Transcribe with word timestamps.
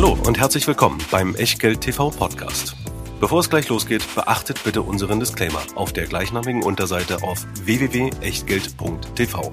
Hallo 0.00 0.16
und 0.28 0.38
herzlich 0.38 0.64
willkommen 0.68 0.98
beim 1.10 1.34
Echtgeld 1.34 1.80
TV 1.80 2.10
Podcast. 2.10 2.76
Bevor 3.18 3.40
es 3.40 3.50
gleich 3.50 3.68
losgeht, 3.68 4.04
beachtet 4.14 4.62
bitte 4.62 4.82
unseren 4.82 5.18
Disclaimer 5.18 5.60
auf 5.74 5.92
der 5.92 6.06
gleichnamigen 6.06 6.62
Unterseite 6.62 7.24
auf 7.24 7.44
www.echtgeld.tv. 7.64 9.52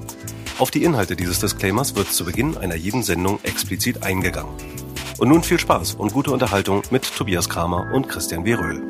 Auf 0.59 0.69
die 0.69 0.83
Inhalte 0.83 1.15
dieses 1.15 1.39
Disclaimers 1.39 1.95
wird 1.95 2.13
zu 2.13 2.25
Beginn 2.25 2.57
einer 2.57 2.75
jeden 2.75 3.01
Sendung 3.01 3.39
explizit 3.41 4.03
eingegangen. 4.03 4.53
Und 5.17 5.29
nun 5.29 5.41
viel 5.41 5.59
Spaß 5.59 5.95
und 5.95 6.13
gute 6.13 6.29
Unterhaltung 6.29 6.83
mit 6.91 7.11
Tobias 7.11 7.49
Kramer 7.49 7.91
und 7.91 8.07
Christian 8.07 8.45
W. 8.45 8.53
Röhl. 8.53 8.83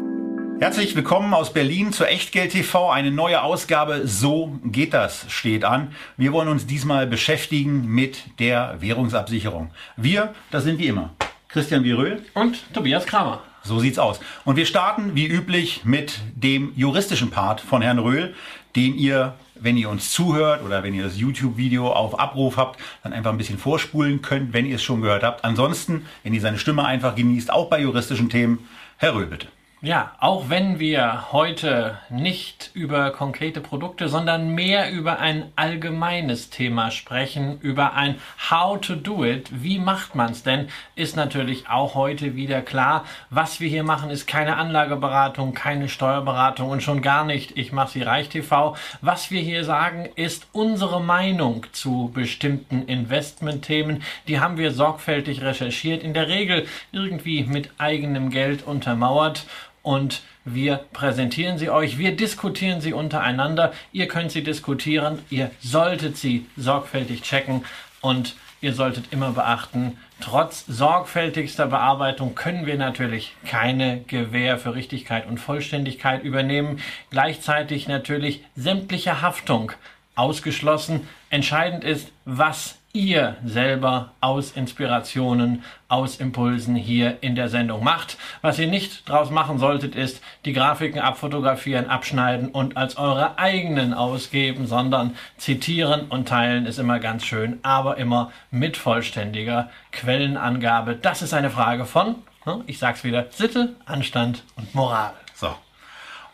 Herzlich 0.60 0.94
willkommen 0.98 1.34
aus 1.34 1.54
Berlin 1.54 1.94
zur 1.94 2.10
Echtgeld 2.10 2.52
TV. 2.52 2.90
Eine 2.90 3.12
neue 3.12 3.42
Ausgabe 3.42 4.06
So 4.06 4.60
geht 4.66 4.94
das 4.94 5.26
steht 5.30 5.64
an. 5.64 5.94
Wir 6.18 6.34
wollen 6.34 6.50
uns 6.50 6.68
diesmal 6.68 7.08
beschäftigen 7.08 7.88
mit 7.88 8.40
der 8.40 8.76
Währungsabsicherung. 8.82 9.72
Wir, 9.96 10.34
das 10.52 10.66
sind 10.66 10.80
wie 10.80 10.88
immer 10.88 11.12
Christian 11.55 11.86
Viröl 11.86 12.22
und 12.34 12.73
Tobias 12.73 13.05
Kramer. 13.05 13.41
So 13.64 13.80
sieht's 13.80 13.98
aus. 13.98 14.20
Und 14.44 14.58
wir 14.58 14.66
starten 14.66 15.16
wie 15.16 15.26
üblich 15.26 15.86
mit 15.86 16.20
dem 16.36 16.73
juristischen 16.76 17.30
Part 17.30 17.62
von 17.62 17.81
Herrn 17.81 17.98
Röhl, 17.98 18.36
den 18.76 18.98
ihr, 18.98 19.36
wenn 19.55 19.78
ihr 19.78 19.90
uns 19.90 20.12
zuhört 20.12 20.66
oder 20.66 20.84
wenn 20.84 20.94
ihr 20.94 21.05
das 21.05 21.18
YouTube-Video 21.18 21.90
auf 21.94 22.20
Abruf 22.20 22.58
habt, 22.58 22.81
dann 23.04 23.14
einfach 23.14 23.31
ein 23.31 23.38
bisschen 23.38 23.58
vorspulen 23.58 24.22
könnt, 24.22 24.52
wenn 24.52 24.66
ihr 24.66 24.76
es 24.76 24.84
schon 24.84 25.02
gehört 25.02 25.23
habt. 25.23 25.45
Ansonsten, 25.45 26.05
wenn 26.23 26.34
ihr 26.34 26.41
seine 26.41 26.59
Stimme 26.59 26.84
einfach 26.84 27.16
genießt, 27.16 27.54
auch 27.54 27.70
bei 27.70 27.80
juristischen 27.80 28.28
Themen, 28.28 28.67
Herr 28.98 29.16
Röhl 29.16 29.28
bitte. 29.28 29.48
Ja, 29.82 30.14
auch 30.20 30.50
wenn 30.50 30.80
wir 30.80 31.32
heute 31.34 32.00
nicht 32.10 32.72
über 32.74 33.12
konkrete 33.12 33.60
Produkte, 33.60 34.08
sondern 34.08 34.56
mehr 34.56 34.90
über 34.90 35.20
ein 35.20 35.52
allgemeines 35.58 36.50
Thema 36.50 36.92
sprechen, 36.92 37.60
über 37.60 37.94
ein 37.94 38.16
How 38.50 38.80
to 38.80 38.96
do 38.96 39.26
it, 39.26 39.50
wie 39.52 39.78
macht 39.78 40.16
man 40.16 40.32
es 40.32 40.44
denn, 40.44 40.70
ist 40.96 41.18
natürlich 41.18 41.70
auch 41.70 41.94
heute 41.94 42.36
wieder 42.36 42.62
klar. 42.62 43.06
Was 43.30 43.59
wir 43.59 43.67
hier 43.67 43.84
machen, 43.84 44.09
ist 44.09 44.28
keine 44.28 44.56
Anlageberatung, 44.56 45.54
keine 45.54 45.89
Steuerberatung 45.89 46.70
und 46.70 46.82
schon 46.82 47.02
gar 47.02 47.26
nicht, 47.26 47.58
ich 47.58 47.73
mache 47.73 47.92
sie 47.92 48.02
Reich 48.02 48.30
TV. 48.30 48.76
Was 49.02 49.30
wir 49.30 49.42
hier 49.42 49.66
sagen, 49.66 50.08
ist 50.16 50.48
unsere 50.54 51.02
Meinung 51.02 51.67
zu 51.73 52.12
bestimmten 52.14 52.84
Investmentthemen. 52.88 54.04
Die 54.30 54.39
haben 54.39 54.58
wir 54.58 54.72
sorgfältig 54.72 55.42
recherchiert, 55.42 56.02
in 56.02 56.14
der 56.14 56.30
Regel 56.30 56.66
irgendwie 56.94 57.44
mit 57.44 57.70
eigenem 57.78 58.30
Geld 58.30 58.66
untermauert 58.66 59.45
und 59.86 60.23
wir 60.45 60.78
präsentieren 60.94 61.59
sie 61.59 61.69
euch, 61.69 62.00
wir 62.00 62.16
diskutieren 62.16 62.81
sie 62.81 62.91
untereinander, 62.91 63.72
ihr 63.92 64.08
könnt 64.08 64.31
sie 64.31 64.44
diskutieren, 64.44 65.19
ihr 65.30 65.52
solltet 65.61 66.17
sie 66.17 66.47
sorgfältig 66.58 67.22
checken 67.22 67.64
und 68.02 68.36
ihr 68.61 68.73
solltet 68.73 69.14
immer 69.14 69.31
beachten, 69.33 69.97
trotz 70.22 70.66
sorgfältigster 70.66 71.67
Bearbeitung 71.67 72.33
können 72.33 72.66
wir 72.66 72.77
natürlich 72.77 73.36
keine 73.45 74.02
Gewähr 74.08 74.58
für 74.58 74.73
Richtigkeit 74.73 75.27
und 75.27 75.39
Vollständigkeit 75.39 76.23
übernehmen, 76.23 76.80
gleichzeitig 77.11 77.88
natürlich 77.88 78.44
sämtliche 78.55 79.22
Haftung 79.22 79.72
ausgeschlossen. 80.16 81.08
Entscheidend 81.30 81.83
ist, 81.83 82.11
was 82.25 82.80
ihr 82.96 83.36
selber 83.44 84.14
aus 84.22 84.52
Inspirationen, 84.52 85.64
aus 85.90 86.18
Impulsen 86.18 86.76
hier 86.76 87.18
in 87.22 87.36
der 87.36 87.50
Sendung 87.50 87.84
macht. 87.84 88.18
Was 88.42 88.58
ihr 88.58 88.68
nicht 88.68 89.08
draus 89.08 89.30
machen 89.30 89.60
solltet, 89.60 89.96
ist 89.96 90.22
die 90.46 90.54
Grafiken 90.54 91.00
abfotografieren, 91.00 91.90
abschneiden 91.90 92.50
und 92.50 92.78
als 92.78 92.98
eure 92.98 93.38
eigenen 93.38 93.94
ausgeben, 93.94 94.66
sondern 94.66 95.16
zitieren 95.38 96.08
und 96.08 96.28
teilen 96.28 96.66
ist 96.66 96.80
immer 96.80 97.00
ganz 97.00 97.26
schön, 97.26 97.60
aber 97.62 97.98
immer 97.98 98.32
mit 98.50 98.78
vollständiger 98.78 99.70
Quellenangabe. 99.92 100.96
Das 100.96 101.22
ist 101.22 101.34
eine 101.34 101.50
Frage 101.50 101.86
von, 101.86 102.16
ne, 102.46 102.64
ich 102.66 102.80
sag's 102.80 103.04
wieder, 103.04 103.28
Sitte, 103.30 103.76
Anstand 103.86 104.44
und 104.56 104.73
Moral. 104.73 105.14
So, 105.36 105.54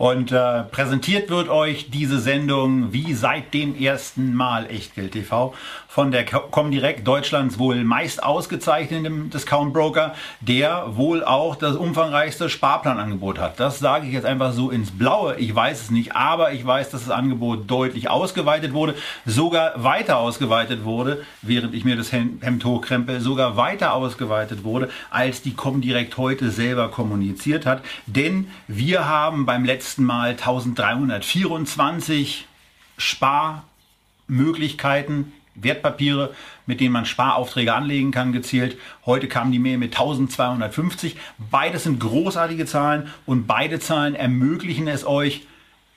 und 0.01 0.31
äh, 0.31 0.63
präsentiert 0.63 1.29
wird 1.29 1.47
euch 1.47 1.91
diese 1.91 2.19
Sendung 2.19 2.91
wie 2.91 3.13
seit 3.13 3.53
dem 3.53 3.79
ersten 3.79 4.33
Mal 4.33 4.65
Echtgeld 4.65 5.11
TV 5.11 5.53
von 5.87 6.09
der 6.09 6.25
Comdirect 6.25 7.05
Deutschlands 7.05 7.59
wohl 7.59 7.83
meist 7.83 8.23
ausgezeichneten 8.23 9.29
Discount 9.29 9.73
Broker, 9.73 10.15
der 10.39 10.95
wohl 10.95 11.23
auch 11.23 11.55
das 11.55 11.75
umfangreichste 11.75 12.49
Sparplanangebot 12.49 13.37
hat. 13.37 13.59
Das 13.59 13.77
sage 13.77 14.07
ich 14.07 14.13
jetzt 14.13 14.25
einfach 14.25 14.53
so 14.53 14.71
ins 14.71 14.89
Blaue. 14.89 15.35
Ich 15.35 15.53
weiß 15.53 15.81
es 15.81 15.91
nicht, 15.91 16.15
aber 16.15 16.51
ich 16.53 16.65
weiß, 16.65 16.89
dass 16.89 17.03
das 17.03 17.11
Angebot 17.11 17.69
deutlich 17.69 18.09
ausgeweitet 18.09 18.73
wurde, 18.73 18.95
sogar 19.27 19.83
weiter 19.83 20.17
ausgeweitet 20.17 20.83
wurde, 20.83 21.23
während 21.43 21.75
ich 21.75 21.85
mir 21.85 21.95
das 21.95 22.11
Hemd 22.11 22.65
hochkrempel, 22.65 23.19
sogar 23.19 23.55
weiter 23.55 23.93
ausgeweitet 23.93 24.63
wurde, 24.63 24.89
als 25.11 25.43
die 25.43 25.53
Comdirect 25.53 26.17
heute 26.17 26.49
selber 26.49 26.89
kommuniziert 26.89 27.67
hat. 27.67 27.83
Denn 28.07 28.47
wir 28.67 29.07
haben 29.07 29.45
beim 29.45 29.63
letzten 29.65 29.90
letzten 29.91 30.05
Mal 30.05 30.29
1324 30.29 32.47
Sparmöglichkeiten, 32.97 35.33
Wertpapiere, 35.55 36.33
mit 36.65 36.79
denen 36.79 36.93
man 36.93 37.05
Sparaufträge 37.05 37.73
anlegen 37.73 38.11
kann, 38.11 38.31
gezählt. 38.31 38.77
Heute 39.05 39.27
kam 39.27 39.51
die 39.51 39.59
Mail 39.59 39.77
mit 39.77 39.91
1250. 39.91 41.17
Beides 41.37 41.83
sind 41.83 41.99
großartige 41.99 42.65
Zahlen 42.65 43.09
und 43.25 43.47
beide 43.47 43.81
Zahlen 43.81 44.15
ermöglichen 44.15 44.87
es 44.87 45.05
euch, 45.05 45.45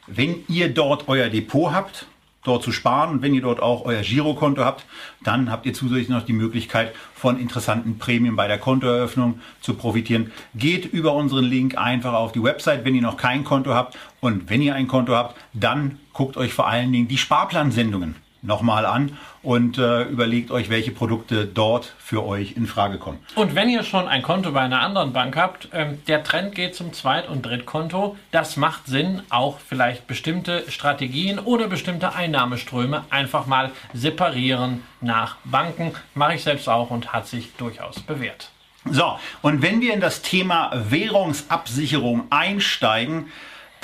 wenn 0.09 0.45
ihr 0.49 0.75
dort 0.75 1.07
euer 1.07 1.29
Depot 1.29 1.73
habt, 1.73 2.07
dort 2.45 2.63
zu 2.63 2.71
sparen. 2.73 3.11
Und 3.11 3.23
wenn 3.23 3.35
ihr 3.35 3.43
dort 3.43 3.61
auch 3.61 3.85
euer 3.85 4.03
Girokonto 4.03 4.65
habt, 4.65 4.85
dann 5.23 5.51
habt 5.51 5.67
ihr 5.67 5.75
zusätzlich 5.75 6.09
noch 6.09 6.25
die 6.25 6.33
Möglichkeit, 6.33 6.95
von 7.15 7.41
interessanten 7.41 7.99
Prämien 7.99 8.37
bei 8.37 8.47
der 8.47 8.59
Kontoeröffnung 8.59 9.41
zu 9.61 9.75
profitieren. 9.75 10.31
Geht 10.55 10.85
über 10.85 11.15
unseren 11.15 11.45
Link 11.45 11.77
einfach 11.77 12.13
auf 12.13 12.33
die 12.33 12.43
Website, 12.43 12.85
wenn 12.85 12.95
ihr 12.95 13.03
noch 13.03 13.17
kein 13.17 13.45
Konto 13.45 13.75
habt. 13.75 13.99
Und 14.21 14.49
wenn 14.49 14.63
ihr 14.63 14.75
ein 14.75 14.87
Konto 14.87 15.15
habt, 15.15 15.37
dann 15.53 15.99
guckt 16.13 16.37
euch 16.37 16.53
vor 16.53 16.69
allen 16.69 16.93
Dingen 16.93 17.09
die 17.09 17.19
Sparplansendungen 17.19 18.17
nochmal 18.43 18.87
an 18.87 19.17
und 19.45 19.79
äh, 19.79 20.05
überlegt 20.05 20.51
euch, 20.51 20.71
welche 20.71 20.91
Produkte 20.91 21.47
dort 21.47 21.93
für 21.99 22.25
euch 22.25 22.57
in 22.57 22.67
Frage 22.67 22.99
kommen. 22.99 23.19
Und 23.35 23.55
wenn 23.55 23.69
ihr 23.69 23.83
schon 23.83 24.09
ein 24.09 24.23
Konto 24.23 24.53
bei 24.53 24.61
einer 24.61 24.81
anderen 24.81 25.13
Bank 25.13 25.37
habt, 25.37 25.69
ähm, 25.73 26.03
der 26.09 26.25
Trend 26.25 26.55
geht 26.55 26.75
zum 26.75 26.93
Zweit- 26.93 27.29
und 27.29 27.45
Drittkonto. 27.45 28.17
Das 28.31 28.57
macht 28.57 28.87
Sinn, 28.87 29.23
auch 29.29 29.59
vielleicht 29.59 30.07
bestimmte 30.07 30.65
Strategien 30.71 31.39
oder 31.39 31.69
bestimmte 31.69 32.15
Einnahmeströme 32.15 33.05
einfach 33.11 33.47
mal 33.47 33.71
separieren 33.93 34.83
nach 35.01 35.37
Banken. 35.45 35.93
Mache 36.15 36.35
ich 36.35 36.43
selbst 36.43 36.69
auch 36.69 36.91
und 36.91 37.13
hat 37.13 37.27
sich 37.27 37.55
durchaus 37.57 38.01
bewährt. 38.01 38.51
So, 38.91 39.19
und 39.41 39.63
wenn 39.63 39.81
wir 39.81 39.95
in 39.95 40.01
das 40.01 40.21
Thema 40.21 40.71
Währungsabsicherung 40.75 42.25
einsteigen, 42.31 43.27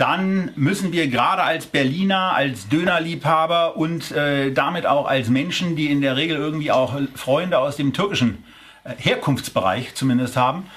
dann 0.01 0.51
müssen 0.57 0.93
wir 0.93 1.09
gerade 1.09 1.43
als 1.43 1.67
Berliner, 1.67 2.33
als 2.35 2.69
Dönerliebhaber 2.71 3.77
und 3.77 4.11
äh, 4.13 4.51
damit 4.51 4.87
auch 4.87 5.07
als 5.07 5.29
Menschen, 5.29 5.77
die 5.77 5.91
in 5.91 6.01
der 6.01 6.17
Regel 6.17 6.39
irgendwie 6.39 6.73
auch 6.73 6.99
Freunde 7.15 7.59
aus 7.59 7.77
dem 7.77 7.93
türkischen 7.93 8.43
äh, 8.85 8.95
Herkunftsbereich 8.97 9.95
zumindest 9.95 10.39
haben, 10.39 10.71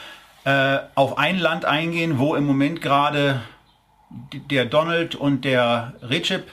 äh, 0.43 0.79
auf 0.95 1.17
ein 1.17 1.39
Land 1.39 1.63
eingehen, 1.63 2.19
wo 2.19 2.35
im 2.35 2.45
Moment 2.45 2.81
gerade 2.81 3.41
der 4.49 4.65
Donald 4.65 5.15
und 5.15 5.45
der 5.45 5.93
Recep 6.01 6.49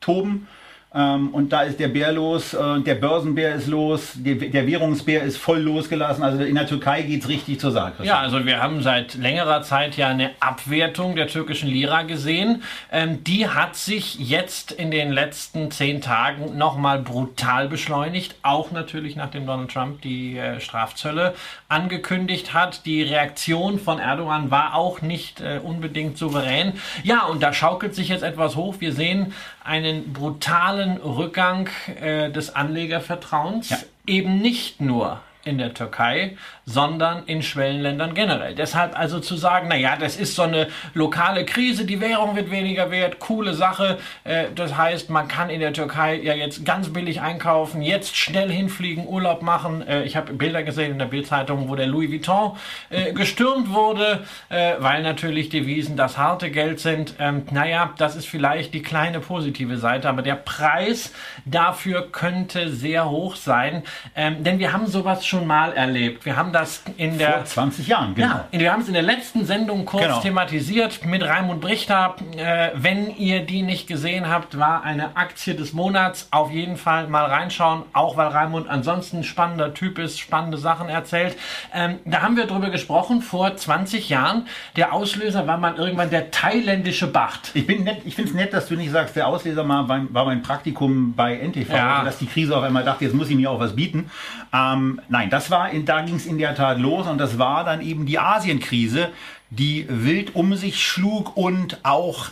toben 0.00 0.48
ähm, 0.96 1.28
und 1.34 1.52
da 1.52 1.62
ist 1.62 1.78
der 1.78 1.88
Bär 1.88 2.10
los, 2.10 2.54
äh, 2.54 2.80
der 2.80 2.94
Börsenbär 2.94 3.54
ist 3.54 3.66
los, 3.66 4.12
der, 4.14 4.36
der, 4.36 4.66
Währungsbär 4.66 5.22
ist 5.24 5.36
voll 5.36 5.58
losgelassen. 5.58 6.24
Also 6.24 6.42
in 6.42 6.54
der 6.54 6.66
Türkei 6.66 7.02
geht 7.02 7.22
es 7.22 7.28
richtig 7.28 7.60
zur 7.60 7.70
Sache. 7.70 8.02
Ja, 8.02 8.20
also 8.20 8.46
wir 8.46 8.62
haben 8.62 8.80
seit 8.80 9.14
längerer 9.14 9.60
Zeit 9.60 9.98
ja 9.98 10.08
eine 10.08 10.30
Abwertung 10.40 11.14
der 11.14 11.26
türkischen 11.26 11.68
Lira 11.68 12.02
gesehen. 12.02 12.62
Ähm, 12.90 13.22
die 13.24 13.46
hat 13.46 13.76
sich 13.76 14.18
jetzt 14.18 14.72
in 14.72 14.90
den 14.90 15.12
letzten 15.12 15.70
zehn 15.70 16.00
Tagen 16.00 16.56
nochmal 16.56 17.00
brutal 17.00 17.68
beschleunigt. 17.68 18.36
Auch 18.42 18.70
natürlich 18.70 19.16
nachdem 19.16 19.46
Donald 19.46 19.70
Trump 19.70 20.00
die 20.00 20.38
äh, 20.38 20.60
Strafzölle 20.60 21.34
angekündigt 21.68 22.54
hat. 22.54 22.86
Die 22.86 23.02
Reaktion 23.02 23.78
von 23.78 23.98
Erdogan 23.98 24.50
war 24.50 24.74
auch 24.74 25.02
nicht 25.02 25.42
äh, 25.42 25.60
unbedingt 25.62 26.16
souverän. 26.16 26.72
Ja, 27.02 27.26
und 27.26 27.42
da 27.42 27.52
schaukelt 27.52 27.94
sich 27.94 28.08
jetzt 28.08 28.22
etwas 28.22 28.56
hoch. 28.56 28.76
Wir 28.78 28.94
sehen 28.94 29.34
einen 29.62 30.12
brutalen 30.12 30.85
Rückgang 30.92 31.68
äh, 32.00 32.30
des 32.30 32.54
Anlegervertrauens, 32.54 33.70
ja. 33.70 33.78
eben 34.06 34.38
nicht 34.38 34.80
nur 34.80 35.20
in 35.44 35.58
der 35.58 35.74
Türkei, 35.74 36.36
sondern 36.66 37.22
in 37.26 37.42
Schwellenländern 37.42 38.12
generell. 38.14 38.54
Deshalb 38.56 38.98
also 38.98 39.20
zu 39.20 39.36
sagen, 39.36 39.68
naja, 39.68 39.96
das 39.96 40.16
ist 40.16 40.34
so 40.34 40.42
eine 40.42 40.66
lokale 40.94 41.44
Krise, 41.44 41.84
die 41.84 42.00
Währung 42.00 42.34
wird 42.34 42.50
weniger 42.50 42.90
wert, 42.90 43.20
coole 43.20 43.54
Sache. 43.54 43.98
Äh, 44.24 44.46
das 44.52 44.76
heißt, 44.76 45.08
man 45.08 45.28
kann 45.28 45.48
in 45.48 45.60
der 45.60 45.72
Türkei 45.72 46.16
ja 46.16 46.34
jetzt 46.34 46.64
ganz 46.64 46.92
billig 46.92 47.20
einkaufen, 47.20 47.82
jetzt 47.82 48.16
schnell 48.16 48.50
hinfliegen, 48.50 49.06
Urlaub 49.06 49.42
machen. 49.42 49.86
Äh, 49.86 50.02
ich 50.02 50.16
habe 50.16 50.32
Bilder 50.32 50.64
gesehen 50.64 50.90
in 50.90 50.98
der 50.98 51.06
Bildzeitung, 51.06 51.68
wo 51.68 51.76
der 51.76 51.86
Louis 51.86 52.10
Vuitton 52.10 52.56
äh, 52.90 53.12
gestürmt 53.12 53.72
wurde, 53.72 54.24
weil 54.48 55.02
natürlich 55.02 55.48
Devisen 55.48 55.96
das 55.96 56.18
harte 56.18 56.50
Geld 56.50 56.80
sind. 56.80 57.14
Ähm, 57.18 57.42
naja, 57.50 57.92
das 57.98 58.16
ist 58.16 58.26
vielleicht 58.26 58.74
die 58.74 58.82
kleine 58.82 59.20
positive 59.20 59.78
Seite, 59.78 60.08
aber 60.08 60.22
der 60.22 60.34
Preis 60.34 61.12
dafür 61.44 62.10
könnte 62.10 62.70
sehr 62.70 63.08
hoch 63.08 63.36
sein, 63.36 63.82
ähm, 64.14 64.42
denn 64.42 64.58
wir 64.58 64.72
haben 64.72 64.86
sowas 64.86 65.24
schon 65.26 65.46
mal 65.46 65.72
erlebt. 65.72 66.24
Wir 66.24 66.36
haben 66.36 66.52
das 66.56 66.82
in 66.96 67.18
der 67.18 67.32
Vor 67.34 67.44
20 67.44 67.86
Jahren, 67.86 68.14
genau. 68.14 68.40
Ja, 68.50 68.60
wir 68.60 68.72
haben 68.72 68.80
es 68.82 68.88
in 68.88 68.94
der 68.94 69.02
letzten 69.02 69.44
Sendung 69.44 69.84
kurz 69.84 70.04
Genau. 70.04 70.20
thematisiert 70.20 71.04
mit 71.04 71.22
Raimund 71.22 71.60
Brichter. 71.60 72.16
Äh, 72.36 72.70
wenn 72.74 73.14
ihr 73.16 73.44
die 73.44 73.62
nicht 73.62 73.86
gesehen 73.86 74.28
habt, 74.28 74.58
war 74.58 74.82
eine 74.84 75.16
Aktie 75.16 75.54
des 75.54 75.72
Monats. 75.72 76.28
Auf 76.30 76.50
jeden 76.50 76.76
Fall 76.76 77.08
mal 77.08 77.26
reinschauen, 77.26 77.82
auch 77.92 78.16
weil 78.16 78.28
Raimund 78.28 78.68
ansonsten 78.68 79.18
ein 79.18 79.24
spannender 79.24 79.74
Typ 79.74 79.98
ist, 79.98 80.18
spannende 80.18 80.58
Sachen 80.58 80.88
erzählt. 80.88 81.36
Ähm, 81.74 81.98
da 82.04 82.22
haben 82.22 82.36
wir 82.36 82.46
drüber 82.46 82.70
gesprochen 82.70 83.20
vor 83.22 83.56
20 83.56 84.08
Jahren. 84.08 84.46
Der 84.76 84.92
Auslöser 84.92 85.46
war 85.46 85.58
mal 85.58 85.74
irgendwann 85.76 86.10
der 86.10 86.30
thailändische 86.30 87.06
Bacht. 87.06 87.50
Ich, 87.54 87.66
bin 87.66 87.84
nett, 87.84 88.02
ich 88.04 88.14
finde 88.14 88.30
es 88.30 88.36
nett, 88.36 88.52
dass 88.52 88.68
du 88.68 88.74
nicht 88.76 88.90
sagst, 88.90 89.14
der 89.16 89.26
Ausleser 89.26 89.64
mal 89.64 89.88
war, 89.88 90.00
war 90.10 90.24
mein 90.24 90.42
Praktikum 90.42 91.14
bei 91.14 91.36
NTV, 91.36 91.70
Ja. 91.72 91.92
also 91.96 92.06
dass 92.06 92.18
die 92.18 92.26
Krise 92.26 92.56
auf 92.56 92.62
einmal 92.62 92.84
dachte, 92.84 93.04
jetzt 93.04 93.14
muss 93.14 93.28
ich 93.28 93.36
mir 93.36 93.50
auch 93.50 93.60
was 93.60 93.74
bieten. 93.76 94.10
Ähm, 94.54 95.00
nein, 95.08 95.28
das 95.30 95.50
war, 95.50 95.70
in, 95.70 95.84
da 95.84 96.00
ging 96.02 96.14
es 96.16 96.26
in 96.26 96.38
der 96.38 96.45
Tat 96.54 96.78
los 96.78 97.06
und 97.06 97.18
das 97.18 97.38
war 97.38 97.64
dann 97.64 97.80
eben 97.80 98.06
die 98.06 98.18
Asienkrise, 98.18 99.10
die 99.50 99.86
wild 99.88 100.34
um 100.34 100.54
sich 100.54 100.84
schlug 100.84 101.36
und 101.36 101.84
auch 101.84 102.28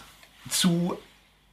zu 0.49 0.97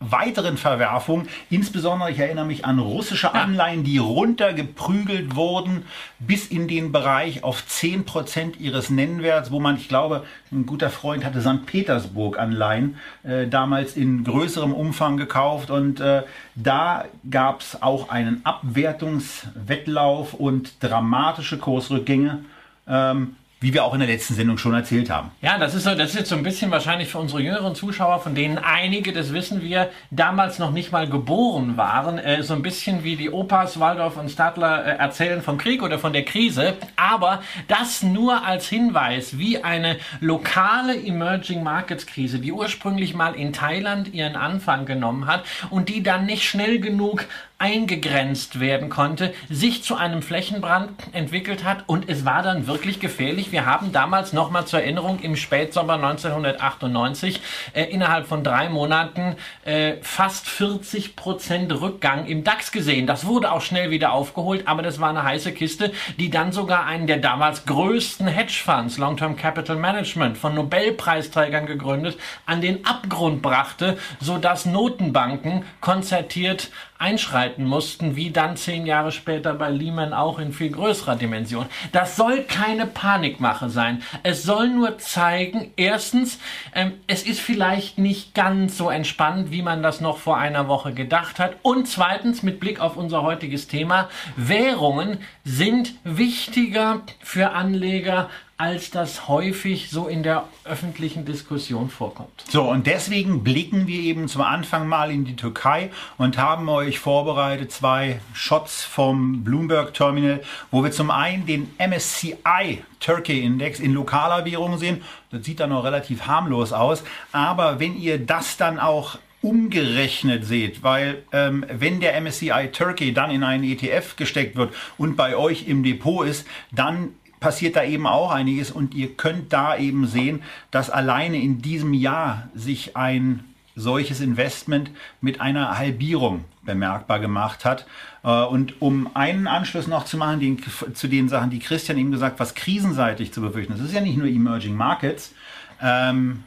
weiteren 0.02 0.58
Verwerfungen, 0.58 1.30
insbesondere 1.50 2.12
ich 2.12 2.20
erinnere 2.20 2.46
mich 2.46 2.66
an 2.66 2.80
russische 2.80 3.34
Anleihen, 3.34 3.84
die 3.84 4.00
runtergeprügelt 4.00 5.36
wurden 5.36 5.86
bis 6.20 6.48
in 6.48 6.68
den 6.68 6.92
Bereich 6.92 7.44
auf 7.44 7.64
10% 7.64 8.60
ihres 8.60 8.90
Nennwerts, 8.90 9.52
wo 9.52 9.60
man, 9.60 9.78
ich 9.78 9.88
glaube, 9.88 10.26
ein 10.52 10.66
guter 10.66 10.90
Freund 10.90 11.24
hatte 11.24 11.42
St. 11.42 11.66
Petersburg 11.66 12.38
Anleihen 12.38 12.98
äh, 13.24 13.48
damals 13.48 13.96
in 13.96 14.24
größerem 14.24 14.74
Umfang 14.74 15.18
gekauft. 15.18 15.70
Und 15.72 16.00
äh, 16.00 16.24
da 16.56 17.06
gab 17.30 17.62
es 17.62 17.82
auch 17.82 18.10
einen 18.10 18.42
Abwertungswettlauf 18.44 20.34
und 20.34 20.84
dramatische 20.84 21.58
Kursrückgänge, 21.58 22.44
ähm, 22.88 23.36
wie 23.62 23.74
wir 23.76 23.86
auch 23.86 23.94
in 23.94 24.00
der 24.00 24.10
letzten 24.10 24.34
Sendung 24.34 24.58
schon 24.58 24.74
erzählt 24.74 25.12
haben. 25.12 25.30
Ja, 25.42 25.60
das 25.60 25.76
ist, 25.76 25.84
so, 25.84 25.94
das 25.94 26.10
ist 26.10 26.16
jetzt 26.16 26.30
so 26.30 26.36
ein 26.36 26.42
bisschen 26.42 26.72
wahrscheinlich 26.72 27.10
für 27.10 27.20
unsere 27.20 27.42
jüngeren 27.42 27.76
Zuschauer, 27.76 28.20
von 28.20 28.34
denen 28.34 28.58
einige, 28.58 29.14
das 29.14 29.34
wissen 29.34 29.62
wir, 29.62 29.92
damals 30.10 30.58
noch 30.58 30.72
nicht 30.72 30.92
mal 30.92 31.08
geboren 31.08 31.78
waren. 31.78 32.18
Äh, 32.18 32.42
so 32.42 32.56
ein 32.56 32.64
bisschen 32.64 33.04
wie 33.04 33.16
die 33.16 33.30
Opas 33.30 33.80
Waldorf 33.80 34.18
und 34.18 34.32
Stadler 34.32 34.84
äh, 34.84 34.98
erzählen 34.98 35.44
vom 35.44 35.60
Krieg 35.60 35.84
oder 35.84 36.00
von 36.00 36.12
der 36.12 36.26
Krise. 36.26 36.74
Aber 36.96 37.44
das 37.68 38.02
nur 38.02 38.44
als 38.44 38.68
Hinweis, 38.68 39.38
wie 39.38 39.64
eine 39.64 39.98
lokale 40.20 40.96
Emerging 40.96 41.62
Markets 41.62 42.08
Krise, 42.08 42.40
die 42.40 42.52
ursprünglich 42.52 43.14
mal 43.14 43.36
in 43.36 43.54
Thailand 43.54 44.12
ihren 44.12 44.36
Anfang 44.36 44.88
genommen 44.88 45.28
hat 45.28 45.44
und 45.70 45.88
die 45.88 46.02
dann 46.02 46.26
nicht 46.26 46.50
schnell 46.50 46.80
genug 46.80 47.26
eingegrenzt 47.62 48.60
werden 48.60 48.90
konnte, 48.90 49.36
sich 49.48 49.84
zu 49.84 49.96
einem 49.96 50.24
Flächenbrand 50.24 50.90
entwickelt 51.12 51.64
hat 51.64 51.84
und 51.86 52.10
es 52.10 52.26
war 52.26 52.42
dann 52.42 52.66
wirklich 52.66 53.00
gefährlich. 53.00 53.52
Wir 53.52 53.68
haben 53.68 53.92
damals 53.92 54.34
nochmal 54.34 54.66
zur 54.66 54.82
Erinnerung 54.82 55.20
im 55.20 55.36
Spätsommer 55.36 55.94
1998 55.94 57.40
äh, 57.74 57.84
innerhalb 57.84 58.26
von 58.26 58.44
drei 58.44 58.68
Monaten 58.68 59.36
äh, 59.64 59.94
fast 60.02 60.50
40 60.50 61.16
Prozent 61.16 61.72
Rückgang 61.72 62.26
im 62.26 62.44
DAX 62.44 62.72
gesehen. 62.72 63.06
Das 63.06 63.28
wurde 63.28 63.52
auch 63.52 63.62
schnell 63.62 63.92
wieder 63.92 64.12
aufgeholt, 64.12 64.68
aber 64.68 64.82
das 64.82 65.00
war 65.00 65.12
eine 65.12 65.24
heiße 65.24 65.52
Kiste, 65.52 65.92
die 66.18 66.32
dann 66.32 66.52
sogar 66.52 66.88
einen 66.88 67.06
der 67.06 67.18
damals 67.18 67.66
größten 67.66 68.26
Hedgefonds, 68.26 68.98
Long-Term 68.98 69.36
Capital 69.36 69.76
Management, 69.76 70.40
von 70.40 70.56
Nobelpreisträgern 70.56 71.68
gegründet, 71.68 72.18
an 72.48 72.60
den 72.62 72.84
Abgrund 72.88 73.44
brachte, 73.44 74.00
sodass 74.20 74.66
Notenbanken 74.66 75.64
konzertiert 75.80 76.72
einschreiten 77.02 77.66
mussten, 77.66 78.16
wie 78.16 78.30
dann 78.30 78.56
zehn 78.56 78.86
Jahre 78.86 79.12
später 79.12 79.54
bei 79.56 79.70
Lehman 79.70 80.14
auch 80.14 80.40
in 80.40 80.54
viel 80.54 80.70
größerer 80.70 81.16
Dimension. 81.16 81.66
Das 81.92 82.16
soll 82.16 82.44
keine 82.44 82.86
Panikmache 82.86 83.70
sein. 83.70 84.04
Es 84.24 84.44
soll 84.44 84.70
nur 84.70 85.00
zeigen, 85.00 85.72
erstens, 85.76 86.40
ähm, 86.76 86.94
es 87.08 87.24
ist 87.24 87.42
vielleicht 87.42 87.98
nicht 87.98 88.36
ganz 88.36 88.78
so 88.78 88.90
entspannt, 88.90 89.52
wie 89.52 89.64
man 89.64 89.82
das 89.82 90.00
noch 90.00 90.20
vor 90.20 90.38
einer 90.38 90.68
Woche 90.68 90.94
gedacht 90.94 91.40
hat. 91.40 91.56
Und 91.64 91.88
zweitens, 91.88 92.44
mit 92.44 92.60
Blick 92.60 92.80
auf 92.80 92.96
unser 92.98 93.24
heutiges 93.24 93.68
Thema, 93.68 94.08
Währungen 94.36 95.18
sind 95.44 95.96
wichtiger 96.04 97.02
für 97.20 97.52
Anleger 97.52 98.30
als 98.62 98.92
das 98.92 99.28
häufig 99.28 99.90
so 99.90 100.08
in 100.08 100.22
der 100.22 100.44
öffentlichen 100.66 101.26
Diskussion 101.26 101.90
vorkommt. 101.90 102.44
So, 102.48 102.62
und 102.70 102.86
deswegen 102.86 103.44
blicken 103.44 103.88
wir 103.88 104.00
eben 104.00 104.28
zum 104.28 104.44
Anfang 104.44 104.88
mal 104.88 105.10
in 105.10 105.26
die 105.26 105.36
Türkei 105.36 105.90
und 106.20 106.38
haben 106.38 106.70
euch 106.70 107.00
vorbereitet 107.00 107.72
zwei 107.72 108.22
Shots 108.34 108.84
vom 108.84 109.44
Bloomberg 109.44 109.96
Terminal, 109.96 110.44
wo 110.70 110.84
wir 110.84 110.92
zum 110.92 111.10
einen 111.10 111.48
den 111.48 111.74
MSCI 111.80 112.84
Turkey 113.00 113.44
Index 113.44 113.80
in 113.80 113.94
lokaler 113.94 114.46
Währung 114.46 114.78
sehen. 114.78 115.02
Das 115.32 115.44
sieht 115.44 115.60
dann 115.60 115.72
noch 115.72 115.84
relativ 115.84 116.28
harmlos 116.28 116.72
aus. 116.72 117.04
Aber 117.32 117.80
wenn 117.80 118.00
ihr 118.00 118.24
das 118.24 118.58
dann 118.58 118.78
auch 118.78 119.18
umgerechnet 119.42 120.46
seht, 120.46 120.84
weil 120.84 121.24
ähm, 121.32 121.66
wenn 121.68 122.00
der 122.00 122.20
MSCI 122.22 122.70
Turkey 122.72 123.12
dann 123.12 123.32
in 123.32 123.44
einen 123.44 123.64
ETF 123.64 124.16
gesteckt 124.18 124.56
wird 124.56 124.72
und 125.00 125.16
bei 125.16 125.36
euch 125.36 125.68
im 125.68 125.82
Depot 125.82 126.28
ist, 126.28 126.46
dann 126.72 127.16
passiert 127.42 127.76
da 127.76 127.84
eben 127.84 128.08
auch 128.08 128.32
einiges 128.32 128.72
und 128.72 128.94
ihr 128.94 129.14
könnt 129.16 129.52
da 129.52 129.76
eben 129.76 130.08
sehen, 130.08 130.44
dass 130.70 130.90
alleine 130.90 131.42
in 131.42 131.62
diesem 131.62 131.94
Jahr 131.94 132.48
sich 132.56 132.96
ein 132.96 133.44
solches 133.76 134.22
Investment 134.22 134.92
mit 135.22 135.42
einer 135.42 135.78
Halbierung 135.78 136.46
bemerkbar 136.62 137.20
gemacht 137.20 137.66
hat. 137.66 137.86
Äh, 138.24 138.30
Und 138.30 138.82
um 138.82 139.10
einen 139.16 139.48
Anschluss 139.48 139.88
noch 139.88 140.06
zu 140.06 140.18
machen 140.18 140.40
den, 140.40 140.62
zu 140.94 141.08
den 141.08 141.30
Sachen, 141.30 141.50
die 141.50 141.60
Christian 141.60 141.98
eben 141.98 142.12
gesagt, 142.12 142.40
was 142.40 142.54
krisenseitig 142.54 143.34
zu 143.34 143.42
befürchten 143.42 143.74
ist, 143.74 143.82
ist 143.82 143.94
ja 143.94 144.02
nicht 144.02 144.18
nur 144.18 144.28
Emerging 144.28 144.76
Markets. 144.76 145.34
Ähm, 145.82 146.44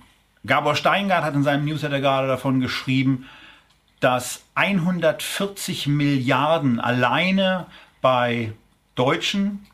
Gabor 0.47 0.77
Steingart 0.77 1.25
hat 1.25 1.35
in 1.35 1.43
seinem 1.43 1.65
Newsletter 1.65 2.01
gerade 2.01 2.29
davon 2.29 2.61
geschrieben, 2.61 3.27
dass 4.01 4.45
140 4.55 5.87
Milliarden 5.87 6.79
alleine 6.79 7.67
bei 8.03 8.53
deutschen, 8.95 9.67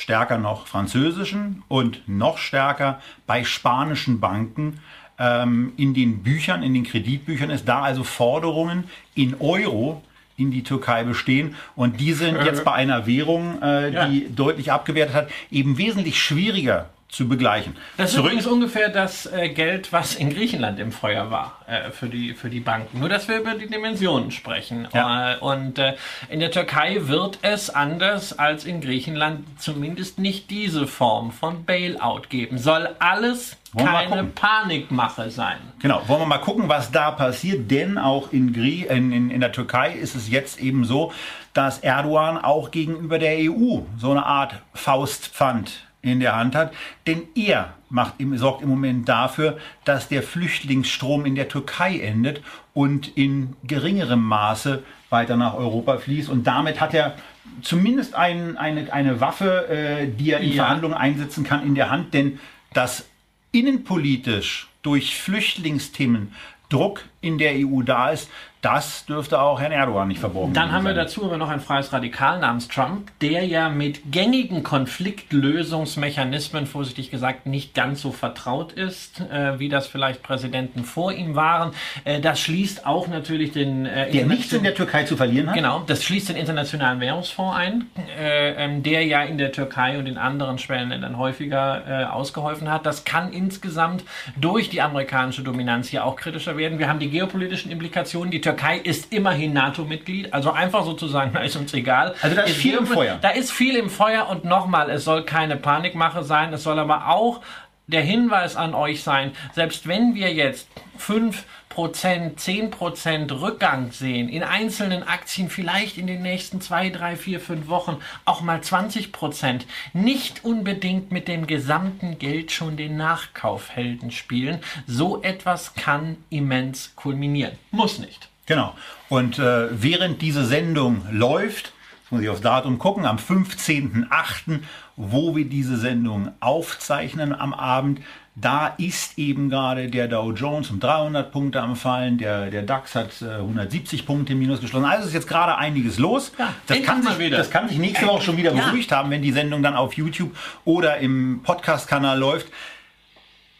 stärker 0.00 0.38
noch 0.38 0.66
französischen 0.66 1.62
und 1.68 2.00
noch 2.08 2.38
stärker 2.38 3.00
bei 3.26 3.44
spanischen 3.44 4.18
Banken 4.18 4.80
ähm, 5.18 5.72
in 5.76 5.92
den 5.92 6.22
Büchern, 6.22 6.62
in 6.62 6.72
den 6.72 6.84
Kreditbüchern 6.84 7.50
ist, 7.50 7.68
da 7.68 7.82
also 7.82 8.02
Forderungen 8.02 8.84
in 9.14 9.36
Euro 9.40 10.02
in 10.38 10.50
die 10.50 10.62
Türkei 10.62 11.04
bestehen 11.04 11.54
und 11.76 12.00
die 12.00 12.14
sind 12.14 12.42
jetzt 12.44 12.64
bei 12.64 12.72
einer 12.72 13.06
Währung, 13.06 13.60
äh, 13.62 13.92
Ja. 13.92 14.08
die 14.08 14.34
deutlich 14.34 14.72
abgewertet 14.72 15.14
hat, 15.14 15.30
eben 15.50 15.76
wesentlich 15.76 16.18
schwieriger 16.18 16.88
zu 17.10 17.28
begleichen. 17.28 17.76
Das 17.96 18.12
ist 18.12 18.18
übrigens 18.18 18.46
ungefähr 18.46 18.88
das 18.88 19.26
äh, 19.26 19.48
Geld, 19.48 19.92
was 19.92 20.14
in 20.14 20.30
Griechenland 20.30 20.78
im 20.78 20.92
Feuer 20.92 21.30
war 21.30 21.58
äh, 21.66 21.90
für, 21.90 22.08
die, 22.08 22.34
für 22.34 22.50
die 22.50 22.60
Banken. 22.60 23.00
Nur, 23.00 23.08
dass 23.08 23.26
wir 23.26 23.38
über 23.38 23.54
die 23.54 23.66
Dimensionen 23.66 24.30
sprechen. 24.30 24.86
Ja. 24.94 25.34
Äh, 25.34 25.38
und 25.38 25.78
äh, 25.78 25.96
in 26.28 26.38
der 26.40 26.52
Türkei 26.52 26.98
wird 27.08 27.38
es 27.42 27.68
anders 27.68 28.38
als 28.38 28.64
in 28.64 28.80
Griechenland 28.80 29.44
zumindest 29.58 30.18
nicht 30.18 30.50
diese 30.50 30.86
Form 30.86 31.32
von 31.32 31.64
Bailout 31.64 32.22
geben. 32.28 32.58
Soll 32.58 32.88
alles 33.00 33.56
Wollen 33.72 33.86
keine. 33.86 34.24
Panikmache 34.24 35.30
sein. 35.30 35.58
Genau, 35.80 36.02
wollen 36.06 36.20
wir 36.20 36.26
mal 36.26 36.38
gucken, 36.38 36.68
was 36.68 36.92
da 36.92 37.10
passiert, 37.10 37.70
denn 37.70 37.98
auch 37.98 38.32
in, 38.32 38.52
Grie 38.52 38.86
in, 38.88 39.12
in, 39.12 39.30
in 39.30 39.40
der 39.40 39.52
Türkei 39.52 39.92
ist 39.92 40.14
es 40.14 40.28
jetzt 40.28 40.60
eben 40.60 40.84
so, 40.84 41.12
dass 41.54 41.78
Erdogan 41.78 42.38
auch 42.38 42.70
gegenüber 42.70 43.18
der 43.18 43.36
EU 43.50 43.80
so 43.98 44.12
eine 44.12 44.24
Art 44.24 44.54
Faustpfand 44.74 45.89
in 46.02 46.20
der 46.20 46.36
Hand 46.36 46.54
hat, 46.54 46.72
denn 47.06 47.22
er 47.34 47.74
macht, 47.90 48.14
sorgt 48.34 48.62
im 48.62 48.68
Moment 48.68 49.08
dafür, 49.08 49.58
dass 49.84 50.08
der 50.08 50.22
Flüchtlingsstrom 50.22 51.26
in 51.26 51.34
der 51.34 51.48
Türkei 51.48 51.98
endet 51.98 52.42
und 52.72 53.16
in 53.16 53.54
geringerem 53.64 54.22
Maße 54.22 54.82
weiter 55.10 55.36
nach 55.36 55.54
Europa 55.54 55.98
fließt. 55.98 56.30
Und 56.30 56.46
damit 56.46 56.80
hat 56.80 56.94
er 56.94 57.16
zumindest 57.62 58.14
ein, 58.14 58.56
eine, 58.56 58.92
eine 58.92 59.20
Waffe, 59.20 59.68
äh, 59.68 60.06
die 60.08 60.30
er 60.30 60.40
in 60.40 60.52
Ja. 60.52 60.64
Verhandlungen 60.64 60.96
einsetzen 60.96 61.44
kann, 61.44 61.66
in 61.66 61.74
der 61.74 61.90
Hand, 61.90 62.14
denn 62.14 62.38
das 62.72 63.06
innenpolitisch 63.52 64.68
durch 64.82 65.18
Flüchtlingsthemen 65.18 66.32
Druck 66.70 67.04
in 67.20 67.36
der 67.36 67.54
EU 67.56 67.82
da 67.82 68.10
ist, 68.10 68.30
das 68.62 69.06
dürfte 69.06 69.40
auch 69.40 69.60
Herrn 69.60 69.72
Erdogan 69.72 70.08
nicht 70.08 70.20
verborgen 70.20 70.52
Dann 70.52 70.72
haben 70.72 70.84
wir 70.84 70.94
sein. 70.94 71.04
dazu 71.04 71.24
aber 71.24 71.38
noch 71.38 71.48
ein 71.48 71.60
freies 71.60 71.92
Radikal 71.92 72.40
namens 72.40 72.68
Trump, 72.68 73.10
der 73.20 73.46
ja 73.46 73.70
mit 73.70 74.12
gängigen 74.12 74.62
Konfliktlösungsmechanismen, 74.62 76.66
vorsichtig 76.66 77.10
gesagt, 77.10 77.46
nicht 77.46 77.74
ganz 77.74 78.02
so 78.02 78.12
vertraut 78.12 78.72
ist, 78.72 79.20
äh, 79.20 79.58
wie 79.58 79.68
das 79.68 79.86
vielleicht 79.86 80.22
Präsidenten 80.22 80.84
vor 80.84 81.12
ihm 81.12 81.34
waren. 81.34 81.72
Äh, 82.04 82.20
das 82.20 82.40
schließt 82.40 82.86
auch 82.86 83.08
natürlich 83.08 83.52
den... 83.52 83.86
Äh, 83.86 84.10
der 84.10 84.26
nichts 84.26 84.52
in 84.52 84.62
der 84.62 84.74
Türkei 84.74 85.04
zu 85.04 85.16
verlieren 85.16 85.48
hat. 85.48 85.54
Genau, 85.54 85.82
das 85.86 86.04
schließt 86.04 86.28
den 86.28 86.36
Internationalen 86.36 87.00
Währungsfonds 87.00 87.56
ein, 87.56 87.86
äh, 88.18 88.64
ähm, 88.64 88.82
der 88.82 89.06
ja 89.06 89.22
in 89.22 89.38
der 89.38 89.52
Türkei 89.52 89.98
und 89.98 90.06
in 90.06 90.18
anderen 90.18 90.58
Schwellenländern 90.58 91.16
häufiger 91.16 91.82
äh, 91.88 92.04
ausgeholfen 92.04 92.70
hat. 92.70 92.84
Das 92.84 93.04
kann 93.04 93.32
insgesamt 93.32 94.04
durch 94.36 94.68
die 94.68 94.82
amerikanische 94.82 95.42
Dominanz 95.42 95.88
hier 95.88 96.04
auch 96.04 96.16
kritischer 96.16 96.56
werden. 96.56 96.78
Wir 96.78 96.88
haben 96.88 96.98
die 96.98 97.08
geopolitischen 97.08 97.70
Implikationen. 97.70 98.30
Die 98.30 98.40
Türkei 98.50 98.78
ist 98.78 99.12
immerhin 99.12 99.52
NATO-Mitglied, 99.52 100.32
also 100.34 100.50
einfach 100.50 100.84
sozusagen, 100.84 101.32
da 101.34 101.40
ist 101.40 101.56
uns 101.56 101.72
egal. 101.72 102.14
Also 102.20 102.36
da 102.36 102.42
ist 102.42 102.56
viel 102.56 102.76
im 102.76 102.86
Feuer. 102.86 103.18
Da 103.20 103.30
ist 103.30 103.52
viel 103.52 103.76
im 103.76 103.90
Feuer 103.90 104.28
und 104.28 104.44
nochmal, 104.44 104.90
es 104.90 105.04
soll 105.04 105.24
keine 105.24 105.56
Panikmache 105.56 106.24
sein, 106.24 106.52
es 106.52 106.64
soll 106.64 106.78
aber 106.78 107.08
auch 107.08 107.40
der 107.86 108.02
Hinweis 108.02 108.56
an 108.56 108.74
euch 108.74 109.02
sein, 109.02 109.32
selbst 109.52 109.86
wenn 109.86 110.14
wir 110.14 110.32
jetzt 110.32 110.68
5%, 110.98 111.42
10% 111.76 113.40
Rückgang 113.40 113.90
sehen, 113.90 114.28
in 114.28 114.42
einzelnen 114.42 115.02
Aktien 115.02 115.50
vielleicht 115.50 115.98
in 115.98 116.06
den 116.06 116.22
nächsten 116.22 116.60
2, 116.60 116.90
3, 116.90 117.16
4, 117.16 117.40
5 117.40 117.68
Wochen 117.68 117.96
auch 118.24 118.42
mal 118.42 118.58
20%, 118.58 119.62
nicht 119.92 120.44
unbedingt 120.44 121.10
mit 121.10 121.26
dem 121.26 121.46
gesamten 121.46 122.18
Geld 122.18 122.52
schon 122.52 122.76
den 122.76 122.96
Nachkaufhelden 122.96 124.10
spielen. 124.10 124.60
So 124.86 125.22
etwas 125.22 125.74
kann 125.74 126.16
immens 126.30 126.92
kulminieren. 126.94 127.58
Muss 127.72 127.98
nicht. 127.98 128.30
Genau. 128.50 128.74
Und 129.08 129.38
äh, 129.38 129.68
während 129.70 130.20
diese 130.22 130.44
Sendung 130.44 131.02
läuft, 131.08 131.72
muss 132.10 132.20
ich 132.20 132.28
aufs 132.28 132.40
Datum 132.40 132.80
gucken, 132.80 133.06
am 133.06 133.16
15.08., 133.16 134.58
wo 134.96 135.36
wir 135.36 135.44
diese 135.48 135.76
Sendung 135.76 136.32
aufzeichnen 136.40 137.32
am 137.32 137.54
Abend. 137.54 138.00
Da 138.34 138.74
ist 138.76 139.18
eben 139.18 139.50
gerade 139.50 139.88
der 139.88 140.08
Dow 140.08 140.32
Jones 140.32 140.68
um 140.70 140.80
300 140.80 141.30
Punkte 141.30 141.60
am 141.62 141.76
Fallen, 141.76 142.18
der, 142.18 142.50
der 142.50 142.62
DAX 142.62 142.96
hat 142.96 143.22
äh, 143.22 143.34
170 143.36 144.04
Punkte 144.04 144.34
minus 144.34 144.60
geschlossen. 144.60 144.84
Also 144.86 145.06
ist 145.06 145.14
jetzt 145.14 145.28
gerade 145.28 145.56
einiges 145.56 146.00
los. 146.00 146.32
Ja, 146.36 146.52
das, 146.66 146.82
kann 146.82 147.04
sich, 147.04 147.30
das 147.30 147.50
kann 147.52 147.68
sich 147.68 147.78
nächste 147.78 148.08
Woche 148.08 148.22
schon 148.22 148.36
wieder 148.36 148.52
Ja. 148.52 148.64
beruhigt 148.66 148.90
haben, 148.90 149.10
wenn 149.10 149.22
die 149.22 149.30
Sendung 149.30 149.62
dann 149.62 149.76
auf 149.76 149.94
YouTube 149.94 150.36
oder 150.64 150.96
im 150.98 151.40
Podcast-Kanal 151.44 152.18
läuft. 152.18 152.48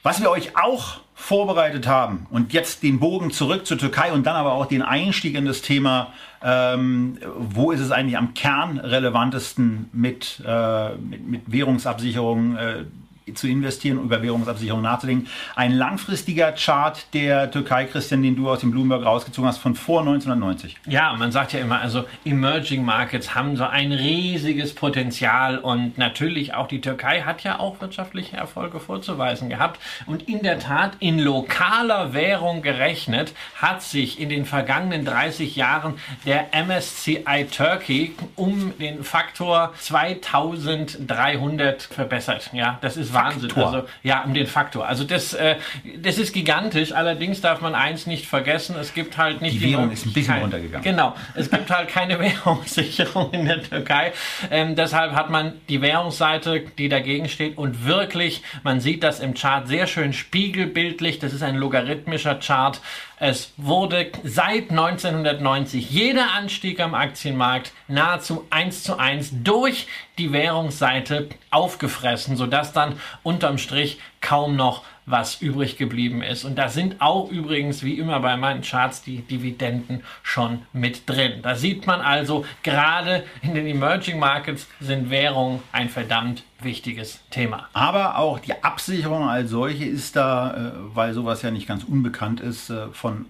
Was 0.03 0.23
wir 0.23 0.31
euch 0.31 0.57
auch 0.57 1.01
vorbereitet 1.15 1.87
haben 1.87 2.27
und 2.31 2.55
jetzt 2.55 2.83
den 2.83 2.99
Bogen 2.99 3.31
zurück 3.31 3.67
zur 3.67 3.77
Türkei 3.77 4.13
und 4.13 4.25
dann 4.25 4.35
aber 4.35 4.55
auch 4.55 4.65
den 4.65 4.81
Einstieg 4.81 5.35
in 5.35 5.45
das 5.45 5.61
Thema, 5.61 6.15
ähm, 6.43 7.19
wo 7.37 7.71
ist 7.71 7.81
es 7.81 7.91
eigentlich 7.91 8.17
am 8.17 8.33
kernrelevantesten 8.33 9.91
mit, 9.93 10.43
äh, 10.47 10.95
mit, 10.97 11.29
mit 11.29 11.53
Währungsabsicherung 11.53 12.57
äh, 12.57 12.85
zu 13.35 13.49
investieren, 13.49 13.99
über 13.99 14.23
Währungsabsicherung 14.23 14.83
nachzudenken. 14.83 15.29
Ein 15.57 15.73
langfristiger 15.73 16.53
Chart 16.53 17.07
der 17.15 17.51
Türkei, 17.51 17.85
Christian, 17.85 18.23
den 18.23 18.37
du 18.37 18.51
aus 18.51 18.61
dem 18.61 18.71
Bloomberg 18.71 19.05
rausgezogen 19.05 19.49
hast, 19.49 19.59
von 19.59 19.75
vor 19.75 20.01
1990. 20.01 20.77
Ja, 20.87 21.15
man 21.15 21.33
sagt 21.33 21.53
ja 21.53 21.61
immer, 21.61 21.81
also 21.81 22.05
Emerging 22.25 22.85
Markets 22.85 23.35
haben 23.35 23.57
so 23.57 23.65
ein 23.65 23.93
riesiges 23.93 24.75
Potenzial 24.75 25.59
und 25.59 25.99
natürlich 25.99 26.55
auch 26.55 26.69
die 26.69 26.81
Türkei 26.81 27.23
hat 27.23 27.43
ja 27.43 27.59
auch 27.59 27.81
wirtschaftliche 27.81 28.37
Erfolge 28.37 28.81
vorzuweisen 28.81 29.49
gehabt. 29.49 29.81
Und 30.07 30.29
in 30.29 30.43
der 30.43 30.59
Tat, 30.59 30.93
in 31.01 31.19
lokaler 31.19 32.13
Währung 32.13 32.63
gerechnet, 32.63 33.35
hat 33.57 33.83
sich 33.83 34.21
in 34.21 34.29
den 34.29 34.45
vergangenen 34.45 35.05
30 35.05 35.57
Jahren 35.57 35.95
der 36.25 36.49
MSCI 36.53 37.47
Turkey 37.51 38.15
um 38.37 38.73
den 38.79 39.05
Faktor 39.05 39.73
2300 39.79 41.83
verbessert. 41.83 42.51
Ja, 42.53 42.79
das 42.81 42.97
ist 42.97 43.13
Wahnsinn. 43.25 43.51
Faktor. 43.51 43.67
Also, 43.67 43.89
ja, 44.03 44.23
um 44.23 44.35
den 44.35 44.47
Faktor. 44.47 44.87
Also 44.87 45.05
das, 45.05 45.35
äh, 45.35 45.57
das 45.99 46.19
ist 46.19 46.33
gigantisch. 46.33 46.93
Allerdings 46.93 47.41
darf 47.41 47.61
man 47.61 47.75
eins 47.75 48.07
nicht 48.07 48.27
vergessen, 48.27 48.77
es 48.81 48.95
gibt 48.95 49.17
halt 49.19 49.43
nicht 49.43 49.61
Die 49.61 49.71
Währung 49.71 49.91
ist 49.91 50.07
ein 50.07 50.13
bisschen 50.13 50.39
runtergegangen. 50.39 50.83
Genau. 50.83 51.15
Es 51.35 51.51
gibt 51.51 51.71
halt 51.71 51.89
keine 51.89 52.19
Währungssicherung 52.21 53.33
in 53.33 53.47
der 53.47 53.63
Türkei. 53.63 54.13
Ähm, 54.51 54.77
deshalb 54.77 55.13
hat 55.13 55.31
man 55.31 55.55
die 55.69 55.81
Währungsseite, 55.81 56.65
die 56.79 56.89
dagegen 56.89 57.29
steht. 57.29 57.59
Und 57.59 57.85
wirklich, 57.85 58.43
man 58.63 58.81
sieht 58.81 59.03
das 59.03 59.21
im 59.21 59.35
Chart 59.35 59.67
sehr 59.69 59.87
schön 59.87 60.13
spiegelbildlich. 60.13 61.19
Das 61.19 61.33
ist 61.33 61.43
ein 61.43 61.57
logarithmischer 61.57 62.37
Chart. 62.37 62.81
Es 63.23 63.53
wurde 63.59 64.11
seit 64.25 64.71
1990 64.71 65.91
jeder 65.91 66.33
Anstieg 66.33 66.81
am 66.81 66.95
Aktienmarkt 66.95 67.73
nahezu 67.87 68.47
eins 68.49 68.83
zu 68.83 68.97
eins 68.97 69.29
durch 69.45 69.89
die 70.17 70.33
Währungsseite 70.33 71.29
aufgefressen, 71.51 72.39
sodass 72.39 72.73
dann 72.73 72.99
unterm 73.23 73.59
Strich 73.59 74.01
kaum 74.23 74.57
noch 74.57 74.85
was 75.07 75.41
übrig 75.41 75.77
geblieben 75.77 76.23
ist. 76.23 76.45
Und 76.45 76.57
da 76.57 76.69
sind 76.69 77.01
auch 77.01 77.31
übrigens, 77.31 77.83
wie 77.83 77.99
immer 77.99 78.21
bei 78.21 78.37
meinen 78.37 78.63
Charts, 78.63 79.03
die 79.03 79.23
Dividenden 79.23 80.03
schon 80.23 80.63
mit 80.73 81.09
drin. 81.09 81.43
Da 81.43 81.55
sieht 81.55 81.87
man 81.87 82.01
also, 82.01 82.45
gerade 82.63 83.25
in 83.43 83.55
den 83.55 83.67
Emerging 83.67 84.19
Markets 84.19 84.69
sind 84.81 85.11
Währungen 85.11 85.61
ein 85.73 85.89
verdammt 85.89 86.45
wichtiges 86.61 87.21
Thema. 87.31 87.69
Aber 87.73 88.19
auch 88.19 88.39
die 88.39 88.63
Absicherung 88.63 89.29
als 89.29 89.51
solche 89.51 89.85
ist 89.85 90.17
da, 90.17 90.55
äh, 90.55 90.73
weil 90.95 91.15
sowas 91.15 91.43
ja 91.43 91.51
nicht 91.51 91.67
ganz 91.67 91.85
unbekannt 91.85 92.41
ist, 92.41 92.71
äh, 92.71 92.89
von 92.93 93.27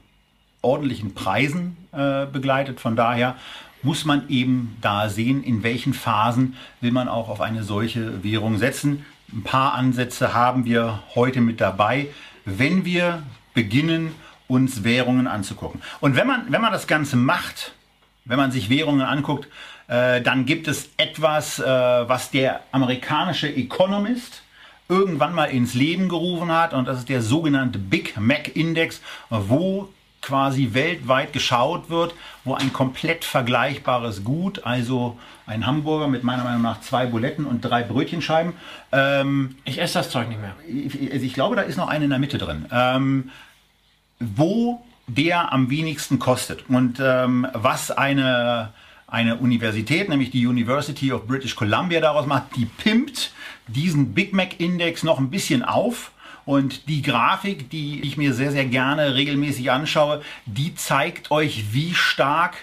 ordentlichen 0.63 1.15
Preisen 1.15 1.77
äh, 1.93 2.27
begleitet. 2.27 2.81
Von 2.81 2.97
daher 2.97 3.37
muss 3.83 4.05
man 4.05 4.29
eben 4.29 4.77
da 4.81 5.09
sehen, 5.09 5.43
in 5.43 5.63
welchen 5.63 5.95
Phasen 5.95 6.55
will 6.81 6.93
man 6.93 7.09
auch 7.09 7.29
auf 7.29 7.41
eine 7.41 7.63
solche 7.63 8.23
Währung 8.23 8.59
setzen. 8.59 9.07
Ein 9.33 9.45
paar 9.45 9.75
Ansätze 9.75 10.35
haben 10.35 10.65
wir 10.65 11.03
heute 11.15 11.41
mit 11.41 11.61
dabei, 11.61 12.09
wenn 12.45 12.85
wir 12.85 13.23
beginnen, 13.55 14.15
uns 14.49 14.83
Währungen 14.83 15.29
anzugucken. 15.29 15.81
Und 16.01 16.17
wenn 16.17 16.27
man, 16.27 16.47
wenn 16.49 16.61
man 16.61 16.73
das 16.73 16.89
Ganze 16.89 17.17
macht, 17.17 17.73
wenn 18.25 18.39
man 18.39 18.51
sich 18.51 18.69
Währungen 18.69 19.03
anguckt, 19.03 19.49
äh, 19.87 20.21
dann 20.21 20.47
gibt 20.47 20.67
es 20.67 20.91
etwas, 20.97 21.61
äh, 21.61 21.65
was 21.65 22.33
der 22.33 22.63
amerikanische 22.73 23.49
Economist 23.49 24.43
irgendwann 24.89 25.33
mal 25.33 25.47
ins 25.47 25.75
Leben 25.75 26.09
gerufen 26.09 26.51
hat 26.51 26.75
und 26.75 26.89
das 26.89 26.99
ist 26.99 27.09
der 27.09 27.23
sogenannte 27.23 27.79
Big 27.79 28.19
Mac 28.19 28.57
Index, 28.57 29.01
wo 29.29 29.89
quasi 30.23 30.75
weltweit 30.75 31.33
geschaut 31.33 31.89
wird, 31.91 32.15
wo 32.45 32.55
ein 32.55 32.73
komplett 32.73 33.25
vergleichbares 33.25 34.23
Gut, 34.23 34.65
also 34.65 35.19
ein 35.47 35.67
Hamburger 35.67 36.09
mit 36.09 36.25
meiner 36.25 36.45
Meinung 36.45 36.63
nach 36.63 36.81
zwei 36.81 37.07
Buletten 37.07 37.47
und 37.47 37.63
drei 37.63 37.83
Brötchenscheiben, 37.83 38.53
ähm, 38.93 39.57
Ich 39.65 39.81
esse 39.81 39.95
das 39.95 40.11
Zeug 40.11 40.29
nicht 40.29 40.41
mehr. 40.41 40.55
ich, 40.69 41.13
also 41.13 41.25
ich 41.25 41.35
glaube, 41.35 41.57
da 41.57 41.63
ist 41.63 41.77
noch 41.77 41.89
eine 41.89 42.05
in 42.05 42.11
der 42.11 42.19
Mitte 42.19 42.39
drin, 42.39 42.67
ähm, 42.71 43.31
wo 44.19 44.83
der 45.07 45.53
am 45.53 45.71
wenigsten 45.71 46.19
kostet 46.19 46.69
und 46.69 47.01
ähm, 47.03 47.47
was 47.53 47.91
eine, 47.91 48.73
eine 49.07 49.37
Universität, 49.37 50.09
nämlich 50.09 50.31
die 50.31 50.47
University 50.47 51.13
of 51.13 51.27
British 51.27 51.57
Columbia 51.57 52.01
daraus 52.01 52.27
macht, 52.27 52.55
die 52.57 52.67
pimpt 52.67 53.33
diesen 53.67 54.15
Big 54.15 54.33
Mac 54.33 54.61
Index 54.61 55.03
noch 55.03 55.19
ein 55.19 55.31
bisschen 55.31 55.65
auf. 55.65 56.13
Und 56.51 56.89
die 56.89 57.03
Grafik, 57.03 57.71
die 57.71 58.01
ich 58.01 58.17
mir 58.17 58.35
sehr, 58.35 58.51
sehr 58.51 58.65
gerne 58.65 59.15
regelmäßig 59.15 59.71
anschaue, 59.71 60.21
die 60.47 60.75
zeigt 60.75 61.31
euch, 61.31 61.67
wie 61.71 61.95
stark 61.95 62.57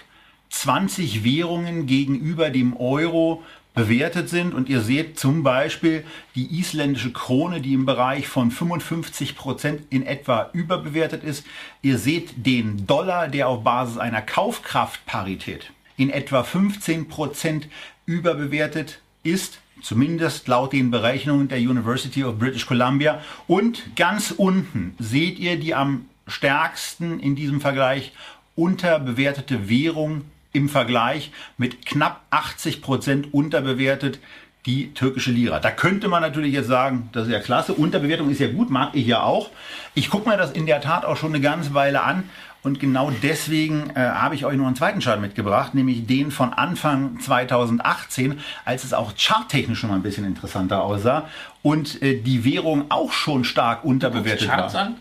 20 0.50 1.24
Währungen 1.24 1.86
gegenüber 1.86 2.50
dem 2.50 2.76
Euro 2.76 3.42
bewertet 3.72 4.28
sind. 4.28 4.52
Und 4.52 4.68
ihr 4.68 4.82
seht 4.82 5.18
zum 5.18 5.42
Beispiel 5.42 6.04
die 6.34 6.60
isländische 6.60 7.14
Krone, 7.14 7.62
die 7.62 7.72
im 7.72 7.86
Bereich 7.86 8.28
von 8.28 8.50
55 8.50 9.34
Prozent 9.34 9.80
in 9.88 10.04
etwa 10.04 10.50
überbewertet 10.52 11.24
ist. 11.24 11.46
Ihr 11.80 11.96
seht 11.96 12.44
den 12.44 12.86
Dollar, 12.86 13.26
der 13.28 13.48
auf 13.48 13.64
Basis 13.64 13.96
einer 13.96 14.20
Kaufkraftparität 14.20 15.72
in 15.96 16.10
etwa 16.10 16.42
15 16.42 17.08
Prozent 17.08 17.68
überbewertet 18.04 19.00
ist. 19.22 19.60
Zumindest 19.82 20.48
laut 20.48 20.72
den 20.72 20.90
Berechnungen 20.90 21.48
der 21.48 21.58
University 21.58 22.24
of 22.24 22.38
British 22.38 22.66
Columbia. 22.66 23.20
Und 23.46 23.96
ganz 23.96 24.32
unten 24.36 24.94
seht 24.98 25.38
ihr 25.38 25.58
die 25.58 25.74
am 25.74 26.06
stärksten 26.26 27.20
in 27.20 27.36
diesem 27.36 27.60
Vergleich 27.60 28.12
unterbewertete 28.54 29.68
Währung 29.68 30.22
im 30.52 30.68
Vergleich 30.68 31.30
mit 31.56 31.86
knapp 31.86 32.22
80 32.30 32.82
Prozent 32.82 33.32
unterbewertet 33.32 34.18
die 34.66 34.92
türkische 34.92 35.30
Lira. 35.30 35.60
Da 35.60 35.70
könnte 35.70 36.08
man 36.08 36.20
natürlich 36.20 36.52
jetzt 36.52 36.66
sagen, 36.66 37.08
das 37.12 37.26
ist 37.26 37.32
ja 37.32 37.40
klasse, 37.40 37.72
Unterbewertung 37.72 38.30
ist 38.30 38.40
ja 38.40 38.50
gut, 38.50 38.70
mag 38.70 38.90
ich 38.94 39.06
ja 39.06 39.22
auch. 39.22 39.50
Ich 39.94 40.10
gucke 40.10 40.28
mir 40.28 40.36
das 40.36 40.50
in 40.50 40.66
der 40.66 40.80
Tat 40.80 41.04
auch 41.04 41.16
schon 41.16 41.32
eine 41.32 41.40
ganze 41.40 41.72
Weile 41.74 42.02
an 42.02 42.24
und 42.62 42.80
genau 42.80 43.10
deswegen 43.22 43.90
äh, 43.90 44.00
habe 44.00 44.34
ich 44.34 44.44
euch 44.44 44.56
noch 44.56 44.66
einen 44.66 44.76
zweiten 44.76 45.00
Chart 45.00 45.20
mitgebracht, 45.20 45.74
nämlich 45.74 46.06
den 46.06 46.30
von 46.30 46.52
Anfang 46.52 47.20
2018, 47.20 48.40
als 48.64 48.84
es 48.84 48.92
auch 48.92 49.12
charttechnisch 49.16 49.78
schon 49.78 49.90
mal 49.90 49.96
ein 49.96 50.02
bisschen 50.02 50.24
interessanter 50.24 50.82
aussah 50.82 51.28
und 51.62 52.02
äh, 52.02 52.20
die 52.20 52.44
Währung 52.44 52.86
auch 52.90 53.12
schon 53.12 53.44
stark 53.44 53.84
unterbewertet 53.84 54.48
Charts 54.48 54.74
war. 54.74 54.82
an? 54.82 54.96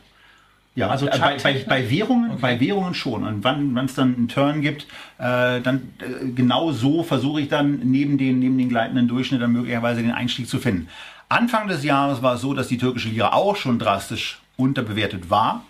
Ja, 0.77 0.89
Also 0.89 1.07
also 1.07 1.19
bei, 1.19 1.37
bei, 1.41 1.65
bei 1.67 1.89
Währungen, 1.89 2.39
bei 2.39 2.59
Währungen 2.59 2.93
schon. 2.93 3.23
Und 3.23 3.43
wann 3.43 3.75
es 3.83 3.95
dann 3.95 4.15
einen 4.15 4.27
Turn 4.27 4.61
gibt, 4.61 4.83
äh, 5.17 5.59
dann 5.59 5.91
äh, 5.97 6.27
genau 6.35 6.71
so 6.71 7.01
versuche 7.01 7.41
ich 7.41 7.49
dann 7.49 7.79
neben 7.83 8.19
den, 8.19 8.37
neben 8.37 8.59
den 8.59 8.69
gleitenden 8.69 9.07
Durchschnitt 9.07 9.41
dann 9.41 9.53
möglicherweise 9.53 10.03
den 10.03 10.11
Einstieg 10.11 10.47
zu 10.47 10.59
finden. 10.59 10.87
Anfang 11.29 11.67
des 11.67 11.83
Jahres 11.83 12.21
war 12.21 12.35
es 12.35 12.41
so, 12.41 12.53
dass 12.53 12.67
die 12.67 12.77
türkische 12.77 13.09
Lira 13.09 13.33
auch 13.33 13.55
schon 13.55 13.79
drastisch 13.79 14.39
unterbewertet 14.55 15.31
war. 15.31 15.63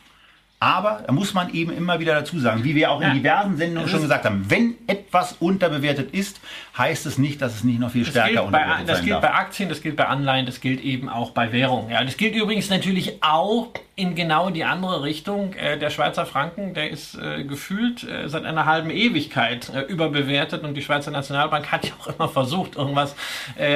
Aber 0.60 1.04
da 1.06 1.12
muss 1.14 1.36
man 1.36 1.54
eben 1.54 1.72
immer 1.72 2.00
wieder 2.00 2.16
dazu 2.16 2.40
sagen, 2.40 2.64
wie 2.64 2.74
wir 2.74 2.90
auch 2.90 3.00
in 3.00 3.08
Ja. 3.10 3.14
diversen 3.14 3.58
Sendungen 3.58 3.88
schon 3.88 4.02
gesagt 4.02 4.26
haben, 4.26 4.46
wenn 4.50 4.74
etwas 4.88 5.36
unterbewertet 5.40 6.12
ist, 6.12 6.40
heißt 6.76 7.06
es 7.06 7.20
nicht, 7.20 7.42
dass 7.44 7.54
es 7.56 7.64
nicht 7.64 7.80
noch 7.80 7.92
viel 7.92 8.02
Das 8.04 8.10
stärker 8.12 8.30
gilt, 8.30 8.52
bei, 8.52 8.58
unterbewertet 8.60 8.90
das 8.90 8.98
sein 8.98 9.06
gilt 9.06 9.16
darf. 9.16 9.22
bei 9.22 9.34
Aktien, 9.36 9.70
das 9.70 9.82
gilt 9.82 9.96
bei 9.96 10.06
Anleihen, 10.08 10.46
das 10.48 10.60
gilt 10.60 10.82
eben 10.82 11.10
auch 11.10 11.30
bei 11.32 11.52
Währungen. 11.52 11.92
Ja, 11.92 12.04
das 12.04 12.18
gilt 12.18 12.34
übrigens 12.36 12.70
natürlich 12.72 13.22
auch 13.22 13.68
in 13.96 14.14
genau 14.16 14.50
die 14.52 14.64
andere 14.64 15.02
Richtung. 15.04 15.54
Äh, 15.54 15.78
der 15.80 15.90
Schweizer 15.92 16.26
Franken, 16.26 16.74
der 16.76 16.90
ist 16.92 17.16
äh, 17.16 17.44
gefühlt 17.44 18.04
äh, 18.04 18.28
seit 18.30 18.46
einer 18.46 18.66
halben 18.66 18.90
Ewigkeit 18.92 19.72
überbewertet 19.88 20.64
und 20.64 20.74
die 20.76 20.82
Schweizer 20.82 21.10
Nationalbank 21.12 21.72
hat 21.72 21.86
ja 21.86 21.94
auch 22.00 22.08
immer 22.08 22.30
versucht, 22.30 22.76
irgendwas 22.76 23.16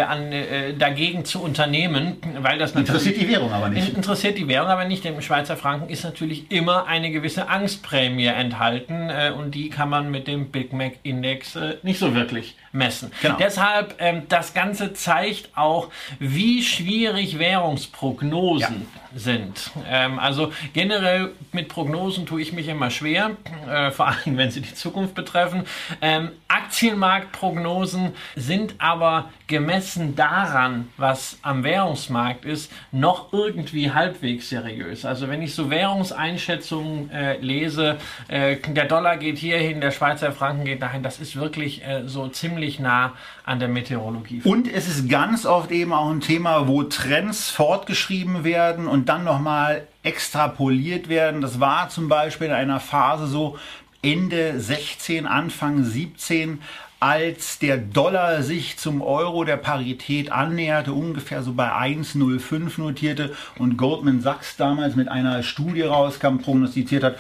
an, 0.08 0.32
dagegen 0.78 1.26
zu 1.26 1.42
unternehmen, 1.42 2.18
weil 2.40 2.58
das 2.60 2.74
natürlich 2.76 2.90
Interessiert 3.08 3.22
die 3.22 3.30
Währung 3.30 3.52
aber 3.54 3.70
nicht. 3.70 3.90
In- 3.90 3.96
Interessiert 3.96 4.38
die 4.38 4.48
Währung 4.48 4.70
aber 4.70 4.86
nicht. 4.86 5.06
Im 5.06 5.22
Schweizer 5.22 5.58
Franken 5.58 5.90
ist 5.90 6.04
natürlich 6.04 6.50
immer 6.52 6.71
eine 6.72 7.12
gewisse 7.12 7.50
Angstprämie 7.50 8.26
enthalten 8.26 9.10
äh, 9.10 9.32
und 9.36 9.56
die 9.56 9.70
kann 9.70 9.90
man 9.90 10.12
mit 10.12 10.28
dem 10.28 10.52
Big 10.52 10.74
Mac 10.74 10.94
Index 11.04 11.56
äh, 11.56 11.78
nicht 11.84 12.00
so 12.00 12.14
wirklich 12.16 12.56
messen. 12.72 13.12
Genau. 13.22 13.38
Deshalb, 13.38 13.96
ähm, 14.00 14.24
das 14.30 14.54
Ganze 14.54 14.94
zeigt 14.94 15.50
auch, 15.56 15.90
wie 16.20 16.64
schwierig 16.64 17.40
Währungsprognosen 17.40 18.88
sind. 19.16 19.72
Ähm, 19.90 20.20
also 20.20 20.54
generell 20.74 21.32
mit 21.52 21.68
Prognosen 21.68 22.26
tue 22.26 22.42
ich 22.42 22.54
mich 22.54 22.68
immer 22.68 22.90
schwer, 22.90 23.32
äh, 23.70 23.92
vor 23.92 24.08
allem 24.08 24.38
wenn 24.38 24.52
sie 24.52 24.62
die 24.62 24.74
Zukunft 24.74 25.16
betreffen. 25.16 25.64
Ähm, 26.02 26.32
Aktienmarktprognosen 26.48 28.14
sind 28.36 28.76
aber 28.78 29.30
gemessen 29.48 30.16
daran, 30.16 30.90
was 30.98 31.38
am 31.42 31.64
Währungsmarkt 31.64 32.46
ist, 32.46 32.72
noch 32.92 33.34
irgendwie 33.34 33.92
halbwegs 33.92 34.50
seriös. 34.50 35.06
Also 35.06 35.28
wenn 35.30 35.42
ich 35.42 35.56
so 35.56 35.70
Währungseinschätzungen 35.70 37.10
äh, 37.12 37.38
lese, 37.38 37.98
äh, 38.28 38.58
der 38.58 38.86
Dollar 38.86 39.18
geht 39.18 39.38
hierhin, 39.38 39.82
der 39.82 39.92
Schweizer 39.92 40.32
Franken 40.32 40.66
geht 40.66 40.82
dahin, 40.82 41.04
das 41.04 41.20
ist 41.20 41.36
wirklich 41.36 41.86
äh, 41.86 42.04
so 42.06 42.28
ziemlich 42.28 42.61
nah 42.80 43.14
an 43.46 43.60
der 43.60 43.68
Meteorologie. 43.68 44.42
Und 44.44 44.72
es 44.72 44.88
ist 44.88 45.10
ganz 45.10 45.46
oft 45.46 45.72
eben 45.72 45.94
auch 45.94 46.10
ein 46.10 46.22
Thema, 46.22 46.68
wo 46.68 46.84
Trends 46.84 47.50
fortgeschrieben 47.50 48.44
werden 48.44 48.88
und 48.88 49.10
dann 49.10 49.24
nochmal 49.24 49.88
extrapoliert 50.04 51.10
werden. 51.10 51.42
Das 51.42 51.60
war 51.60 51.90
zum 51.90 52.08
Beispiel 52.08 52.48
in 52.48 52.54
einer 52.54 52.80
Phase 52.80 53.28
so 53.28 53.58
Ende 54.02 54.60
16, 54.60 55.28
Anfang 55.28 55.84
17, 55.84 56.62
als 57.00 57.58
der 57.58 57.78
Dollar 57.78 58.44
sich 58.44 58.78
zum 58.78 59.02
Euro 59.02 59.44
der 59.44 59.58
Parität 59.58 60.32
annäherte, 60.32 60.94
ungefähr 60.94 61.42
so 61.42 61.54
bei 61.54 61.72
1,05 61.72 62.80
notierte 62.80 63.36
und 63.58 63.76
Goldman 63.78 64.22
Sachs 64.22 64.56
damals 64.56 64.96
mit 64.96 65.08
einer 65.08 65.42
Studie 65.42 65.82
rauskam, 65.82 66.38
prognostiziert 66.38 67.04
hat, 67.04 67.18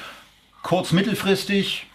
kurz 0.61 0.91
mittelfristig 0.91 1.87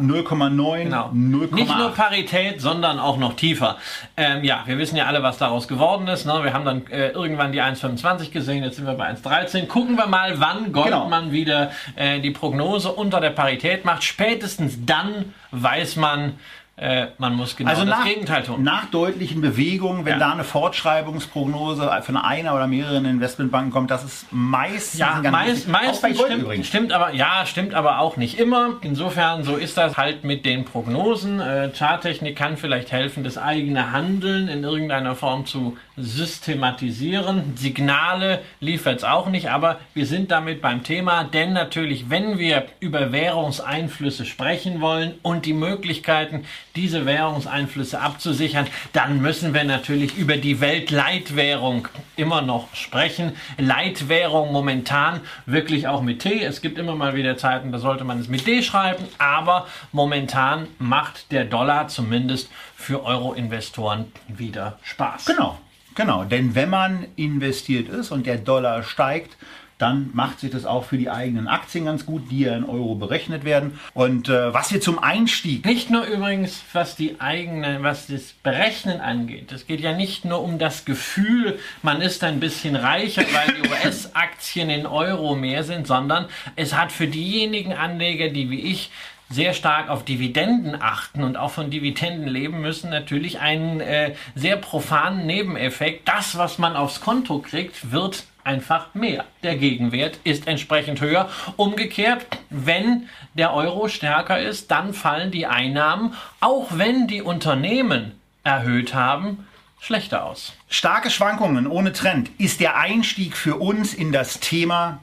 0,9, 0.00 0.82
Genau. 0.84 1.10
0,8. 1.14 1.54
Nicht 1.54 1.76
nur 1.78 1.90
Parität, 1.92 2.60
sondern 2.60 2.98
auch 2.98 3.16
noch 3.16 3.34
tiefer. 3.34 3.76
Ähm, 4.16 4.44
ja, 4.44 4.62
wir 4.66 4.78
wissen 4.78 4.96
ja 4.96 5.06
alle, 5.06 5.22
was 5.22 5.38
daraus 5.38 5.68
geworden 5.68 6.08
ist. 6.08 6.26
Ne? 6.26 6.40
Wir 6.42 6.52
haben 6.52 6.64
dann 6.64 6.86
äh, 6.88 7.08
irgendwann 7.08 7.52
die 7.52 7.62
1,25 7.62 8.30
gesehen, 8.30 8.64
jetzt 8.64 8.76
sind 8.76 8.86
wir 8.86 8.94
bei 8.94 9.08
1,13. 9.10 9.66
Gucken 9.66 9.96
wir 9.96 10.06
mal, 10.06 10.40
wann 10.40 10.72
Goldman 10.72 11.32
wieder 11.32 11.70
äh, 11.94 12.20
die 12.20 12.30
Prognose 12.30 12.92
unter 12.92 13.20
der 13.20 13.30
Parität 13.30 13.84
macht. 13.84 14.04
Spätestens 14.04 14.84
dann 14.84 15.32
weiß 15.52 15.96
man, 15.96 16.34
äh, 16.76 17.06
man 17.18 17.34
muss 17.34 17.56
genau 17.56 17.70
Also 17.70 17.84
das 17.86 17.98
nach, 17.98 18.04
Gegenteil 18.04 18.42
tun. 18.42 18.62
nach 18.62 18.86
deutlichen 18.90 19.40
Bewegungen, 19.40 20.04
wenn 20.04 20.14
Ja. 20.14 20.18
da 20.18 20.32
eine 20.32 20.44
Fortschreibungsprognose 20.44 21.90
von 22.02 22.16
einer 22.16 22.54
oder 22.54 22.66
mehreren 22.66 23.04
Investmentbanken 23.04 23.70
kommt, 23.72 23.90
das 23.90 24.04
ist 24.04 24.26
meistens 24.30 24.98
Ja, 25.00 25.20
ganz 25.20 25.30
meist, 25.32 25.48
wichtig- 25.68 25.68
auch 25.68 25.72
bei 25.72 25.86
meistens 25.86 26.16
Gold 26.18 26.30
stimmt, 26.30 26.42
übrigens. 26.42 26.66
stimmt 26.66 26.92
aber, 26.92 27.14
ja, 27.14 27.46
stimmt 27.46 27.74
aber 27.74 27.98
auch 28.00 28.16
nicht 28.16 28.38
immer. 28.38 28.74
Insofern, 28.82 29.42
so 29.44 29.56
ist 29.56 29.76
das 29.76 29.96
halt 29.96 30.24
mit 30.24 30.44
den 30.44 30.64
Prognosen. 30.64 31.40
Äh, 31.40 31.70
Charttechnik 31.76 32.36
kann 32.36 32.56
vielleicht 32.56 32.92
helfen, 32.92 33.24
das 33.24 33.38
eigene 33.38 33.92
Handeln 33.92 34.48
in 34.48 34.62
irgendeiner 34.64 35.14
Form 35.14 35.46
zu 35.46 35.76
systematisieren. 35.96 37.56
Signale 37.56 38.42
liefert 38.60 38.98
es 38.98 39.04
auch 39.04 39.28
nicht, 39.28 39.50
aber 39.50 39.80
wir 39.94 40.06
sind 40.06 40.30
damit 40.30 40.60
beim 40.60 40.82
Thema, 40.82 41.24
denn 41.24 41.52
natürlich, 41.52 42.10
wenn 42.10 42.38
wir 42.38 42.66
über 42.80 43.12
Währungseinflüsse 43.12 44.24
sprechen 44.24 44.80
wollen 44.80 45.14
und 45.22 45.46
die 45.46 45.52
Möglichkeiten, 45.52 46.44
diese 46.74 47.06
Währungseinflüsse 47.06 48.00
abzusichern, 48.00 48.66
dann 48.92 49.22
müssen 49.22 49.54
wir 49.54 49.64
natürlich 49.64 50.16
über 50.16 50.36
die 50.36 50.60
Weltleitwährung 50.60 51.88
immer 52.16 52.42
noch 52.42 52.74
sprechen. 52.74 53.32
Leitwährung 53.56 54.52
momentan 54.52 55.20
wirklich 55.46 55.88
auch 55.88 56.02
mit 56.02 56.20
T. 56.20 56.42
Es 56.42 56.60
gibt 56.60 56.78
immer 56.78 56.94
mal 56.94 57.14
wieder 57.14 57.36
Zeiten, 57.36 57.72
da 57.72 57.78
sollte 57.78 58.04
man 58.04 58.20
es 58.20 58.28
mit 58.28 58.46
D 58.46 58.62
schreiben, 58.62 59.04
aber 59.18 59.66
momentan 59.92 60.66
macht 60.78 61.32
der 61.32 61.44
Dollar 61.44 61.88
zumindest 61.88 62.50
für 62.76 63.04
Euro-Investoren 63.04 64.12
wieder 64.28 64.78
Spaß. 64.82 65.24
Genau, 65.24 65.58
genau. 65.96 66.24
Denn 66.24 66.54
wenn 66.54 66.70
man 66.70 67.06
investiert 67.16 67.88
ist 67.88 68.12
und 68.12 68.26
der 68.26 68.38
Dollar 68.38 68.84
steigt, 68.84 69.36
dann 69.78 70.10
macht 70.14 70.40
sich 70.40 70.50
das 70.50 70.64
auch 70.64 70.84
für 70.84 70.96
die 70.96 71.10
eigenen 71.10 71.48
Aktien 71.48 71.84
ganz 71.84 72.06
gut, 72.06 72.30
die 72.30 72.40
ja 72.40 72.56
in 72.56 72.64
Euro 72.64 72.94
berechnet 72.94 73.44
werden. 73.44 73.78
Und 73.92 74.28
äh, 74.28 74.54
was 74.54 74.72
wir 74.72 74.80
zum 74.80 74.98
Einstieg 74.98 75.66
Nicht 75.66 75.90
nur 75.90 76.04
übrigens, 76.04 76.62
was 76.72 76.96
die 76.96 77.20
eigene, 77.20 77.82
was 77.82 78.06
das 78.06 78.32
Berechnen 78.42 79.00
angeht. 79.00 79.52
Es 79.52 79.66
geht 79.66 79.80
ja 79.80 79.92
nicht 79.92 80.24
nur 80.24 80.42
um 80.42 80.58
das 80.58 80.86
Gefühl, 80.86 81.58
man 81.82 82.00
ist 82.00 82.24
ein 82.24 82.40
bisschen 82.40 82.74
reicher, 82.74 83.22
weil 83.32 83.54
die 83.54 83.68
US-Aktien 83.86 84.70
in 84.70 84.86
Euro 84.86 85.34
mehr 85.34 85.62
sind, 85.62 85.86
sondern 85.86 86.26
es 86.56 86.74
hat 86.74 86.90
für 86.90 87.06
diejenigen 87.06 87.74
Anleger, 87.74 88.30
die 88.30 88.48
wie 88.50 88.60
ich 88.60 88.90
sehr 89.28 89.54
stark 89.54 89.88
auf 89.88 90.04
Dividenden 90.04 90.80
achten 90.80 91.24
und 91.24 91.36
auch 91.36 91.50
von 91.50 91.70
Dividenden 91.70 92.28
leben 92.28 92.60
müssen, 92.60 92.90
natürlich 92.90 93.40
einen 93.40 93.80
äh, 93.80 94.14
sehr 94.34 94.56
profanen 94.56 95.26
Nebeneffekt. 95.26 96.08
Das, 96.08 96.38
was 96.38 96.58
man 96.58 96.76
aufs 96.76 97.00
Konto 97.00 97.40
kriegt, 97.40 97.90
wird 97.90 98.24
einfach 98.44 98.94
mehr. 98.94 99.24
Der 99.42 99.56
Gegenwert 99.56 100.20
ist 100.22 100.46
entsprechend 100.46 101.00
höher. 101.00 101.28
Umgekehrt, 101.56 102.26
wenn 102.50 103.08
der 103.34 103.52
Euro 103.52 103.88
stärker 103.88 104.38
ist, 104.38 104.70
dann 104.70 104.94
fallen 104.94 105.32
die 105.32 105.46
Einnahmen, 105.46 106.14
auch 106.40 106.68
wenn 106.70 107.08
die 107.08 107.22
Unternehmen 107.22 108.12
erhöht 108.44 108.94
haben, 108.94 109.46
schlechter 109.80 110.24
aus. 110.24 110.54
Starke 110.68 111.10
Schwankungen 111.10 111.66
ohne 111.66 111.92
Trend 111.92 112.30
ist 112.38 112.60
der 112.60 112.76
Einstieg 112.76 113.36
für 113.36 113.56
uns 113.56 113.92
in 113.92 114.12
das 114.12 114.38
Thema 114.38 115.00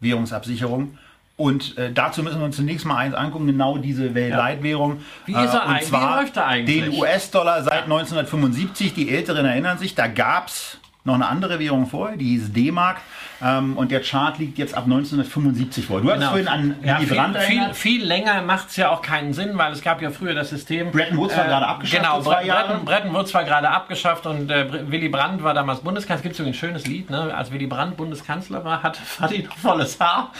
Währungsabsicherung. 0.00 0.98
Und 1.36 1.76
äh, 1.78 1.90
dazu 1.92 2.22
müssen 2.22 2.38
wir 2.38 2.44
uns 2.44 2.54
zunächst 2.56 2.86
mal 2.86 2.96
eins 2.96 3.14
angucken, 3.14 3.46
genau 3.48 3.76
diese 3.78 4.14
Weltleitwährung. 4.14 5.00
Wie 5.26 5.32
ist 5.32 5.38
er 5.52 5.64
und 5.64 5.68
eigentlich? 5.70 5.80
Wie 5.82 5.86
zwar 5.86 6.20
läuft 6.20 6.36
er 6.36 6.46
eigentlich? 6.46 6.84
Den 6.84 6.92
US-Dollar 7.00 7.62
seit 7.64 7.84
1975. 7.84 8.94
Die 8.94 9.10
Älteren 9.10 9.44
erinnern 9.44 9.78
sich, 9.78 9.94
da 9.96 10.06
gab 10.06 10.46
es 10.48 10.78
noch 11.02 11.14
eine 11.14 11.26
andere 11.26 11.58
Währung 11.58 11.86
vorher, 11.86 12.16
die 12.16 12.24
hieß 12.30 12.52
D-Mark. 12.52 12.98
Ähm, 13.42 13.76
und 13.76 13.90
der 13.90 14.00
Chart 14.00 14.38
liegt 14.38 14.56
jetzt 14.58 14.74
ab 14.74 14.84
1975 14.84 15.84
vor. 15.86 16.00
Du 16.00 16.08
hast 16.08 16.14
Genau. 16.18 16.28
vorhin 16.30 16.48
an 16.48 16.76
Ja, 16.82 16.96
Willy 16.98 17.06
viel, 17.08 17.16
Brandt 17.16 17.38
viel, 17.38 17.74
viel 17.74 18.04
länger 18.06 18.40
macht 18.42 18.70
es 18.70 18.76
ja 18.76 18.90
auch 18.90 19.02
keinen 19.02 19.34
Sinn, 19.34 19.58
weil 19.58 19.72
es 19.72 19.82
gab 19.82 20.00
ja 20.00 20.10
früher 20.10 20.34
das 20.34 20.48
System. 20.50 20.92
Bretton 20.92 21.18
Woods 21.18 21.36
war 21.36 21.44
gerade 21.44 21.66
abgeschafft 21.66 22.02
Genau, 22.02 22.22
zwei 22.22 22.44
Bretton. 22.46 22.84
Bretton 22.84 23.12
Woods 23.12 23.34
war 23.34 23.44
gerade 23.44 23.68
abgeschafft 23.68 24.24
und 24.26 24.50
äh, 24.50 24.90
Willy 24.90 25.08
Brandt 25.08 25.42
war 25.42 25.52
damals 25.52 25.80
Bundeskanzler. 25.80 26.16
Es 26.20 26.22
gibt 26.22 26.36
so 26.36 26.44
ein 26.44 26.54
schönes 26.54 26.86
Lied, 26.86 27.10
ne? 27.10 27.34
als 27.34 27.50
Willy 27.50 27.66
Brandt 27.66 27.96
Bundeskanzler 27.98 28.64
war, 28.64 28.82
hatte 28.82 29.00
Fadi 29.04 29.42
noch 29.42 29.56
volles 29.58 30.00
Haar. 30.00 30.30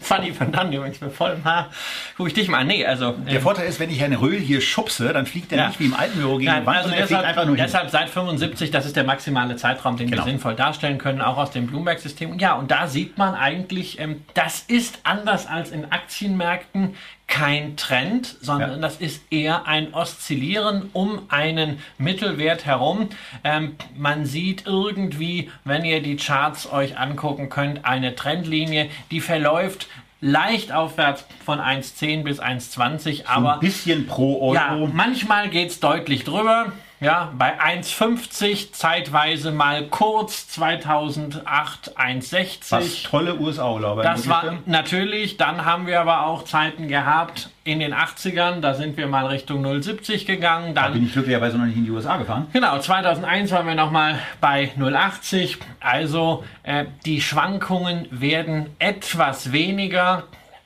Fadi 0.00 0.38
van 0.38 0.52
Dann 0.52 0.72
übrigens 0.72 1.00
mit 1.00 1.12
vollem 1.12 1.44
Haar. 1.44 1.70
Guck 2.16 2.28
ich 2.28 2.34
dich 2.34 2.48
mal 2.48 2.58
an. 2.58 2.66
Nee, 2.66 2.84
also. 2.84 3.12
Der 3.12 3.40
Vorteil 3.40 3.66
ist, 3.68 3.80
wenn 3.80 3.90
ich 3.90 4.00
Herrn 4.00 4.12
Röhl 4.14 4.38
hier 4.38 4.60
schubse, 4.60 5.12
dann 5.12 5.26
fliegt 5.26 5.52
er 5.52 5.58
Ja. 5.58 5.68
nicht 5.68 5.80
wie 5.80 5.86
im 5.86 5.94
alten 5.94 6.18
Büro 6.18 6.36
gegen 6.36 6.50
Nein, 6.50 6.60
die 6.62 6.66
Wand, 6.66 6.76
also 6.78 6.90
deshalb, 6.90 7.24
einfach 7.26 7.44
nur 7.46 7.56
hin. 7.56 7.64
deshalb 7.64 7.90
seit 7.90 8.08
75, 8.10 8.70
das 8.70 8.86
ist 8.86 8.96
der 8.96 9.04
maximale 9.04 9.56
Zeitraum, 9.56 9.96
den 9.96 10.10
Genau. 10.10 10.24
wir 10.24 10.30
sinnvoll 10.30 10.54
darstellen 10.54 10.98
können, 10.98 11.20
auch 11.20 11.36
aus 11.36 11.50
dem 11.50 11.66
Bloomberg-System. 11.66 12.30
Und 12.30 12.40
Ja, 12.42 12.54
und 12.54 12.70
da 12.70 12.86
sieht 12.86 13.16
man 13.18 13.34
eigentlich, 13.34 13.98
ähm, 14.00 14.22
das 14.34 14.60
ist 14.60 15.00
anders 15.04 15.46
als 15.46 15.70
in 15.70 15.90
Aktienmärkten 15.90 16.94
kein 17.26 17.76
Trend, 17.76 18.36
sondern 18.40 18.72
Ja. 18.72 18.76
das 18.78 18.96
ist 18.96 19.22
eher 19.30 19.66
ein 19.66 19.94
Oszillieren 19.94 20.90
um 20.92 21.22
einen 21.28 21.78
Mittelwert 21.98 22.66
herum. 22.66 23.08
Ähm, 23.42 23.76
man 23.96 24.26
sieht 24.26 24.66
irgendwie, 24.66 25.50
wenn 25.64 25.84
ihr 25.84 26.02
die 26.02 26.16
Charts 26.16 26.70
euch 26.70 26.98
angucken 26.98 27.48
könnt, 27.48 27.84
eine 27.84 28.14
Trendlinie, 28.14 28.88
die 29.10 29.20
verläuft 29.20 29.88
leicht 30.20 30.72
aufwärts 30.72 31.26
von 31.44 31.58
1,10 31.60 32.22
bis 32.22 32.40
1,20, 32.40 33.26
aber 33.26 33.54
ein 33.54 33.60
bisschen 33.60 34.06
pro 34.06 34.40
Euro. 34.40 34.54
ja, 34.54 34.88
manchmal 34.92 35.48
geht 35.48 35.70
es 35.70 35.80
deutlich 35.80 36.24
drüber. 36.24 36.72
Ja, 37.04 37.32
bei 37.36 37.60
1,50, 37.60 38.72
zeitweise 38.72 39.52
mal 39.52 39.86
kurz 39.88 40.48
2008 40.48 41.98
1,60. 41.98 42.70
Was 42.70 43.02
tolle 43.02 43.38
USA-Urlaube. 43.38 44.02
Das 44.02 44.26
war 44.28 44.58
natürlich, 44.64 45.36
dann 45.36 45.66
haben 45.66 45.86
wir 45.86 46.00
aber 46.00 46.26
auch 46.26 46.44
Zeiten 46.44 46.88
gehabt 46.88 47.50
in 47.62 47.78
den 47.78 47.94
80ern, 47.94 48.60
da 48.60 48.74
sind 48.74 48.96
wir 48.96 49.06
mal 49.06 49.26
Richtung 49.26 49.64
0,70 49.64 50.26
gegangen. 50.26 50.74
Dann 50.74 50.84
da 50.84 50.90
bin 50.90 51.04
ich 51.04 51.12
glücklicherweise 51.12 51.58
noch 51.58 51.66
nicht 51.66 51.76
in 51.76 51.84
die 51.84 51.90
USA 51.90 52.16
gefahren. 52.16 52.46
Genau, 52.52 52.78
2001 52.78 53.52
waren 53.52 53.66
wir 53.66 53.74
nochmal 53.74 54.18
bei 54.40 54.72
0,80. 54.78 55.58
Also 55.80 56.44
äh, 56.62 56.86
die 57.04 57.20
Schwankungen 57.20 58.08
werden 58.10 58.70
etwas 58.78 59.52
weniger. 59.52 60.24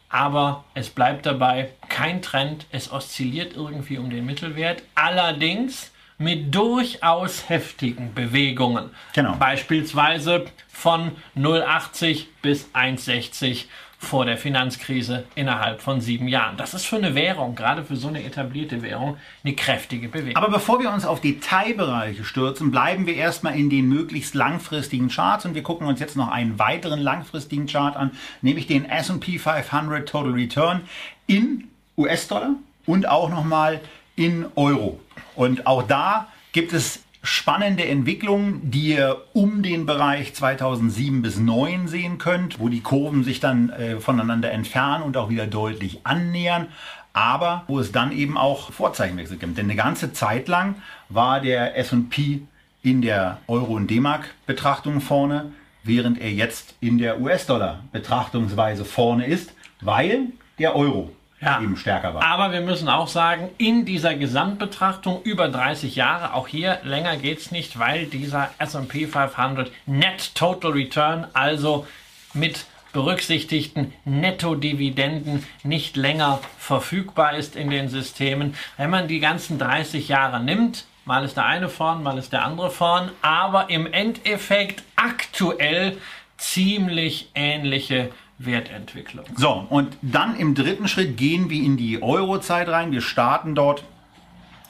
Aber 0.08 0.64
es 0.74 0.88
bleibt 0.88 1.26
dabei 1.26 1.70
kein 1.88 2.22
Trend. 2.22 2.66
Es 2.72 2.90
oszilliert 2.90 3.54
irgendwie 3.54 3.98
um 3.98 4.08
den 4.08 4.24
Mittelwert. 4.24 4.82
Allerdings 4.94 5.92
mit 6.18 6.54
durchaus 6.54 7.48
heftigen 7.48 8.12
Bewegungen. 8.12 8.90
Genau. 9.14 9.36
Beispielsweise 9.36 10.46
von 10.68 11.12
0,80 11.36 12.26
bis 12.42 12.68
1,60 12.74 13.64
vor 14.00 14.24
der 14.24 14.36
Finanzkrise 14.36 15.24
innerhalb 15.34 15.80
von 15.80 16.00
sieben 16.00 16.28
Jahren. 16.28 16.56
Das 16.56 16.72
ist 16.72 16.86
für 16.86 16.96
eine 16.96 17.16
Währung, 17.16 17.56
gerade 17.56 17.84
für 17.84 17.96
so 17.96 18.06
eine 18.06 18.22
etablierte 18.22 18.80
Währung, 18.80 19.16
eine 19.42 19.54
kräftige 19.54 20.08
Bewegung. 20.08 20.36
Aber 20.36 20.50
bevor 20.50 20.80
wir 20.80 20.92
uns 20.92 21.04
auf 21.04 21.20
Detailbereiche 21.20 22.24
stürzen, 22.24 22.70
bleiben 22.70 23.06
wir 23.06 23.16
erstmal 23.16 23.58
in 23.58 23.70
den 23.70 23.88
möglichst 23.88 24.36
langfristigen 24.36 25.08
Charts 25.08 25.46
und 25.46 25.54
wir 25.56 25.64
gucken 25.64 25.88
uns 25.88 25.98
jetzt 25.98 26.16
noch 26.16 26.28
einen 26.28 26.60
weiteren 26.60 27.00
langfristigen 27.00 27.66
Chart 27.66 27.96
an, 27.96 28.12
nämlich 28.40 28.68
den 28.68 28.84
S&P 28.88 29.38
500 29.38 30.08
Total 30.08 30.32
Return 30.32 30.82
in 31.26 31.64
US-Dollar 31.96 32.54
und 32.86 33.08
auch 33.08 33.30
nochmal 33.30 33.80
in 34.14 34.46
Euro. 34.54 35.00
Und 35.38 35.68
auch 35.68 35.84
da 35.84 36.26
gibt 36.50 36.72
es 36.72 37.04
spannende 37.22 37.84
Entwicklungen, 37.84 38.72
die 38.72 38.94
ihr 38.94 39.22
um 39.34 39.62
den 39.62 39.86
Bereich 39.86 40.34
2007 40.34 41.22
bis 41.22 41.34
2009 41.34 41.86
sehen 41.86 42.18
könnt, 42.18 42.58
wo 42.58 42.68
die 42.68 42.80
Kurven 42.80 43.22
sich 43.22 43.38
dann 43.38 43.70
äh, 43.70 44.00
voneinander 44.00 44.50
entfernen 44.50 45.04
und 45.04 45.16
auch 45.16 45.30
wieder 45.30 45.46
deutlich 45.46 46.00
annähern, 46.02 46.66
aber 47.12 47.62
wo 47.68 47.78
es 47.78 47.92
dann 47.92 48.10
eben 48.10 48.36
auch 48.36 48.72
Vorzeichenwechsel 48.72 49.36
gibt. 49.36 49.56
Denn 49.56 49.66
eine 49.66 49.76
ganze 49.76 50.12
Zeit 50.12 50.48
lang 50.48 50.74
war 51.08 51.40
der 51.40 51.78
S&P 51.78 52.42
in 52.82 53.00
der 53.00 53.38
Euro- 53.46 53.76
und 53.76 53.88
D-Mark-Betrachtung 53.88 55.00
vorne, 55.00 55.52
während 55.84 56.20
er 56.20 56.32
jetzt 56.32 56.74
in 56.80 56.98
der 56.98 57.20
US-Dollar-Betrachtungsweise 57.20 58.84
vorne 58.84 59.26
ist, 59.26 59.52
weil 59.80 60.32
der 60.58 60.74
Euro 60.74 61.12
ja. 61.40 61.60
eben 61.60 61.76
stärker 61.76 62.14
war. 62.14 62.24
Aber 62.24 62.52
wir 62.52 62.60
müssen 62.60 62.88
auch 62.88 63.08
sagen, 63.08 63.50
in 63.58 63.84
dieser 63.84 64.14
Gesamtbetrachtung 64.14 65.22
über 65.22 65.48
30 65.48 65.96
Jahre, 65.96 66.34
auch 66.34 66.48
hier 66.48 66.78
länger 66.82 67.16
geht 67.16 67.38
es 67.38 67.50
nicht, 67.50 67.78
weil 67.78 68.06
dieser 68.06 68.50
SP 68.58 69.06
500 69.06 69.70
Net 69.86 70.34
Total 70.34 70.72
Return, 70.72 71.26
also 71.32 71.86
mit 72.34 72.66
berücksichtigten 72.92 73.92
Nettodividenden 74.04 75.44
nicht 75.62 75.96
länger 75.96 76.40
verfügbar 76.58 77.34
ist 77.34 77.54
in 77.54 77.70
den 77.70 77.88
Systemen. 77.88 78.54
Wenn 78.76 78.90
man 78.90 79.08
die 79.08 79.20
ganzen 79.20 79.58
30 79.58 80.08
Jahre 80.08 80.42
nimmt, 80.42 80.86
mal 81.04 81.24
ist 81.24 81.36
der 81.36 81.46
eine 81.46 81.68
vorn, 81.68 82.02
mal 82.02 82.18
ist 82.18 82.32
der 82.32 82.44
andere 82.44 82.70
vorn, 82.70 83.10
aber 83.22 83.70
im 83.70 83.86
Endeffekt 83.92 84.82
aktuell 84.96 85.98
ziemlich 86.38 87.30
ähnliche 87.34 88.10
Wertentwicklung. 88.38 89.24
So, 89.36 89.66
und 89.68 89.96
dann 90.00 90.36
im 90.36 90.54
dritten 90.54 90.88
Schritt 90.88 91.16
gehen 91.16 91.50
wir 91.50 91.62
in 91.62 91.76
die 91.76 92.02
Eurozeit 92.02 92.68
rein. 92.68 92.92
Wir 92.92 93.00
starten 93.00 93.54
dort 93.54 93.84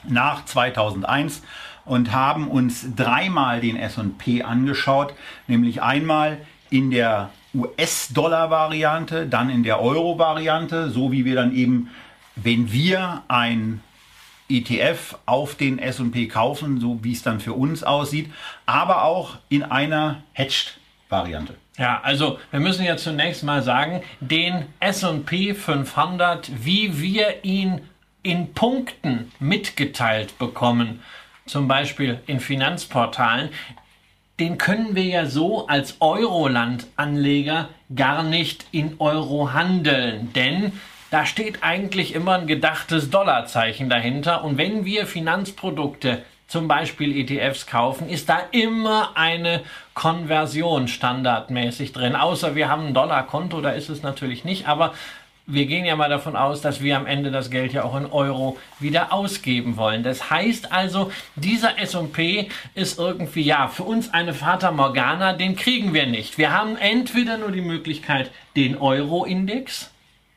nach 0.05 0.45
2001 0.45 1.43
und 1.85 2.13
haben 2.13 2.49
uns 2.49 2.95
dreimal 2.95 3.61
den 3.61 3.77
S&P 3.77 4.43
angeschaut, 4.43 5.15
nämlich 5.47 5.83
einmal 5.83 6.39
in 6.71 6.91
der 6.91 7.31
US-Dollar-Variante, 7.55 9.27
dann 9.27 9.51
in 9.51 9.63
der 9.63 9.81
Euro-Variante, 9.81 10.91
so 10.91 11.13
wie 11.13 11.25
wir 11.25 11.35
dann 11.35 11.55
eben, 11.55 11.91
wenn 12.37 12.73
wir 12.73 13.23
ein 13.29 13.83
ETF 14.51 15.19
auf 15.27 15.55
den 15.55 15.79
S&P 15.79 16.29
kaufen, 16.29 16.81
so 16.81 17.03
wie 17.03 17.13
es 17.13 17.23
dann 17.23 17.41
für 17.41 17.55
uns 17.55 17.83
aussieht, 17.83 18.31
aber 18.67 19.05
auch 19.05 19.37
in 19.49 19.63
einer 19.63 20.23
Hedged-Variante. 20.33 21.55
Ja, 21.79 22.01
also 22.03 22.41
wir 22.51 22.59
müssen 22.59 22.85
ja 22.85 22.97
zunächst 22.97 23.45
mal 23.45 23.63
sagen, 23.63 24.03
den 24.21 24.67
S&P 24.81 25.55
500, 25.55 26.51
wie 26.65 27.01
wir 27.01 27.45
ihn 27.45 27.81
in 28.25 28.53
Punkten 28.53 29.31
mitgeteilt 29.39 30.39
bekommen, 30.39 31.01
zum 31.47 31.69
Beispiel 31.69 32.21
in 32.27 32.41
Finanzportalen, 32.41 33.51
den 34.41 34.59
können 34.59 34.95
wir 34.95 35.05
ja 35.05 35.27
so 35.27 35.67
als 35.69 35.97
Euroland-Anleger 36.01 37.69
gar 37.95 38.23
nicht 38.23 38.67
in 38.73 38.97
Euro 38.99 39.53
handeln, 39.53 40.33
denn 40.35 40.73
da 41.11 41.27
steht 41.27 41.63
eigentlich 41.63 42.15
immer 42.15 42.35
ein 42.35 42.47
gedachtes 42.47 43.09
Dollarzeichen 43.09 43.89
dahinter. 43.89 44.45
Und 44.45 44.59
wenn 44.59 44.85
wir 44.85 45.07
Finanzprodukte 45.07 46.23
zum 46.47 46.69
Beispiel 46.69 47.17
ETFs 47.17 47.67
kaufen, 47.67 48.09
ist 48.09 48.29
da 48.29 48.41
immer 48.53 49.17
eine 49.17 49.63
Konversion 49.99 50.87
standardmäßig 50.87 51.93
drin. 51.93 52.15
Außer 52.15 52.55
wir 52.55 52.69
haben 52.69 52.87
ein 52.87 52.95
Dollarkonto, 52.95 53.61
da 53.61 53.71
ist 53.71 53.89
es 53.89 54.05
natürlich 54.05 54.45
nicht, 54.45 54.69
aber 54.69 54.95
wir 55.45 55.67
gehen 55.67 55.85
ja 55.85 55.97
mal 55.97 56.09
davon 56.09 56.37
aus, 56.37 56.61
dass 56.61 56.81
wir 56.81 56.97
am 56.97 57.05
Ende 57.05 57.33
das 57.33 57.51
Geld 57.51 57.73
ja 57.73 57.83
auch 57.83 57.97
in 57.97 58.07
Euro 58.07 58.59
wieder 58.79 59.13
ausgeben 59.13 59.77
wollen. 59.77 60.05
Das 60.05 60.31
heißt 60.31 60.71
also, 60.71 61.11
dieser 61.35 61.81
S&P 61.81 62.49
ist 62.77 63.01
irgendwie, 63.01 63.43
ja, 63.43 63.67
für 63.67 63.83
uns 63.83 64.15
eine 64.15 64.35
Fata 64.35 64.71
Morgana, 64.71 65.33
den 65.33 65.57
kriegen 65.57 65.93
wir 65.93 66.07
nicht. 66.07 66.39
Wir 66.39 66.53
haben 66.53 66.77
entweder 66.77 67.37
nur 67.37 67.51
die 67.51 67.61
Möglichkeit, 67.61 68.31
den 68.55 68.79
Euro-Index, 68.79 69.91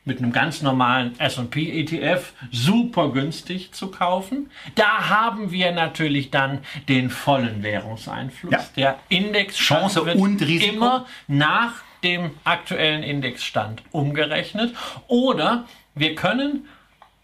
mit 0.04 0.18
einem 0.18 0.32
ganz 0.32 0.62
normalen 0.62 1.18
S&P 1.18 1.80
ETF 1.80 2.32
super 2.50 3.10
günstig 3.10 3.72
zu 3.72 3.88
kaufen. 3.88 4.50
Da 4.74 5.08
haben 5.08 5.52
wir 5.52 5.72
natürlich 5.72 6.30
dann 6.30 6.60
den 6.88 7.08
vollen 7.10 7.62
Währungseinfluss. 7.62 8.52
Ja. 8.52 8.64
Der 8.76 8.98
Index 9.08 9.56
Chance 9.56 10.02
und 10.02 10.42
Risiko 10.42 10.74
immer 10.74 11.06
nach 11.28 11.82
dem 12.02 12.32
aktuellen 12.44 13.02
Indexstand 13.02 13.82
umgerechnet 13.92 14.74
oder 15.06 15.66
wir 15.94 16.14
können 16.14 16.66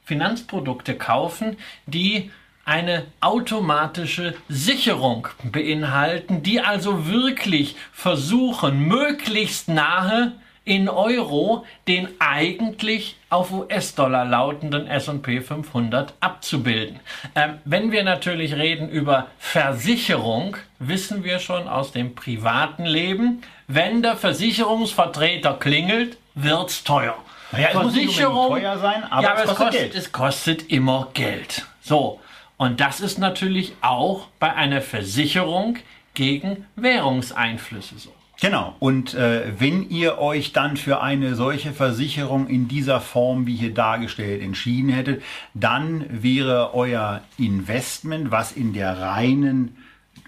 Finanzprodukte 0.05 0.95
kaufen, 0.95 1.57
die 1.87 2.31
eine 2.65 3.07
automatische 3.21 4.35
Sicherung 4.49 5.29
beinhalten, 5.43 6.43
die 6.43 6.61
also 6.61 7.07
wirklich 7.07 7.77
versuchen, 7.93 8.87
möglichst 8.87 9.69
nahe 9.69 10.33
in 10.69 10.91
Euro 10.91 11.65
den 11.89 12.09
eigentlich 12.19 13.17
auf 13.31 13.51
US-Dollar 13.53 14.27
lautenden 14.27 14.87
S&P 14.87 15.41
500 15.41 16.13
abzubilden. 16.21 17.01
Ähm, 17.35 17.55
wenn 17.65 17.91
wir 17.91 18.05
natürlich 18.05 18.55
reden 18.55 18.91
über 18.91 19.29
Versicherung, 19.39 20.59
wissen 20.79 21.25
wir 21.25 21.39
schon 21.39 21.67
aus 21.69 21.93
dem 21.93 22.15
privaten 22.15 22.85
Leben, 22.85 23.41
wenn 23.67 24.03
der 24.03 24.17
Versicherungsvertreter 24.17 25.55
klingelt, 25.55 26.19
wird's 26.35 26.85
teuer. 26.85 27.17
Naja, 27.51 27.71
Versicherung, 27.71 28.49
teuer 28.51 28.79
sein, 28.79 29.05
aber, 29.05 29.23
ja, 29.23 29.33
aber 29.33 29.45
es, 29.45 29.55
kostet 29.55 29.75
es, 29.75 29.81
kostet, 29.81 29.95
es 29.95 30.13
kostet 30.13 30.71
immer 30.71 31.09
Geld. 31.15 31.67
So. 31.81 32.21
Und 32.59 32.81
das 32.81 33.01
ist 33.01 33.19
natürlich 33.19 33.73
auch 33.81 34.27
bei 34.39 34.53
einer 34.53 34.83
Versicherung 34.83 35.79
gegen 36.13 36.67
Währungseinflüsse 36.77 37.99
so. 37.99 38.13
Genau. 38.41 38.77
Und 38.79 39.15
äh, 39.15 39.53
wenn 39.59 39.91
ihr 39.91 40.19
euch 40.19 40.53
dann 40.53 40.77
für 40.77 41.03
eine 41.03 41.35
solche 41.35 41.73
Versicherung 41.73 42.47
in 42.47 42.69
dieser 42.69 43.01
Form 43.01 43.47
wie 43.47 43.57
hier 43.57 43.75
dargestellt 43.75 44.43
entschieden 44.43 44.91
hättet, 44.91 45.23
dann 45.55 46.05
wäre 46.09 46.73
euer 46.73 47.23
Investment, 47.37 48.31
was 48.31 48.53
in 48.53 48.73
der 48.73 49.01
reinen 49.01 49.77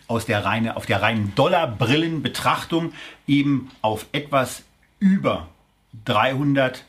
aus 0.09 0.27
der 0.27 0.45
reine, 0.45 0.77
auf 0.77 0.87
der 0.87 1.03
reinen 1.03 1.33
Dollarbrillenbetrachtung 1.37 2.93
eben 3.29 3.71
auf 3.81 4.07
etwas 4.11 4.65
über 4.99 5.47
300 6.05 6.85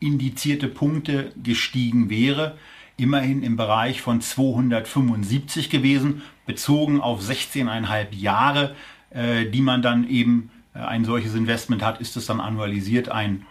indizierte 0.00 0.66
Punkte 0.66 1.32
gestiegen 1.40 2.10
wäre, 2.10 2.58
immerhin 2.96 3.44
im 3.44 3.56
Bereich 3.56 4.00
von 4.00 4.20
275 4.20 5.70
gewesen, 5.70 6.22
bezogen 6.44 7.00
auf 7.00 7.20
16,5 7.20 8.14
Jahre 8.16 8.74
die 9.12 9.60
man 9.60 9.82
dann 9.82 10.08
eben 10.08 10.50
äh, 10.74 10.78
ein 10.78 11.04
solches 11.04 11.34
Investment 11.34 11.82
hat, 11.82 12.00
ist 12.00 12.16
es 12.16 12.26
dann 12.26 12.40
annualisiert 12.40 13.08
ein 13.08 13.46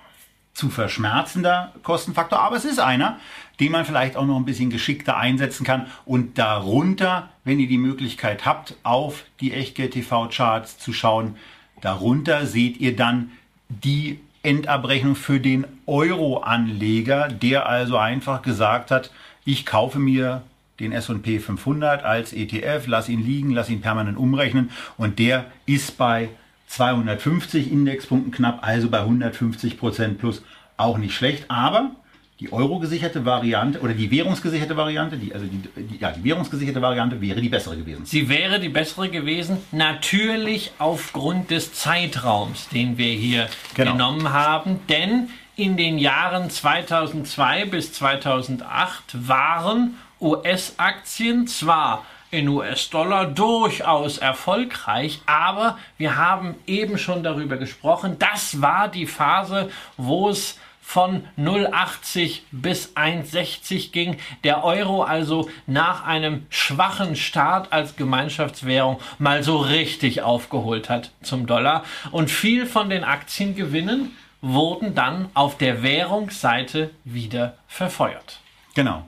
zu 0.53 0.69
verschmerzender 0.69 1.73
Kostenfaktor, 1.83 2.39
aber 2.39 2.57
es 2.57 2.65
ist 2.65 2.79
einer, 2.79 3.17
den 3.59 3.71
man 3.71 3.85
vielleicht 3.85 4.17
auch 4.17 4.25
noch 4.25 4.35
ein 4.35 4.45
bisschen 4.45 4.69
geschickter 4.69 5.15
einsetzen 5.15 5.65
kann. 5.65 5.87
Und 6.05 6.37
darunter, 6.37 7.29
wenn 7.45 7.59
ihr 7.59 7.67
die 7.67 7.77
Möglichkeit 7.77 8.45
habt, 8.45 8.75
auf 8.83 9.23
die 9.39 9.53
Echtgeld 9.53 9.93
TV 9.93 10.27
Charts 10.27 10.77
zu 10.77 10.91
schauen, 10.91 11.35
darunter 11.81 12.45
seht 12.45 12.77
ihr 12.77 12.95
dann 12.95 13.31
die 13.69 14.19
Endabrechnung 14.43 15.15
für 15.15 15.39
den 15.39 15.65
Euro-Anleger, 15.85 17.29
der 17.29 17.67
also 17.67 17.97
einfach 17.97 18.41
gesagt 18.41 18.91
hat, 18.91 19.11
ich 19.45 19.65
kaufe 19.65 19.99
mir 19.99 20.43
den 20.79 20.91
S&P 20.91 21.39
500 21.39 22.03
als 22.03 22.33
ETF, 22.33 22.87
lass 22.87 23.09
ihn 23.09 23.23
liegen, 23.23 23.51
lass 23.51 23.69
ihn 23.69 23.81
permanent 23.81 24.17
umrechnen 24.17 24.71
und 24.97 25.19
der 25.19 25.45
ist 25.65 25.97
bei 25.97 26.29
250 26.67 27.71
Indexpunkten 27.71 28.31
knapp, 28.31 28.59
also 28.61 28.89
bei 28.89 28.99
150 28.99 29.77
Prozent 29.77 30.19
plus 30.19 30.43
auch 30.77 30.97
nicht 30.97 31.13
schlecht, 31.13 31.45
aber 31.49 31.91
die 32.39 32.53
Euro-gesicherte 32.53 33.25
Variante 33.25 33.81
oder 33.81 33.93
die 33.93 34.09
währungsgesicherte 34.11 34.77
Variante, 34.77 35.17
die, 35.17 35.33
also 35.33 35.45
die, 35.45 35.83
die, 35.83 35.97
ja, 35.97 36.11
die 36.11 36.23
währungsgesicherte 36.23 36.81
Variante 36.81 37.19
wäre 37.19 37.41
die 37.41 37.49
bessere 37.49 37.75
gewesen. 37.75 38.05
Sie 38.05 38.29
wäre 38.29 38.61
die 38.61 38.69
bessere 38.69 39.09
gewesen, 39.09 39.57
natürlich 39.73 40.71
aufgrund 40.77 41.51
des 41.51 41.73
Zeitraums, 41.73 42.69
den 42.69 42.97
wir 42.97 43.11
hier 43.11 43.49
genau. 43.73 43.91
genommen 43.91 44.31
haben, 44.31 44.79
denn 44.87 45.29
in 45.57 45.75
den 45.75 45.97
Jahren 45.97 46.49
2002 46.49 47.65
bis 47.65 47.91
2008 47.91 49.27
waren 49.27 49.97
US-Aktien 50.21 51.47
zwar 51.47 52.05
in 52.31 52.47
US-Dollar 52.47 53.25
durchaus 53.25 54.17
erfolgreich, 54.17 55.21
aber 55.25 55.77
wir 55.97 56.15
haben 56.15 56.55
eben 56.67 56.97
schon 56.97 57.23
darüber 57.23 57.57
gesprochen, 57.57 58.17
das 58.19 58.61
war 58.61 58.87
die 58.87 59.07
Phase, 59.07 59.71
wo 59.97 60.29
es 60.29 60.59
von 60.89 61.23
0,80 61.37 62.39
bis 62.51 62.95
1,60 62.95 63.91
ging. 63.91 64.17
Der 64.43 64.63
Euro 64.63 65.03
also 65.03 65.47
nach 65.67 66.03
einem 66.03 66.47
schwachen 66.49 67.15
Start 67.15 67.71
als 67.71 67.95
Gemeinschaftswährung 67.95 68.99
mal 69.19 69.43
so 69.43 69.57
richtig 69.57 70.23
aufgeholt 70.23 70.89
hat 70.89 71.11
zum 71.21 71.45
Dollar. 71.45 71.83
Und 72.09 72.31
viel 72.31 72.65
von 72.65 72.89
den 72.89 73.03
Aktiengewinnen 73.03 74.17
wurden 74.41 74.95
dann 74.95 75.29
auf 75.35 75.59
der 75.59 75.83
Währungsseite 75.83 76.89
wieder 77.03 77.55
verfeuert. 77.67 78.39
Genau. 78.73 79.05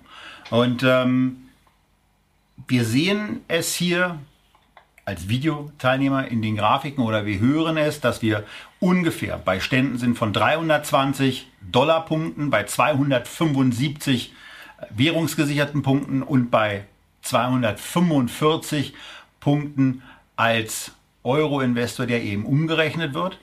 Und 0.51 0.83
ähm, 0.83 1.49
wir 2.67 2.83
sehen 2.83 3.39
es 3.47 3.73
hier 3.73 4.19
als 5.05 5.29
Videoteilnehmer 5.29 6.27
in 6.27 6.41
den 6.41 6.57
Grafiken 6.57 7.03
oder 7.03 7.25
wir 7.25 7.39
hören 7.39 7.77
es, 7.77 8.01
dass 8.01 8.21
wir 8.21 8.43
ungefähr 8.79 9.37
bei 9.37 9.59
Ständen 9.61 9.97
sind 9.97 10.17
von 10.17 10.33
320 10.33 11.47
Dollarpunkten, 11.71 12.49
bei 12.49 12.65
275 12.65 14.33
währungsgesicherten 14.89 15.83
Punkten 15.83 16.21
und 16.21 16.51
bei 16.51 16.83
245 17.21 18.93
Punkten 19.39 20.03
als 20.35 20.91
Euro-Investor, 21.23 22.05
der 22.05 22.23
eben 22.23 22.45
umgerechnet 22.45 23.13
wird. 23.13 23.39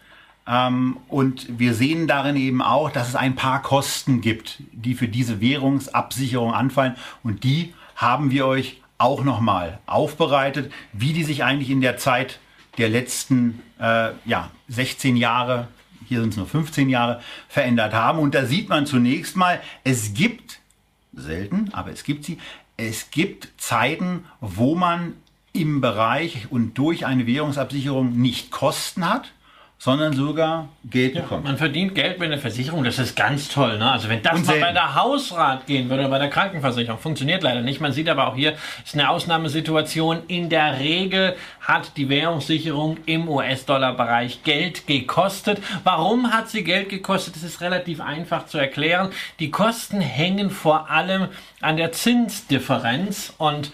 Ähm, 0.49 0.97
und 1.09 1.59
wir 1.59 1.75
sehen 1.75 2.07
darin 2.07 2.37
eben 2.37 2.63
auch, 2.63 2.91
dass 2.91 3.09
es 3.09 3.17
ein 3.17 3.37
paar 3.37 3.63
Kosten 3.63 4.21
gibt, 4.21 4.63
die 4.73 4.95
für 4.95 5.09
diese 5.09 5.41
Währungsabsicherung 5.41 6.55
anfallen. 6.55 6.97
Und 7.23 7.45
die 7.45 7.75
haben 7.97 8.31
wir 8.31 8.47
euch 8.47 8.81
auch 8.97 9.23
nochmal 9.23 9.79
aufbereitet, 9.87 10.73
wie 10.93 11.13
die 11.13 11.25
sich 11.25 11.45
eigentlich 11.45 11.71
in 11.71 11.81
der 11.81 11.99
Zeit 11.99 12.41
der 12.79 12.89
letzten 12.89 13.61
äh, 13.79 14.11
ja, 14.25 14.51
16 14.69 15.17
Jahre, 15.17 15.69
hier 16.07 16.21
sind 16.21 16.31
es 16.31 16.37
nur 16.37 16.47
15 16.47 16.89
Jahre, 16.89 17.21
verändert 17.49 17.93
haben. 17.93 18.19
Und 18.19 18.35
da 18.35 18.47
sieht 18.47 18.69
man 18.69 18.87
zunächst 18.87 19.37
mal, 19.37 19.61
es 19.85 20.15
gibt, 20.15 20.61
selten, 21.13 21.71
aber 21.73 21.93
es 21.93 22.05
gibt 22.05 22.25
sie, 22.25 22.39
es 22.77 23.11
gibt 23.11 23.49
Zeiten, 23.59 24.25
wo 24.41 24.75
man 24.75 25.15
im 25.53 25.81
Bereich 25.81 26.47
und 26.51 26.79
durch 26.79 27.05
eine 27.05 27.27
Währungsabsicherung 27.27 28.17
nicht 28.17 28.51
Kosten 28.51 29.09
hat, 29.09 29.33
sondern 29.79 30.13
sogar 30.13 30.69
Geld 30.85 31.15
ja, 31.15 31.23
bekommt. 31.23 31.45
Man 31.45 31.57
verdient 31.57 31.95
Geld 31.95 32.19
bei 32.19 32.25
einer 32.25 32.39
Versicherung, 32.39 32.83
das 32.83 32.99
ist 32.99 33.15
ganz 33.15 33.49
toll. 33.49 33.79
Ne? 33.79 33.91
Also 33.91 34.09
wenn 34.09 34.21
das 34.23 34.45
mal 34.45 34.59
bei 34.59 34.73
der 34.73 34.97
Hausrat 34.97 35.67
gehen 35.67 35.89
würde, 35.89 36.09
bei 36.09 36.19
der 36.19 36.31
Krankenversicherung, 36.31 36.99
funktioniert 36.99 37.45
leider 37.45 37.61
nicht. 37.61 37.81
Man 37.81 37.93
sieht 37.93 38.09
aber 38.09 38.27
auch 38.27 38.35
hier, 38.35 38.55
ist 38.85 38.95
eine 38.95 39.09
Ausnahmesituation. 39.09 40.23
In 40.27 40.49
der 40.49 40.81
Regel 40.81 41.37
hat 41.61 41.97
die 41.97 42.09
Währungssicherung 42.09 42.97
im 43.07 43.29
US-Dollar-Bereich 43.29 44.43
Geld 44.43 44.89
gekostet. 44.89 45.63
Warum 45.85 46.33
hat 46.33 46.49
sie 46.49 46.65
Geld 46.65 46.89
gekostet? 46.89 47.37
Das 47.37 47.45
ist 47.45 47.61
relativ 47.61 48.01
einfach 48.01 48.47
zu 48.47 48.59
erklären. 48.59 49.11
Die 49.39 49.53
Kosten 49.53 50.01
hängen 50.01 50.51
vor 50.51 50.91
allem 50.91 51.29
an 51.61 51.77
der 51.77 51.93
Zinsdifferenz 51.93 53.33
und 53.39 53.71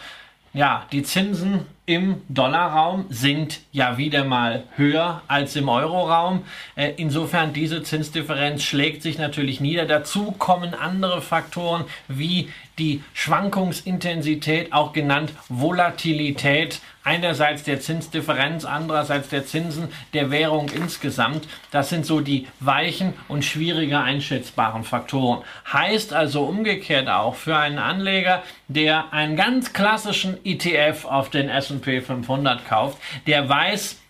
ja, 0.55 0.87
die 0.93 1.03
Zinsen 1.03 1.67
im 1.85 2.23
Dollarraum 2.29 3.07
sind 3.11 3.61
ja 3.73 3.99
wieder 3.99 4.25
mal 4.25 4.63
höher 4.77 5.21
als 5.29 5.55
im 5.57 5.69
Euroraum. 5.69 6.45
Äh, 6.77 6.93
insofern 6.97 7.53
diese 7.53 7.83
Zinsdifferenz 7.83 8.63
schlägt 8.63 9.03
sich 9.03 9.19
natürlich 9.19 9.61
nieder. 9.61 9.85
Dazu 9.85 10.33
kommen 10.33 10.73
andere 10.73 11.21
Faktoren 11.21 11.85
wie 12.09 12.49
die 12.79 13.03
Schwankungsintensität, 13.13 14.73
auch 14.73 14.93
genannt 14.93 15.33
Volatilität 15.49 16.81
einerseits 17.05 17.63
der 17.63 17.81
Zinsdifferenz, 17.81 18.65
andererseits 18.65 19.29
der 19.29 19.47
Zinsen 19.47 19.89
der 20.15 20.31
Währung 20.31 20.71
insgesamt. 20.71 21.47
Das 21.71 21.91
sind 21.91 22.07
so 22.07 22.21
die 22.21 22.49
weichen 22.61 23.13
und 23.29 23.45
schwieriger 23.45 24.03
einschätzbaren 24.03 24.85
Faktoren. 24.85 25.43
Heißt 25.73 26.13
also 26.13 26.45
umgekehrt 26.45 27.09
auch 27.09 27.35
für 27.35 27.57
einen 27.57 27.79
Anleger, 27.79 28.43
der 28.69 29.13
einen 29.13 29.37
ganz 29.37 29.73
klassischen 29.73 30.39
ETF 30.45 31.05
auf 31.05 31.31
den 31.31 31.49
S&P 31.49 32.01
500 32.01 32.67
kauft, 32.67 32.99
der 33.27 33.49
weiß, 33.49 34.01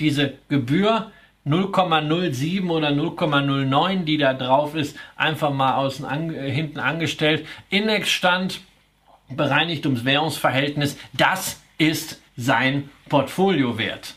diese 0.00 0.34
Gebühr 0.48 1.10
0,07 1.48 2.68
oder 2.68 2.88
0,09, 2.88 4.04
die 4.04 4.18
da 4.18 4.34
drauf 4.34 4.74
ist, 4.74 4.96
einfach 5.16 5.52
mal 5.52 5.74
außen 5.74 6.04
an, 6.04 6.34
äh, 6.34 6.50
hinten 6.50 6.78
angestellt. 6.78 7.46
Indexstand 7.70 8.60
bereinigt 9.28 9.86
ums 9.86 10.04
Währungsverhältnis. 10.04 10.96
Das 11.12 11.60
ist 11.78 12.20
sein 12.36 12.90
Portfolio 13.08 13.78
wert. 13.78 14.14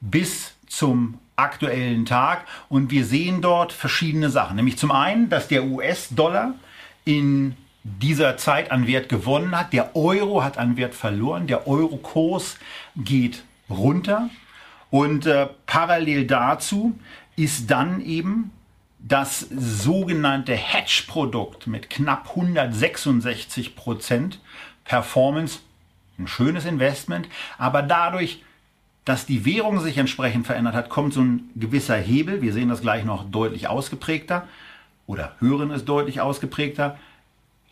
bis 0.00 0.54
zum 0.66 1.18
aktuellen 1.36 2.06
Tag. 2.06 2.46
Und 2.68 2.90
wir 2.90 3.04
sehen 3.04 3.42
dort 3.42 3.72
verschiedene 3.72 4.30
Sachen. 4.30 4.56
Nämlich 4.56 4.78
zum 4.78 4.90
einen, 4.92 5.30
dass 5.30 5.48
der 5.48 5.64
US-Dollar 5.64 6.54
in 7.04 7.56
dieser 7.82 8.36
Zeit 8.36 8.70
an 8.70 8.86
Wert 8.86 9.08
gewonnen 9.08 9.56
hat. 9.56 9.72
Der 9.72 9.96
Euro 9.96 10.42
hat 10.44 10.58
an 10.58 10.76
Wert 10.76 10.94
verloren. 10.94 11.46
Der 11.46 11.66
Eurokurs 11.66 12.58
geht 12.96 13.44
runter. 13.68 14.30
Und 14.90 15.26
äh, 15.26 15.48
parallel 15.66 16.26
dazu 16.26 16.98
ist 17.36 17.70
dann 17.70 18.00
eben 18.00 18.50
das 18.98 19.40
sogenannte 19.40 20.54
Hedge-Produkt 20.54 21.66
mit 21.66 21.88
knapp 21.88 22.30
166 22.30 23.76
Prozent 23.76 24.40
Performance 24.84 25.60
ein 26.20 26.28
schönes 26.28 26.64
Investment, 26.64 27.28
aber 27.58 27.82
dadurch, 27.82 28.42
dass 29.04 29.26
die 29.26 29.44
Währung 29.44 29.80
sich 29.80 29.96
entsprechend 29.98 30.46
verändert 30.46 30.74
hat, 30.74 30.90
kommt 30.90 31.14
so 31.14 31.22
ein 31.22 31.50
gewisser 31.56 31.96
Hebel. 31.96 32.42
Wir 32.42 32.52
sehen 32.52 32.68
das 32.68 32.82
gleich 32.82 33.04
noch 33.04 33.24
deutlich 33.30 33.68
ausgeprägter. 33.68 34.46
oder 35.06 35.34
hören 35.40 35.72
es 35.72 35.84
deutlich 35.84 36.20
ausgeprägter, 36.20 36.96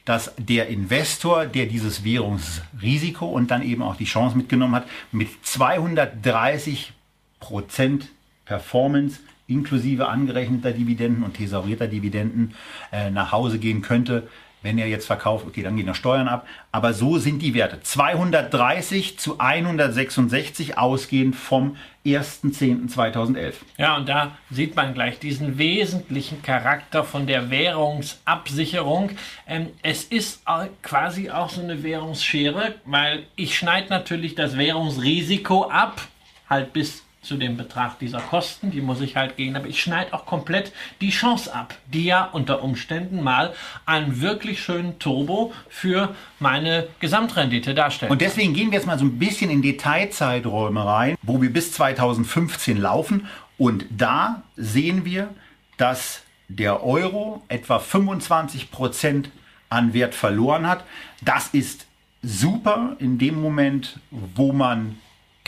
dass 0.08 0.32
der 0.38 0.68
Investor, 0.68 1.44
der 1.44 1.66
dieses 1.66 2.02
Währungsrisiko 2.02 3.26
und 3.26 3.50
dann 3.50 3.62
eben 3.62 3.82
auch 3.82 3.94
die 3.94 4.06
Chance 4.06 4.38
mitgenommen 4.38 4.74
hat, 4.74 4.88
mit 5.12 5.28
230 5.44 6.94
Prozent 7.40 8.08
Performance 8.46 9.20
inklusive 9.48 10.08
angerechneter 10.08 10.72
Dividenden 10.72 11.24
und 11.24 11.34
thesaurierter 11.34 11.88
Dividenden 11.88 12.54
äh, 12.90 13.10
nach 13.10 13.32
Hause 13.32 13.58
gehen 13.58 13.82
könnte. 13.82 14.28
Wenn 14.62 14.78
er 14.78 14.88
jetzt 14.88 15.06
verkauft, 15.06 15.46
okay, 15.46 15.62
dann 15.62 15.76
gehen 15.76 15.86
noch 15.86 15.94
Steuern 15.94 16.28
ab. 16.28 16.46
Aber 16.72 16.92
so 16.92 17.18
sind 17.18 17.42
die 17.42 17.54
Werte. 17.54 17.80
230 17.80 19.18
zu 19.18 19.38
166 19.38 20.76
ausgehend 20.76 21.36
vom 21.36 21.76
1.10.2011. 22.04 23.54
Ja, 23.76 23.96
und 23.96 24.08
da 24.08 24.36
sieht 24.50 24.74
man 24.74 24.94
gleich 24.94 25.18
diesen 25.18 25.58
wesentlichen 25.58 26.42
Charakter 26.42 27.04
von 27.04 27.26
der 27.26 27.50
Währungsabsicherung. 27.50 29.10
Ähm, 29.46 29.68
es 29.82 30.04
ist 30.04 30.42
quasi 30.82 31.30
auch 31.30 31.50
so 31.50 31.60
eine 31.60 31.82
Währungsschere, 31.82 32.74
weil 32.84 33.24
ich 33.36 33.56
schneide 33.56 33.90
natürlich 33.90 34.34
das 34.34 34.56
Währungsrisiko 34.56 35.68
ab, 35.68 36.00
halt 36.48 36.72
bis 36.72 37.04
zu 37.28 37.36
dem 37.36 37.58
Betrag 37.58 37.98
dieser 37.98 38.20
Kosten, 38.20 38.70
die 38.70 38.80
muss 38.80 39.02
ich 39.02 39.14
halt 39.14 39.36
gehen, 39.36 39.54
aber 39.54 39.66
ich 39.66 39.82
schneide 39.82 40.14
auch 40.14 40.24
komplett 40.24 40.72
die 41.02 41.10
Chance 41.10 41.54
ab, 41.54 41.74
die 41.86 42.06
ja 42.06 42.24
unter 42.24 42.62
Umständen 42.62 43.22
mal 43.22 43.52
einen 43.84 44.22
wirklich 44.22 44.62
schönen 44.62 44.98
Turbo 44.98 45.52
für 45.68 46.14
meine 46.40 46.88
Gesamtrendite 47.00 47.74
darstellt. 47.74 48.10
Und 48.10 48.22
deswegen 48.22 48.54
gehen 48.54 48.70
wir 48.70 48.78
jetzt 48.78 48.86
mal 48.86 48.98
so 48.98 49.04
ein 49.04 49.18
bisschen 49.18 49.50
in 49.50 49.60
Detailzeiträume 49.60 50.84
rein, 50.84 51.16
wo 51.22 51.42
wir 51.42 51.52
bis 51.52 51.72
2015 51.72 52.78
laufen 52.78 53.28
und 53.58 53.84
da 53.90 54.42
sehen 54.56 55.04
wir, 55.04 55.28
dass 55.76 56.22
der 56.48 56.82
Euro 56.82 57.42
etwa 57.48 57.78
25 57.78 58.70
Prozent 58.70 59.30
an 59.68 59.92
Wert 59.92 60.14
verloren 60.14 60.66
hat. 60.66 60.82
Das 61.20 61.48
ist 61.48 61.86
super 62.22 62.96
in 62.98 63.18
dem 63.18 63.40
Moment, 63.40 64.00
wo 64.10 64.52
man 64.52 64.96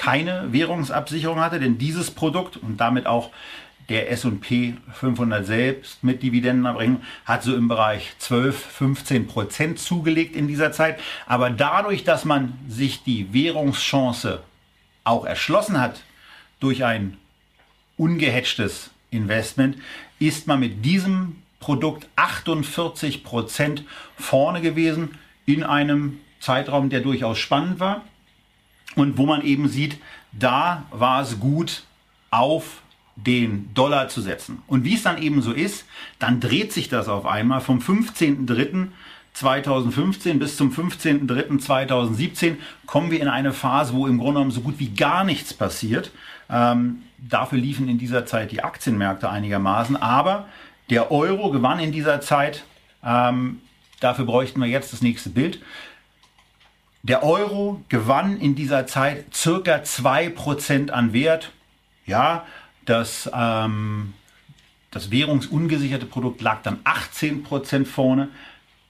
keine 0.01 0.51
Währungsabsicherung 0.51 1.41
hatte, 1.41 1.61
denn 1.61 1.77
dieses 1.77 2.11
Produkt 2.11 2.57
und 2.57 2.79
damit 2.79 3.07
auch 3.07 3.29
der 3.91 4.11
S&P 4.11 4.77
500 4.95 5.45
selbst 5.45 6.03
mit 6.03 6.23
Dividendenerbrechung 6.23 7.03
hat 7.27 7.43
so 7.43 7.55
im 7.55 7.69
Bereich 7.69 8.15
12, 8.19 8.57
15 8.59 9.27
Prozent 9.27 9.79
zugelegt 9.79 10.35
in 10.37 10.49
dieser 10.49 10.73
Zeit. 10.73 10.99
Aber 11.27 11.51
dadurch, 11.51 12.03
dass 12.03 12.25
man 12.25 12.55
sich 12.67 13.03
die 13.03 13.35
Währungschance 13.35 14.41
auch 15.05 15.27
erschlossen 15.27 15.79
hat 15.79 16.03
durch 16.61 16.83
ein 16.83 17.19
ungehatchtes 17.99 18.89
Investment, 19.11 19.77
ist 20.19 20.47
man 20.47 20.61
mit 20.61 20.83
diesem 20.83 21.43
Produkt 21.59 22.09
48 22.17 23.23
Prozent 23.23 23.85
vorne 24.17 24.63
gewesen 24.63 25.19
in 25.45 25.63
einem 25.63 26.21
Zeitraum, 26.41 26.89
der 26.89 27.01
durchaus 27.01 27.39
spannend 27.39 27.81
war. 27.81 28.03
Und 28.97 29.19
wo 29.19 29.27
man 29.27 29.43
eben 29.43 29.69
sieht, 29.69 29.99
da 30.33 30.85
war 30.91 31.23
es 31.23 31.39
gut, 31.39 31.85
auf 32.31 32.83
den 33.17 33.75
Dollar 33.75 34.09
zu 34.09 34.21
setzen. 34.21 34.63
Und 34.67 34.85
wie 34.85 34.95
es 34.95 35.03
dann 35.03 35.21
eben 35.21 35.43
so 35.43 35.53
ist, 35.53 35.85
dann 36.19 36.41
dreht 36.41 36.73
sich 36.73 36.89
das 36.89 37.09
auf 37.09 37.27
einmal 37.27 37.61
vom 37.61 37.81
15.03.2015 37.81 40.39
bis 40.39 40.57
zum 40.57 40.71
15.03.2017 40.71 42.57
kommen 42.87 43.11
wir 43.11 43.21
in 43.21 43.29
eine 43.29 43.53
Phase, 43.53 43.93
wo 43.95 44.07
im 44.07 44.17
Grunde 44.19 44.35
genommen 44.35 44.51
so 44.51 44.63
gut 44.63 44.79
wie 44.79 44.89
gar 44.89 45.25
nichts 45.25 45.53
passiert. 45.53 46.13
Ähm, 46.49 47.03
dafür 47.19 47.59
liefen 47.59 47.89
in 47.89 47.99
dieser 47.99 48.25
Zeit 48.27 48.53
die 48.53 48.65
Aktienmärkte 48.65 49.29
einigermaßen, 49.29 49.97
aber 49.97 50.49
der 50.89 51.13
Euro 51.13 51.51
gewann 51.51 51.79
in 51.79 51.93
dieser 51.93 52.21
Zeit. 52.21 52.65
Ähm, 53.05 53.61
dafür 54.01 54.25
bräuchten 54.25 54.61
wir 54.61 54.69
jetzt 54.69 54.93
das 54.93 55.03
nächste 55.03 55.31
Bild. 55.31 55.61
Der 57.03 57.23
Euro 57.25 57.83
gewann 57.89 58.39
in 58.39 58.55
dieser 58.55 58.87
Zeit 58.87 59.35
circa 59.35 59.77
2% 59.77 60.91
an 60.91 61.13
Wert. 61.13 61.53
Ja, 62.07 62.47
das, 62.85 63.31
ähm, 63.35 64.15
das 64.91 65.11
währungsungesicherte 65.11 66.07
Produkt 66.07 66.43
lag 66.43 66.63
dann 66.63 66.81
18% 66.85 67.87
vorne. 67.87 68.29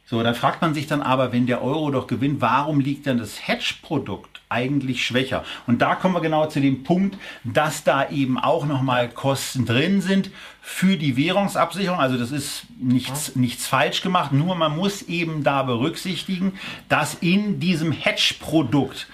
So, 0.06 0.22
da 0.22 0.34
fragt 0.34 0.60
man 0.60 0.74
sich 0.74 0.88
dann 0.88 1.02
aber, 1.02 1.32
wenn 1.32 1.46
der 1.46 1.62
Euro 1.62 1.90
doch 1.90 2.08
gewinnt, 2.08 2.40
warum 2.40 2.80
liegt 2.80 3.06
dann 3.06 3.18
das 3.18 3.46
Hedge-Produkt 3.46 4.29
eigentlich 4.50 5.06
schwächer? 5.06 5.44
Und 5.66 5.80
da 5.80 5.94
kommen 5.94 6.14
wir 6.14 6.20
genau 6.20 6.46
zu 6.46 6.60
dem 6.60 6.82
Punkt, 6.82 7.16
dass 7.44 7.84
da 7.84 8.10
eben 8.10 8.38
auch 8.38 8.66
nochmal 8.66 9.08
Kosten 9.08 9.64
drin 9.64 10.02
sind 10.02 10.30
für 10.60 10.96
die 10.96 11.16
Währungsabsicherung. 11.16 11.98
Also 11.98 12.18
das 12.18 12.30
ist 12.30 12.64
nichts, 12.78 13.36
nichts 13.36 13.66
falsch 13.66 14.02
gemacht, 14.02 14.32
nur 14.32 14.54
man 14.54 14.76
muss 14.76 15.02
eben 15.02 15.42
da 15.42 15.62
berücksichtigen, 15.62 16.58
dass 16.88 17.14
in 17.14 17.60
diesem 17.60 17.92
Hedge-Produkt 17.92 19.06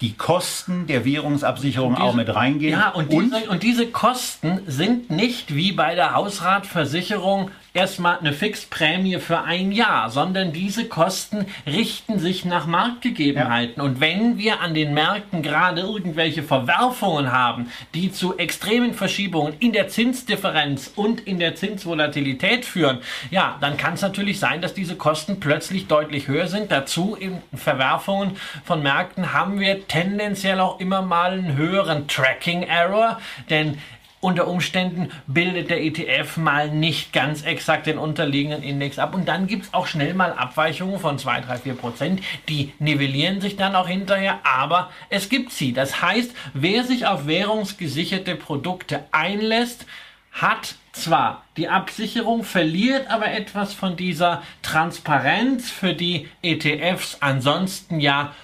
die 0.00 0.14
Kosten 0.14 0.86
der 0.86 1.04
Währungsabsicherung 1.04 1.96
diese, 1.96 2.06
auch 2.06 2.14
mit 2.14 2.34
reingehen. 2.34 2.72
Ja, 2.72 2.90
und 2.90 3.12
diese, 3.12 3.36
und, 3.36 3.48
und 3.48 3.62
diese 3.62 3.86
Kosten 3.86 4.60
sind 4.66 5.10
nicht 5.10 5.54
wie 5.54 5.72
bei 5.72 5.94
der 5.94 6.14
Hausratversicherung 6.14 7.50
erstmal 7.74 8.18
eine 8.18 8.32
Fixprämie 8.32 9.18
für 9.18 9.42
ein 9.42 9.72
Jahr, 9.72 10.10
sondern 10.10 10.52
diese 10.52 10.86
Kosten 10.86 11.46
richten 11.66 12.18
sich 12.18 12.44
nach 12.44 12.66
Marktgegebenheiten. 12.66 13.74
Ja. 13.78 13.82
Und 13.82 14.00
wenn 14.00 14.38
wir 14.38 14.60
an 14.60 14.74
den 14.74 14.94
Märkten 14.94 15.42
gerade 15.42 15.82
irgendwelche 15.82 16.42
Verwerfungen 16.42 17.32
haben, 17.32 17.70
die 17.94 18.12
zu 18.12 18.36
extremen 18.38 18.94
Verschiebungen 18.94 19.54
in 19.60 19.72
der 19.72 19.88
Zinsdifferenz 19.88 20.92
und 20.96 21.20
in 21.20 21.38
der 21.38 21.54
Zinsvolatilität 21.54 22.64
führen, 22.64 22.98
ja, 23.30 23.56
dann 23.60 23.76
kann 23.76 23.94
es 23.94 24.02
natürlich 24.02 24.38
sein, 24.38 24.60
dass 24.60 24.74
diese 24.74 24.96
Kosten 24.96 25.40
plötzlich 25.40 25.86
deutlich 25.86 26.28
höher 26.28 26.48
sind. 26.48 26.70
Dazu 26.70 27.16
in 27.18 27.38
Verwerfungen 27.54 28.36
von 28.64 28.82
Märkten 28.82 29.32
haben 29.32 29.60
wir 29.60 29.86
tendenziell 29.86 30.60
auch 30.60 30.80
immer 30.80 31.02
mal 31.02 31.32
einen 31.32 31.56
höheren 31.56 32.08
Tracking 32.08 32.62
Error, 32.62 33.20
denn 33.48 33.78
unter 34.20 34.48
Umständen 34.48 35.10
bildet 35.26 35.70
der 35.70 35.82
ETF 35.82 36.36
mal 36.36 36.70
nicht 36.70 37.12
ganz 37.12 37.42
exakt 37.42 37.86
den 37.86 37.98
unterliegenden 37.98 38.62
Index 38.62 38.98
ab. 38.98 39.14
Und 39.14 39.26
dann 39.28 39.46
gibt 39.46 39.64
es 39.64 39.74
auch 39.74 39.86
schnell 39.86 40.12
mal 40.12 40.32
Abweichungen 40.34 40.98
von 40.98 41.18
2, 41.18 41.40
3, 41.40 41.58
4 41.58 41.74
Prozent. 41.74 42.20
Die 42.48 42.72
nivellieren 42.78 43.40
sich 43.40 43.56
dann 43.56 43.74
auch 43.74 43.88
hinterher, 43.88 44.40
aber 44.44 44.90
es 45.08 45.30
gibt 45.30 45.52
sie. 45.52 45.72
Das 45.72 46.02
heißt, 46.02 46.32
wer 46.52 46.84
sich 46.84 47.06
auf 47.06 47.26
währungsgesicherte 47.26 48.36
Produkte 48.36 49.04
einlässt, 49.10 49.86
hat 50.32 50.74
zwar 50.92 51.44
die 51.56 51.68
Absicherung, 51.68 52.44
verliert 52.44 53.10
aber 53.10 53.32
etwas 53.32 53.72
von 53.72 53.96
dieser 53.96 54.42
Transparenz, 54.62 55.70
für 55.70 55.94
die 55.94 56.28
ETFs 56.42 57.16
ansonsten 57.20 58.00
ja 58.00 58.34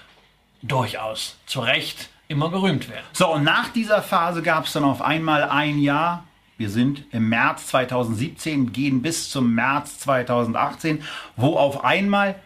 durchaus 0.62 1.36
zu 1.46 1.60
Recht 1.60 2.08
immer 2.28 2.50
gerühmt 2.50 2.88
werden. 2.88 3.04
So, 3.12 3.32
und 3.32 3.44
nach 3.44 3.68
dieser 3.68 4.02
Phase 4.02 4.42
gab 4.42 4.66
es 4.66 4.72
dann 4.72 4.84
auf 4.84 5.02
einmal 5.02 5.44
ein 5.44 5.78
Jahr. 5.78 6.24
Wir 6.58 6.70
sind 6.70 7.04
im 7.12 7.28
März 7.28 7.66
2017, 7.68 8.72
gehen 8.72 9.02
bis 9.02 9.30
zum 9.30 9.54
März 9.54 9.98
2018, 10.00 11.02
wo 11.36 11.56
auf 11.56 11.84
einmal, 11.84 12.36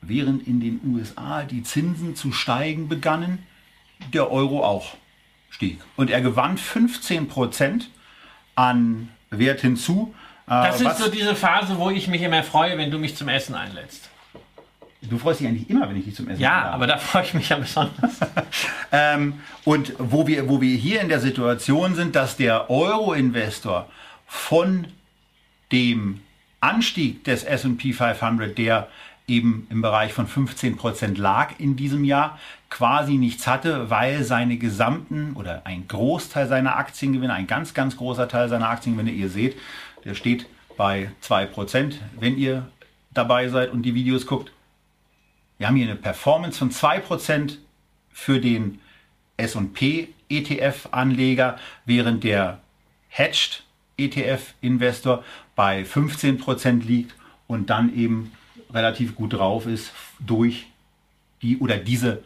während 0.00 0.46
in 0.46 0.60
den 0.60 0.80
USA 0.86 1.42
die 1.42 1.62
Zinsen 1.62 2.16
zu 2.16 2.32
steigen 2.32 2.88
begannen, 2.88 3.46
der 4.12 4.30
Euro 4.30 4.64
auch 4.64 4.94
stieg. 5.50 5.80
Und 5.96 6.10
er 6.10 6.22
gewann 6.22 6.56
15 6.56 7.28
Prozent 7.28 7.90
an 8.54 9.10
Wert 9.30 9.60
hinzu. 9.60 10.14
Äh, 10.46 10.50
das 10.50 10.80
ist 10.80 10.98
so 10.98 11.10
diese 11.10 11.34
Phase, 11.36 11.78
wo 11.78 11.90
ich 11.90 12.08
mich 12.08 12.22
immer 12.22 12.42
freue, 12.42 12.78
wenn 12.78 12.90
du 12.90 12.98
mich 12.98 13.16
zum 13.16 13.28
Essen 13.28 13.54
einlädst. 13.54 14.08
Du 15.08 15.18
freust 15.18 15.40
dich 15.40 15.48
eigentlich 15.48 15.68
immer, 15.68 15.88
wenn 15.88 15.96
ich 15.96 16.04
dich 16.04 16.14
zum 16.14 16.28
Essen 16.28 16.40
Ja, 16.40 16.70
aber 16.70 16.86
da 16.86 16.96
freue 16.96 17.24
ich 17.24 17.34
mich 17.34 17.48
ja 17.48 17.58
besonders. 17.58 18.20
ähm, 18.92 19.34
und 19.64 19.94
wo 19.98 20.26
wir, 20.26 20.48
wo 20.48 20.60
wir 20.60 20.76
hier 20.76 21.00
in 21.00 21.08
der 21.08 21.20
Situation 21.20 21.94
sind, 21.94 22.14
dass 22.14 22.36
der 22.36 22.70
Euro-Investor 22.70 23.88
von 24.26 24.86
dem 25.72 26.20
Anstieg 26.60 27.24
des 27.24 27.42
S&P 27.42 27.92
500, 27.92 28.56
der 28.56 28.88
eben 29.26 29.66
im 29.70 29.82
Bereich 29.82 30.12
von 30.12 30.26
15 30.26 30.76
Prozent 30.76 31.18
lag 31.18 31.54
in 31.58 31.76
diesem 31.76 32.04
Jahr, 32.04 32.38
quasi 32.70 33.14
nichts 33.14 33.46
hatte, 33.46 33.90
weil 33.90 34.22
seine 34.24 34.56
gesamten 34.56 35.34
oder 35.34 35.62
ein 35.64 35.88
Großteil 35.88 36.46
seiner 36.46 36.76
Aktiengewinne, 36.76 37.32
ein 37.32 37.46
ganz, 37.46 37.74
ganz 37.74 37.96
großer 37.96 38.28
Teil 38.28 38.48
seiner 38.48 38.68
Aktiengewinne, 38.68 39.10
ihr 39.10 39.28
seht, 39.28 39.56
der 40.04 40.14
steht 40.14 40.46
bei 40.76 41.10
2 41.20 41.46
Prozent. 41.46 42.00
Wenn 42.18 42.36
ihr 42.36 42.68
dabei 43.12 43.48
seid 43.48 43.72
und 43.72 43.82
die 43.82 43.94
Videos 43.94 44.26
guckt, 44.26 44.52
wir 45.62 45.68
haben 45.68 45.76
hier 45.76 45.86
eine 45.86 45.94
Performance 45.94 46.58
von 46.58 46.72
2% 46.72 47.58
für 48.10 48.40
den 48.40 48.80
S&P 49.36 50.08
ETF-Anleger, 50.28 51.56
während 51.84 52.24
der 52.24 52.58
Hedged 53.08 53.62
ETF-Investor 53.96 55.22
bei 55.54 55.82
15% 55.82 56.84
liegt 56.84 57.14
und 57.46 57.70
dann 57.70 57.94
eben 57.96 58.32
relativ 58.74 59.14
gut 59.14 59.34
drauf 59.34 59.66
ist 59.66 59.92
durch 60.18 60.66
die 61.42 61.58
oder 61.58 61.76
diese, 61.76 62.24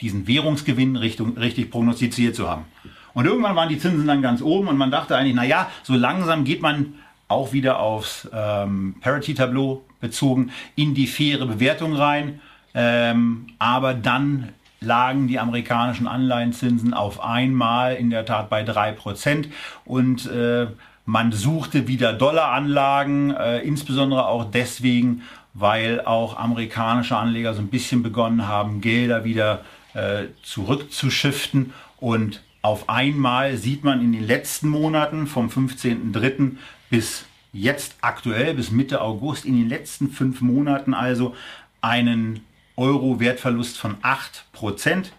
diesen 0.00 0.28
Währungsgewinn 0.28 0.94
Richtung, 0.94 1.36
richtig 1.36 1.72
prognostiziert 1.72 2.36
zu 2.36 2.48
haben. 2.48 2.66
Und 3.12 3.26
irgendwann 3.26 3.56
waren 3.56 3.68
die 3.68 3.80
Zinsen 3.80 4.06
dann 4.06 4.22
ganz 4.22 4.40
oben 4.40 4.68
und 4.68 4.76
man 4.76 4.92
dachte 4.92 5.16
eigentlich, 5.16 5.34
naja, 5.34 5.68
so 5.82 5.94
langsam 5.94 6.44
geht 6.44 6.62
man 6.62 6.94
auch 7.26 7.52
wieder 7.52 7.80
aufs 7.80 8.28
ähm, 8.32 8.94
Parity-Tableau 9.00 9.84
bezogen, 10.00 10.52
in 10.76 10.94
die 10.94 11.08
faire 11.08 11.44
Bewertung 11.44 11.96
rein. 11.96 12.40
Ähm, 12.80 13.48
aber 13.58 13.92
dann 13.92 14.50
lagen 14.80 15.26
die 15.26 15.40
amerikanischen 15.40 16.06
Anleihenzinsen 16.06 16.94
auf 16.94 17.20
einmal 17.20 17.96
in 17.96 18.10
der 18.10 18.24
Tat 18.24 18.48
bei 18.48 18.62
3% 18.62 19.46
und 19.84 20.30
äh, 20.30 20.68
man 21.04 21.32
suchte 21.32 21.88
wieder 21.88 22.12
Dollaranlagen, 22.12 23.34
äh, 23.34 23.58
insbesondere 23.62 24.28
auch 24.28 24.48
deswegen, 24.48 25.22
weil 25.54 26.02
auch 26.02 26.38
amerikanische 26.38 27.16
Anleger 27.16 27.52
so 27.54 27.62
ein 27.62 27.66
bisschen 27.66 28.04
begonnen 28.04 28.46
haben, 28.46 28.80
Gelder 28.80 29.24
wieder 29.24 29.64
äh, 29.94 30.26
zurückzuschiften 30.44 31.72
und 31.96 32.44
auf 32.62 32.88
einmal 32.88 33.56
sieht 33.56 33.82
man 33.82 34.00
in 34.00 34.12
den 34.12 34.24
letzten 34.24 34.68
Monaten 34.68 35.26
vom 35.26 35.48
15.03. 35.48 36.58
bis 36.90 37.24
jetzt 37.52 37.96
aktuell, 38.02 38.54
bis 38.54 38.70
Mitte 38.70 39.00
August, 39.00 39.46
in 39.46 39.56
den 39.56 39.68
letzten 39.68 40.10
fünf 40.10 40.40
Monaten 40.42 40.94
also 40.94 41.34
einen 41.80 42.44
Euro-Wertverlust 42.78 43.76
von 43.76 43.96
8%, 44.02 45.10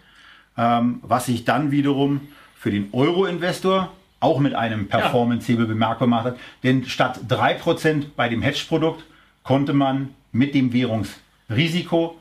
ähm, 0.56 1.00
was 1.02 1.26
sich 1.26 1.44
dann 1.44 1.70
wiederum 1.70 2.28
für 2.56 2.70
den 2.70 2.88
Euro-Investor 2.92 3.92
auch 4.20 4.38
mit 4.38 4.54
einem 4.54 4.88
Performance-Hebel 4.88 5.66
bemerkbar 5.66 6.08
macht. 6.08 6.24
hat. 6.24 6.38
Denn 6.62 6.84
statt 6.86 7.20
3% 7.28 8.06
bei 8.16 8.28
dem 8.28 8.42
Hedge-Produkt 8.42 9.04
konnte 9.42 9.72
man 9.72 10.14
mit 10.32 10.54
dem 10.54 10.72
Währungsrisiko 10.72 12.20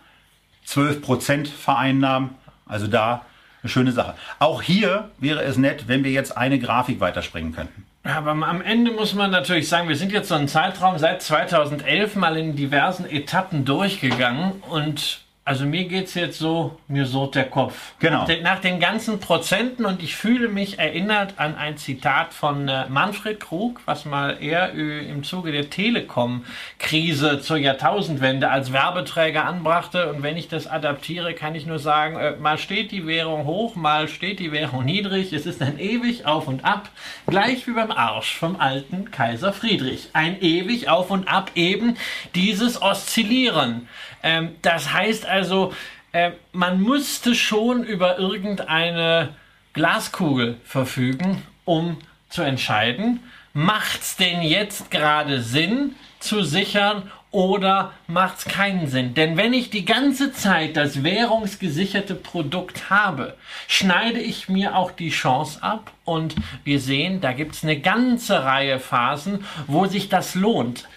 12% 0.66 1.48
vereinnahmen. 1.48 2.32
Also 2.66 2.88
da 2.88 3.26
eine 3.62 3.70
schöne 3.70 3.92
Sache. 3.92 4.16
Auch 4.40 4.62
hier 4.62 5.10
wäre 5.18 5.44
es 5.44 5.58
nett, 5.58 5.88
wenn 5.88 6.04
wir 6.04 6.12
jetzt 6.12 6.38
eine 6.38 6.60
Grafik 6.60 7.00
weiterspringen 7.00 7.54
könnten. 7.54 7.86
Aber 8.04 8.32
am 8.32 8.62
Ende 8.62 8.92
muss 8.92 9.14
man 9.14 9.30
natürlich 9.30 9.68
sagen, 9.68 9.90
wir 9.90 9.98
sind 9.98 10.14
jetzt 10.14 10.30
so 10.30 10.36
einen 10.36 10.48
Zeitraum 10.48 10.98
seit 10.98 11.22
2011 11.22 12.16
mal 12.16 12.38
in 12.38 12.56
diversen 12.56 13.06
Etappen 13.06 13.66
durchgegangen 13.66 14.64
und 14.70 15.20
also 15.50 15.66
mir 15.66 15.86
geht 15.86 16.06
es 16.06 16.14
jetzt 16.14 16.38
so, 16.38 16.78
mir 16.88 17.08
surrt 17.08 17.34
der 17.34 17.46
Kopf. 17.46 17.94
Genau. 17.98 18.20
Nach 18.20 18.26
den, 18.28 18.44
nach 18.44 18.60
den, 18.60 18.80
ganzen 18.80 19.20
Prozenten 19.20 19.84
und 19.84 20.04
ich 20.04 20.16
fühle 20.16 20.48
mich 20.48 20.78
erinnert 20.78 21.34
an 21.38 21.56
ein 21.56 21.76
Zitat 21.76 22.36
von 22.36 22.68
äh, 22.68 22.88
Manfred 22.88 23.40
Krug, 23.40 23.82
was 23.86 24.06
mal 24.06 24.38
er 24.42 24.76
äh, 24.76 25.10
im 25.10 25.24
Zuge 25.24 25.52
der 25.52 25.72
Telekom-Krise 25.72 27.42
zur 27.42 27.58
Jahrtausendwende 27.58 28.52
als 28.52 28.72
Werbeträger 28.74 29.44
anbrachte. 29.44 30.14
Und 30.14 30.22
wenn 30.22 30.38
ich 30.38 30.50
das 30.50 30.68
adaptiere, 30.68 31.34
kann 31.34 31.56
ich 31.56 31.66
nur 31.66 31.80
sagen, 31.80 32.18
äh, 32.18 32.36
mal 32.36 32.60
steht 32.60 32.92
die 32.92 33.08
Währung 33.08 33.46
hoch, 33.46 33.76
mal 33.76 34.08
steht 34.08 34.38
die 34.38 34.52
Währung 34.52 34.86
niedrig. 34.86 35.34
Es 35.34 35.48
ist 35.48 35.64
ein 35.64 35.80
ewig 35.80 36.28
auf 36.28 36.48
und 36.48 36.64
ab, 36.64 36.90
gleich 37.26 37.66
wie 37.66 37.72
beim 37.72 37.90
Arsch 37.90 38.38
vom 38.38 38.60
alten 38.60 39.10
Kaiser 39.10 39.52
Friedrich. 39.52 40.10
Ein 40.14 40.40
ewig 40.42 40.90
auf 40.90 41.10
und 41.10 41.28
ab 41.28 41.50
eben 41.56 41.98
dieses 42.36 42.80
Oszillieren. 42.84 43.88
Ähm, 44.24 44.56
das 44.62 44.94
heißt 44.94 45.26
also, 45.26 45.74
äh, 46.12 46.32
man 46.52 46.82
müsste 46.82 47.36
schon 47.36 47.84
über 47.84 48.18
irgendeine 48.18 49.30
Glaskugel 49.74 50.58
verfügen, 50.64 51.44
um 51.66 51.98
zu 52.30 52.42
entscheiden, 52.42 53.22
macht 53.54 54.02
es 54.02 54.16
denn 54.16 54.42
jetzt 54.42 54.92
gerade 54.92 55.42
Sinn 55.42 55.96
zu 56.20 56.44
sichern 56.44 57.12
oder 57.32 57.94
macht 58.08 58.40
es 58.40 58.46
keinen 58.46 58.88
Sinn? 58.88 59.14
Denn 59.14 59.38
wenn 59.38 59.54
ich 59.54 59.70
die 59.70 59.86
ganze 59.86 60.32
Zeit 60.32 60.76
das 60.78 61.04
währungsgesicherte 61.04 62.16
Produkt 62.16 62.90
habe, 62.90 63.38
schneide 63.68 64.20
ich 64.20 64.50
mir 64.50 64.76
auch 64.76 64.92
die 64.92 65.12
Chance 65.12 65.62
ab 65.62 65.92
und 66.06 66.36
wir 66.64 66.80
sehen, 66.80 67.22
da 67.22 67.34
gibt 67.34 67.56
es 67.56 67.64
eine 67.64 67.80
ganze 67.80 68.44
Reihe 68.44 68.80
Phasen, 68.80 69.46
wo 69.68 69.86
sich 69.86 70.10
das 70.10 70.34
lohnt 70.34 70.88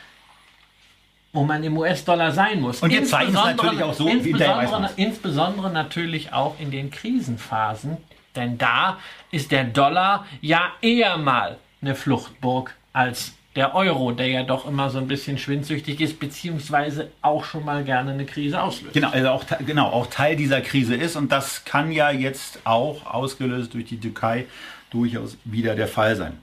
wo 1.32 1.44
man 1.44 1.64
im 1.64 1.76
US-Dollar 1.78 2.32
sein 2.32 2.60
muss. 2.60 2.82
Und 2.82 2.90
jetzt 2.90 3.10
zeigen 3.10 3.34
es 3.34 3.34
natürlich 3.34 3.82
auch 3.82 3.94
so, 3.94 4.06
insbesondere, 4.06 4.90
insbesondere 4.96 5.70
natürlich 5.70 6.32
auch 6.32 6.58
in 6.60 6.70
den 6.70 6.90
Krisenphasen, 6.90 7.96
denn 8.36 8.58
da 8.58 8.98
ist 9.30 9.50
der 9.50 9.64
Dollar 9.64 10.26
ja 10.40 10.72
eher 10.80 11.16
mal 11.16 11.58
eine 11.80 11.94
Fluchtburg 11.94 12.74
als 12.92 13.32
der 13.56 13.74
Euro, 13.74 14.12
der 14.12 14.28
ja 14.28 14.42
doch 14.44 14.66
immer 14.66 14.88
so 14.88 14.98
ein 14.98 15.08
bisschen 15.08 15.36
schwindsüchtig 15.36 16.00
ist, 16.00 16.18
beziehungsweise 16.18 17.10
auch 17.20 17.44
schon 17.44 17.64
mal 17.64 17.84
gerne 17.84 18.12
eine 18.12 18.24
Krise 18.24 18.62
auslöst. 18.62 18.94
Genau, 18.94 19.10
also 19.10 19.28
auch, 19.28 19.44
genau, 19.66 19.88
auch 19.88 20.06
Teil 20.06 20.36
dieser 20.36 20.62
Krise 20.62 20.94
ist 20.94 21.16
und 21.16 21.32
das 21.32 21.64
kann 21.64 21.92
ja 21.92 22.10
jetzt 22.10 22.60
auch 22.64 23.04
ausgelöst 23.06 23.74
durch 23.74 23.84
die 23.86 24.00
Türkei 24.00 24.46
durchaus 24.90 25.36
wieder 25.44 25.74
der 25.74 25.88
Fall 25.88 26.16
sein. 26.16 26.38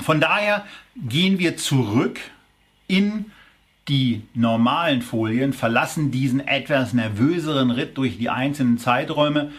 Von 0.00 0.20
daher 0.20 0.66
gehen 0.96 1.38
wir 1.38 1.56
zurück 1.56 2.20
in 2.86 3.32
die 3.88 4.22
normalen 4.34 5.02
Folien 5.02 5.52
verlassen 5.52 6.10
diesen 6.10 6.46
etwas 6.46 6.92
nervöseren 6.92 7.70
Ritt 7.70 7.96
durch 7.98 8.18
die 8.18 8.30
einzelnen 8.30 8.78
Zeiträume, 8.78 9.50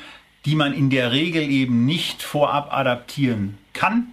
die 0.46 0.56
man 0.56 0.74
in 0.74 0.90
der 0.90 1.12
Regel 1.12 1.44
eben 1.44 1.86
nicht 1.86 2.24
vorab 2.24 2.74
adaptieren 2.74 3.58
kann. 3.74 4.08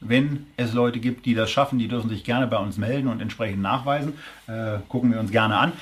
Wenn 0.00 0.46
es 0.56 0.72
Leute 0.72 1.00
gibt, 1.00 1.26
die 1.26 1.34
das 1.34 1.50
schaffen, 1.50 1.78
die 1.78 1.88
dürfen 1.88 2.10
sich 2.10 2.24
gerne 2.24 2.46
bei 2.46 2.58
uns 2.58 2.76
melden 2.76 3.08
und 3.08 3.20
entsprechend 3.20 3.62
nachweisen. 3.62 4.14
Äh, 4.46 4.78
gucken 4.88 5.12
wir 5.12 5.20
uns 5.20 5.30
gerne 5.30 5.56
an. 5.56 5.72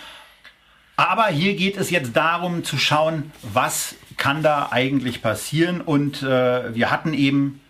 Aber 0.96 1.26
hier 1.26 1.56
geht 1.56 1.76
es 1.76 1.90
jetzt 1.90 2.14
darum 2.14 2.62
zu 2.62 2.78
schauen, 2.78 3.32
was 3.42 3.96
kann 4.16 4.42
da 4.42 4.68
eigentlich 4.70 5.22
passieren. 5.22 5.80
Und 5.80 6.22
äh, 6.22 6.74
wir 6.74 6.90
hatten 6.90 7.14
eben 7.14 7.60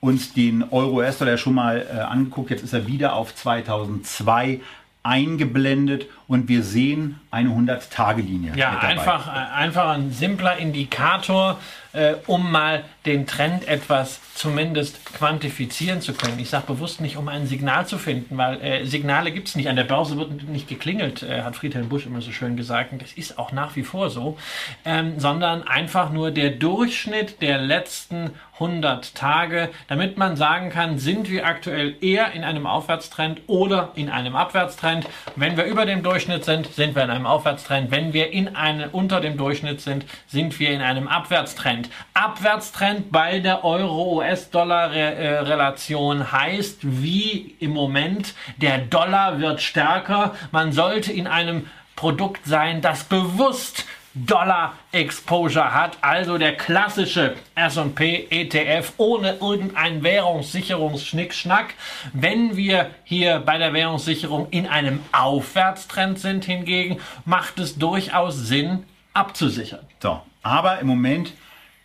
uns 0.00 0.32
den 0.32 0.64
Euro-US-Dollar 0.64 1.36
schon 1.36 1.54
mal 1.54 1.86
äh, 1.88 2.00
angeguckt. 2.00 2.50
Jetzt 2.50 2.64
ist 2.64 2.72
er 2.72 2.88
wieder 2.88 3.14
auf 3.14 3.36
2002 3.36 4.60
eingeblendet 5.02 6.06
und 6.32 6.48
wir 6.48 6.62
sehen 6.62 7.20
eine 7.30 7.50
100-Tage-Linie. 7.50 8.52
Ja, 8.56 8.78
einfach, 8.78 9.28
einfach 9.28 9.90
ein 9.90 10.12
simpler 10.12 10.56
Indikator, 10.56 11.58
äh, 11.92 12.14
um 12.26 12.50
mal 12.50 12.84
den 13.04 13.26
Trend 13.26 13.68
etwas 13.68 14.20
zumindest 14.34 15.04
quantifizieren 15.04 16.00
zu 16.00 16.14
können. 16.14 16.38
Ich 16.38 16.48
sage 16.48 16.66
bewusst 16.66 17.02
nicht, 17.02 17.18
um 17.18 17.28
ein 17.28 17.46
Signal 17.46 17.86
zu 17.86 17.98
finden, 17.98 18.38
weil 18.38 18.60
äh, 18.62 18.86
Signale 18.86 19.30
gibt 19.30 19.48
es 19.48 19.56
nicht. 19.56 19.68
An 19.68 19.76
der 19.76 19.84
Börse 19.84 20.16
wird 20.16 20.44
nicht 20.44 20.68
geklingelt, 20.68 21.22
äh, 21.22 21.42
hat 21.42 21.56
Friedhelm 21.56 21.90
Busch 21.90 22.06
immer 22.06 22.22
so 22.22 22.32
schön 22.32 22.56
gesagt. 22.56 22.92
Und 22.92 23.02
das 23.02 23.12
ist 23.12 23.38
auch 23.38 23.52
nach 23.52 23.76
wie 23.76 23.82
vor 23.82 24.08
so. 24.08 24.38
Ähm, 24.86 25.20
sondern 25.20 25.62
einfach 25.64 26.10
nur 26.10 26.30
der 26.30 26.50
Durchschnitt 26.50 27.42
der 27.42 27.58
letzten 27.58 28.30
100 28.54 29.14
Tage, 29.14 29.70
damit 29.88 30.16
man 30.16 30.36
sagen 30.36 30.70
kann, 30.70 30.98
sind 30.98 31.28
wir 31.28 31.46
aktuell 31.46 31.96
eher 32.00 32.32
in 32.32 32.44
einem 32.44 32.66
Aufwärtstrend 32.66 33.40
oder 33.48 33.90
in 33.96 34.08
einem 34.08 34.36
Abwärtstrend. 34.36 35.06
Wenn 35.36 35.56
wir 35.56 35.64
über 35.64 35.84
dem 35.84 36.02
Durchschnitt 36.02 36.21
sind, 36.44 36.74
sind 36.74 36.94
wir 36.94 37.02
in 37.02 37.10
einem 37.10 37.26
Aufwärtstrend. 37.26 37.90
Wenn 37.90 38.12
wir 38.12 38.30
in 38.32 38.54
eine, 38.54 38.90
unter 38.90 39.20
dem 39.20 39.36
Durchschnitt 39.36 39.80
sind, 39.80 40.04
sind 40.26 40.60
wir 40.60 40.70
in 40.70 40.80
einem 40.80 41.08
Abwärtstrend. 41.08 41.90
Abwärtstrend 42.14 43.10
bei 43.10 43.40
der 43.40 43.64
Euro-US-Dollar-Relation 43.64 46.30
heißt, 46.32 46.78
wie 46.82 47.56
im 47.58 47.72
Moment, 47.72 48.34
der 48.56 48.78
Dollar 48.78 49.40
wird 49.40 49.60
stärker. 49.62 50.34
Man 50.50 50.72
sollte 50.72 51.12
in 51.12 51.26
einem 51.26 51.68
Produkt 51.96 52.46
sein, 52.46 52.80
das 52.80 53.04
bewusst 53.04 53.84
Dollar 54.14 54.74
Exposure 54.92 55.72
hat, 55.72 55.96
also 56.02 56.36
der 56.36 56.56
klassische 56.56 57.34
S&P 57.54 58.26
ETF 58.30 58.92
ohne 58.98 59.38
irgendeinen 59.40 60.02
Währungssicherungsschnickschnack. 60.02 61.74
Wenn 62.12 62.56
wir 62.56 62.90
hier 63.04 63.40
bei 63.40 63.56
der 63.56 63.72
Währungssicherung 63.72 64.48
in 64.50 64.66
einem 64.66 65.00
Aufwärtstrend 65.12 66.18
sind 66.18 66.44
hingegen, 66.44 66.98
macht 67.24 67.58
es 67.58 67.78
durchaus 67.78 68.36
Sinn 68.36 68.84
abzusichern. 69.14 69.86
So, 70.00 70.20
aber 70.42 70.78
im 70.80 70.88
Moment 70.88 71.32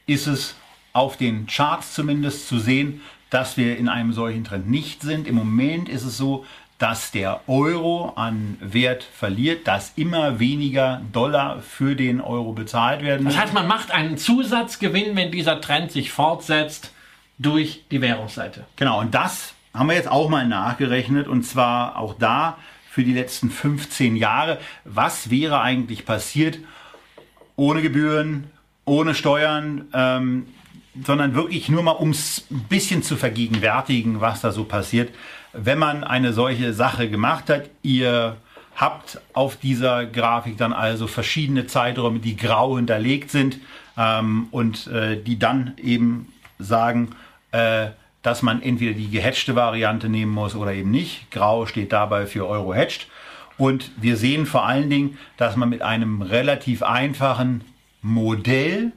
ist 0.05 0.27
es 0.27 0.55
auf 0.93 1.15
den 1.15 1.47
Charts 1.47 1.93
zumindest 1.93 2.47
zu 2.47 2.59
sehen, 2.59 3.01
dass 3.29 3.57
wir 3.57 3.77
in 3.77 3.89
einem 3.89 4.13
solchen 4.13 4.43
Trend 4.43 4.69
nicht 4.69 5.01
sind. 5.01 5.27
Im 5.27 5.35
Moment 5.35 5.89
ist 5.89 6.03
es 6.03 6.17
so, 6.17 6.45
dass 6.77 7.11
der 7.11 7.41
Euro 7.47 8.13
an 8.15 8.57
Wert 8.61 9.03
verliert, 9.03 9.67
dass 9.67 9.93
immer 9.95 10.39
weniger 10.39 11.01
Dollar 11.11 11.61
für 11.61 11.95
den 11.95 12.21
Euro 12.21 12.53
bezahlt 12.53 13.01
werden. 13.01 13.25
Das 13.25 13.37
heißt, 13.37 13.53
man 13.53 13.67
macht 13.67 13.91
einen 13.91 14.17
Zusatzgewinn, 14.17 15.15
wenn 15.15 15.31
dieser 15.31 15.59
Trend 15.59 15.91
sich 15.91 16.11
fortsetzt 16.11 16.91
durch 17.39 17.83
die 17.89 18.01
Währungsseite. 18.01 18.65
Genau, 18.75 18.99
und 18.99 19.15
das 19.15 19.53
haben 19.73 19.89
wir 19.89 19.95
jetzt 19.95 20.09
auch 20.09 20.29
mal 20.29 20.47
nachgerechnet 20.47 21.27
und 21.27 21.43
zwar 21.43 21.97
auch 21.97 22.15
da 22.17 22.57
für 22.89 23.03
die 23.03 23.13
letzten 23.13 23.49
15 23.49 24.15
Jahre. 24.15 24.59
Was 24.83 25.29
wäre 25.29 25.61
eigentlich 25.61 26.05
passiert 26.05 26.59
ohne 27.55 27.81
Gebühren, 27.81 28.51
ohne 28.85 29.15
Steuern, 29.15 29.85
ähm, 29.93 30.47
sondern 31.03 31.35
wirklich 31.35 31.69
nur 31.69 31.83
mal, 31.83 31.91
um 31.91 32.11
es 32.11 32.45
ein 32.49 32.65
bisschen 32.69 33.03
zu 33.03 33.17
vergegenwärtigen, 33.17 34.21
was 34.21 34.41
da 34.41 34.51
so 34.51 34.63
passiert 34.63 35.11
wenn 35.53 35.79
man 35.79 36.03
eine 36.03 36.33
solche 36.33 36.73
Sache 36.73 37.09
gemacht 37.09 37.49
hat, 37.49 37.69
ihr 37.81 38.37
habt 38.75 39.19
auf 39.33 39.57
dieser 39.57 40.05
Grafik 40.05 40.57
dann 40.57 40.71
also 40.71 41.07
verschiedene 41.07 41.65
Zeiträume, 41.67 42.19
die 42.19 42.37
grau 42.37 42.77
hinterlegt 42.77 43.31
sind 43.31 43.59
ähm, 43.97 44.47
und 44.51 44.87
äh, 44.87 45.21
die 45.21 45.39
dann 45.39 45.73
eben 45.81 46.31
sagen, 46.59 47.09
äh, 47.51 47.87
dass 48.21 48.41
man 48.41 48.61
entweder 48.61 48.93
die 48.93 49.09
gehatchte 49.09 49.55
Variante 49.55 50.09
nehmen 50.09 50.31
muss 50.31 50.55
oder 50.55 50.73
eben 50.73 50.91
nicht. 50.91 51.31
Grau 51.31 51.65
steht 51.65 51.91
dabei 51.91 52.25
für 52.25 52.47
Euro 52.47 52.73
hedged. 52.73 53.07
Und 53.57 53.91
wir 53.97 54.17
sehen 54.17 54.45
vor 54.45 54.65
allen 54.65 54.89
Dingen, 54.89 55.17
dass 55.37 55.55
man 55.55 55.69
mit 55.69 55.81
einem 55.81 56.21
relativ 56.21 56.83
einfachen 56.83 57.63
Modell 58.01 58.91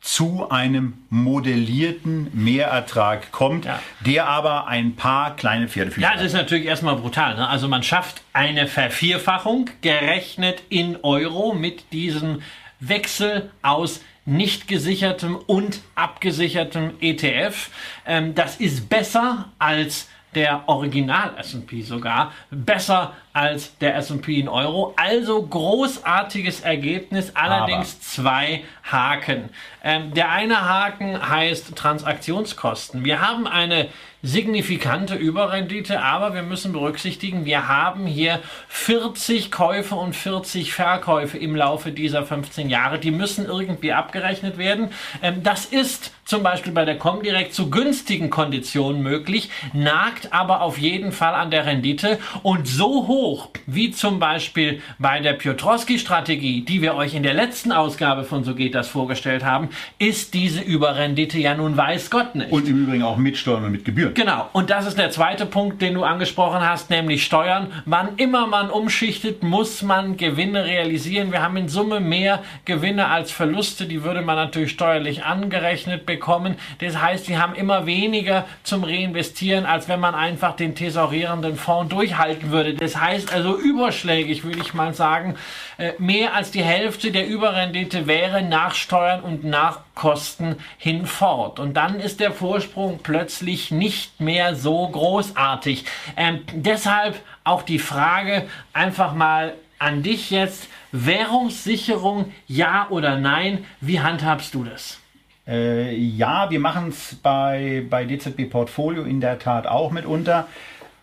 zu 0.00 0.48
einem 0.50 0.94
modellierten 1.10 2.30
Mehrertrag 2.32 3.32
kommt, 3.32 3.66
ja. 3.66 3.82
der 4.00 4.26
aber 4.28 4.66
ein 4.66 4.96
paar 4.96 5.36
kleine 5.36 5.68
Pferdefüße 5.68 6.06
hat. 6.06 6.14
Ja, 6.14 6.18
das 6.18 6.28
ist 6.28 6.36
natürlich 6.36 6.64
erstmal 6.64 6.96
brutal. 6.96 7.36
Ne? 7.36 7.46
Also 7.46 7.68
man 7.68 7.82
schafft 7.82 8.22
eine 8.32 8.66
Vervierfachung 8.66 9.68
gerechnet 9.82 10.62
in 10.70 10.96
Euro 11.02 11.52
mit 11.52 11.92
diesem 11.92 12.40
Wechsel 12.80 13.50
aus 13.60 14.00
nicht 14.24 14.68
gesichertem 14.68 15.36
und 15.36 15.80
abgesichertem 15.96 16.92
ETF. 17.00 17.70
Ähm, 18.06 18.34
das 18.34 18.56
ist 18.56 18.88
besser 18.88 19.50
als 19.58 20.08
der 20.34 20.68
Original 20.68 21.32
S&P 21.38 21.82
sogar, 21.82 22.32
besser 22.50 23.14
als 23.32 23.76
der 23.78 23.96
S&P 23.96 24.40
in 24.40 24.48
Euro. 24.48 24.94
Also 24.96 25.42
großartiges 25.42 26.60
Ergebnis, 26.60 27.32
allerdings 27.34 27.94
Aber. 27.94 28.00
zwei 28.00 28.64
Haken. 28.84 29.50
Ähm, 29.82 30.14
der 30.14 30.30
eine 30.30 30.68
Haken 30.68 31.28
heißt 31.28 31.74
Transaktionskosten. 31.76 33.04
Wir 33.04 33.20
haben 33.20 33.46
eine 33.46 33.88
signifikante 34.22 35.14
Überrendite, 35.14 36.02
aber 36.02 36.34
wir 36.34 36.42
müssen 36.42 36.72
berücksichtigen, 36.72 37.46
wir 37.46 37.68
haben 37.68 38.06
hier 38.06 38.40
40 38.68 39.50
Käufe 39.50 39.94
und 39.94 40.14
40 40.14 40.74
Verkäufe 40.74 41.38
im 41.38 41.56
Laufe 41.56 41.92
dieser 41.92 42.24
15 42.24 42.68
Jahre. 42.68 42.98
Die 42.98 43.12
müssen 43.12 43.46
irgendwie 43.46 43.92
abgerechnet 43.92 44.58
werden. 44.58 44.90
Ähm, 45.22 45.42
das 45.42 45.64
ist 45.64 46.12
zum 46.30 46.44
Beispiel 46.44 46.72
bei 46.72 46.84
der 46.84 46.96
Comdirect 46.96 47.52
zu 47.52 47.70
günstigen 47.70 48.30
Konditionen 48.30 49.02
möglich, 49.02 49.50
nagt 49.72 50.32
aber 50.32 50.60
auf 50.60 50.78
jeden 50.78 51.10
Fall 51.10 51.34
an 51.34 51.50
der 51.50 51.66
Rendite 51.66 52.20
und 52.44 52.68
so 52.68 53.08
hoch 53.08 53.48
wie 53.66 53.90
zum 53.90 54.20
Beispiel 54.20 54.80
bei 55.00 55.18
der 55.18 55.32
Piotrowski-Strategie, 55.32 56.60
die 56.60 56.82
wir 56.82 56.94
euch 56.94 57.16
in 57.16 57.24
der 57.24 57.34
letzten 57.34 57.72
Ausgabe 57.72 58.22
von 58.22 58.44
So 58.44 58.54
geht 58.54 58.76
das 58.76 58.86
vorgestellt 58.86 59.44
haben, 59.44 59.70
ist 59.98 60.32
diese 60.32 60.60
Überrendite 60.60 61.36
ja 61.40 61.56
nun 61.56 61.76
weiß 61.76 62.10
Gott 62.10 62.36
nicht. 62.36 62.52
Und 62.52 62.68
im 62.68 62.84
Übrigen 62.84 63.02
auch 63.02 63.16
mit 63.16 63.36
Steuern 63.36 63.64
und 63.64 63.72
mit 63.72 63.84
Gebühren. 63.84 64.14
Genau. 64.14 64.48
Und 64.52 64.70
das 64.70 64.86
ist 64.86 64.98
der 64.98 65.10
zweite 65.10 65.46
Punkt, 65.46 65.82
den 65.82 65.94
du 65.94 66.04
angesprochen 66.04 66.60
hast, 66.60 66.90
nämlich 66.90 67.24
Steuern. 67.24 67.72
Wann 67.86 68.10
immer 68.18 68.46
man 68.46 68.70
umschichtet, 68.70 69.42
muss 69.42 69.82
man 69.82 70.16
Gewinne 70.16 70.64
realisieren. 70.64 71.32
Wir 71.32 71.42
haben 71.42 71.56
in 71.56 71.68
Summe 71.68 71.98
mehr 71.98 72.44
Gewinne 72.66 73.08
als 73.08 73.32
Verluste. 73.32 73.86
Die 73.86 74.04
würde 74.04 74.22
man 74.22 74.36
natürlich 74.36 74.70
steuerlich 74.70 75.24
angerechnet 75.24 76.06
bekommen 76.06 76.19
bekommen. 76.20 76.56
Das 76.78 77.00
heißt, 77.00 77.24
sie 77.24 77.38
haben 77.38 77.54
immer 77.54 77.86
weniger 77.86 78.44
zum 78.62 78.84
Reinvestieren, 78.84 79.64
als 79.64 79.88
wenn 79.88 80.00
man 80.00 80.14
einfach 80.14 80.54
den 80.54 80.74
tesorierenden 80.74 81.56
Fonds 81.56 81.88
durchhalten 81.88 82.50
würde. 82.50 82.74
Das 82.74 83.00
heißt 83.00 83.32
also 83.32 83.56
überschlägig, 83.56 84.44
würde 84.44 84.60
ich 84.60 84.74
mal 84.74 84.92
sagen, 84.92 85.36
äh, 85.78 85.92
mehr 85.98 86.34
als 86.34 86.50
die 86.50 86.62
Hälfte 86.62 87.10
der 87.10 87.26
Überrendite 87.26 88.06
wäre 88.06 88.42
nach 88.42 88.74
Steuern 88.74 89.22
und 89.22 89.44
nach 89.44 89.80
Kosten 89.94 90.56
hinfort. 90.76 91.58
Und 91.58 91.74
dann 91.74 91.98
ist 91.98 92.20
der 92.20 92.32
Vorsprung 92.32 93.00
plötzlich 93.02 93.70
nicht 93.70 94.20
mehr 94.20 94.54
so 94.54 94.86
großartig. 94.88 95.86
Ähm, 96.18 96.40
deshalb 96.52 97.18
auch 97.44 97.62
die 97.62 97.78
Frage 97.78 98.46
einfach 98.74 99.14
mal 99.14 99.54
an 99.78 100.02
dich 100.02 100.30
jetzt. 100.30 100.68
Währungssicherung, 100.92 102.32
ja 102.46 102.88
oder 102.90 103.16
nein? 103.16 103.64
Wie 103.80 104.00
handhabst 104.00 104.54
du 104.54 104.64
das? 104.64 104.99
Äh, 105.46 105.94
ja, 105.96 106.50
wir 106.50 106.60
machen 106.60 106.88
es 106.88 107.16
bei, 107.16 107.84
bei 107.88 108.04
DZB 108.04 108.50
Portfolio 108.50 109.02
in 109.02 109.20
der 109.20 109.38
Tat 109.38 109.66
auch 109.66 109.90
mitunter. 109.90 110.46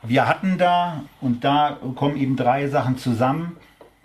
Wir 0.03 0.27
hatten 0.27 0.57
da, 0.57 1.03
und 1.21 1.43
da 1.43 1.77
kommen 1.95 2.17
eben 2.17 2.35
drei 2.35 2.67
Sachen 2.67 2.97
zusammen, 2.97 3.57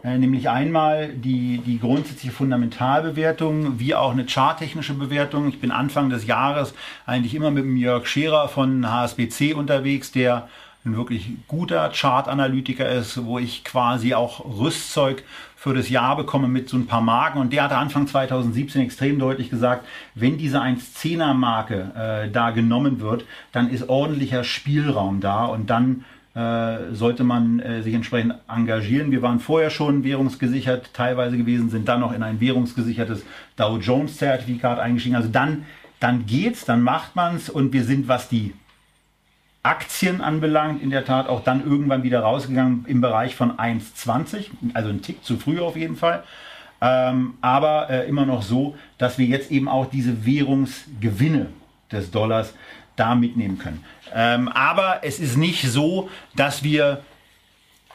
äh, 0.02 0.18
nämlich 0.18 0.48
einmal 0.48 1.08
die, 1.08 1.58
die 1.58 1.78
grundsätzliche 1.78 2.34
Fundamentalbewertung, 2.34 3.78
wie 3.78 3.94
auch 3.94 4.10
eine 4.10 4.26
charttechnische 4.26 4.94
Bewertung. 4.94 5.48
Ich 5.48 5.60
bin 5.60 5.70
Anfang 5.70 6.10
des 6.10 6.26
Jahres 6.26 6.74
eigentlich 7.06 7.34
immer 7.34 7.50
mit 7.50 7.64
dem 7.64 7.76
Jörg 7.76 8.06
Scherer 8.06 8.48
von 8.48 8.90
HSBC 8.90 9.54
unterwegs, 9.54 10.10
der 10.10 10.48
ein 10.84 10.96
wirklich 10.96 11.28
guter 11.46 11.90
Chartanalytiker 11.90 12.88
ist, 12.88 13.24
wo 13.24 13.38
ich 13.38 13.62
quasi 13.62 14.14
auch 14.14 14.44
Rüstzeug 14.44 15.22
für 15.62 15.74
das 15.74 15.88
Jahr 15.90 16.16
bekomme 16.16 16.48
mit 16.48 16.68
so 16.68 16.76
ein 16.76 16.88
paar 16.88 17.02
Marken. 17.02 17.38
Und 17.38 17.52
der 17.52 17.62
hatte 17.62 17.76
Anfang 17.76 18.08
2017 18.08 18.82
extrem 18.82 19.20
deutlich 19.20 19.48
gesagt, 19.48 19.86
wenn 20.16 20.36
diese 20.36 20.60
1,10er 20.60 21.34
Marke 21.34 21.92
äh, 21.94 22.30
da 22.32 22.50
genommen 22.50 22.98
wird, 22.98 23.24
dann 23.52 23.70
ist 23.70 23.88
ordentlicher 23.88 24.42
Spielraum 24.42 25.20
da 25.20 25.44
und 25.44 25.70
dann 25.70 26.04
äh, 26.34 26.92
sollte 26.92 27.22
man 27.22 27.60
äh, 27.60 27.80
sich 27.82 27.94
entsprechend 27.94 28.34
engagieren. 28.48 29.12
Wir 29.12 29.22
waren 29.22 29.38
vorher 29.38 29.70
schon 29.70 30.02
währungsgesichert 30.02 30.94
teilweise 30.94 31.36
gewesen, 31.36 31.70
sind 31.70 31.86
dann 31.86 32.00
noch 32.00 32.12
in 32.12 32.24
ein 32.24 32.40
währungsgesichertes 32.40 33.24
Dow 33.54 33.78
Jones 33.78 34.16
Zertifikat 34.16 34.80
eingestiegen. 34.80 35.14
Also 35.14 35.28
dann, 35.28 35.64
dann 36.00 36.26
geht's, 36.26 36.64
dann 36.64 36.82
macht 36.82 37.14
man's 37.14 37.48
und 37.48 37.72
wir 37.72 37.84
sind, 37.84 38.08
was 38.08 38.28
die 38.28 38.52
Aktien 39.62 40.20
anbelangt, 40.20 40.82
in 40.82 40.90
der 40.90 41.04
Tat 41.04 41.28
auch 41.28 41.44
dann 41.44 41.64
irgendwann 41.64 42.02
wieder 42.02 42.20
rausgegangen 42.20 42.84
im 42.88 43.00
Bereich 43.00 43.36
von 43.36 43.52
1,20, 43.52 44.46
also 44.74 44.88
ein 44.88 45.02
Tick 45.02 45.24
zu 45.24 45.36
früh 45.36 45.60
auf 45.60 45.76
jeden 45.76 45.96
Fall. 45.96 46.24
Ähm, 46.80 47.34
aber 47.40 47.90
äh, 47.90 48.08
immer 48.08 48.26
noch 48.26 48.42
so, 48.42 48.76
dass 48.98 49.16
wir 49.16 49.26
jetzt 49.26 49.52
eben 49.52 49.68
auch 49.68 49.86
diese 49.88 50.26
Währungsgewinne 50.26 51.46
des 51.92 52.10
Dollars 52.10 52.54
da 52.96 53.14
mitnehmen 53.14 53.58
können. 53.58 53.84
Ähm, 54.12 54.48
aber 54.48 55.00
es 55.02 55.20
ist 55.20 55.36
nicht 55.36 55.62
so, 55.70 56.10
dass 56.34 56.64
wir, 56.64 57.02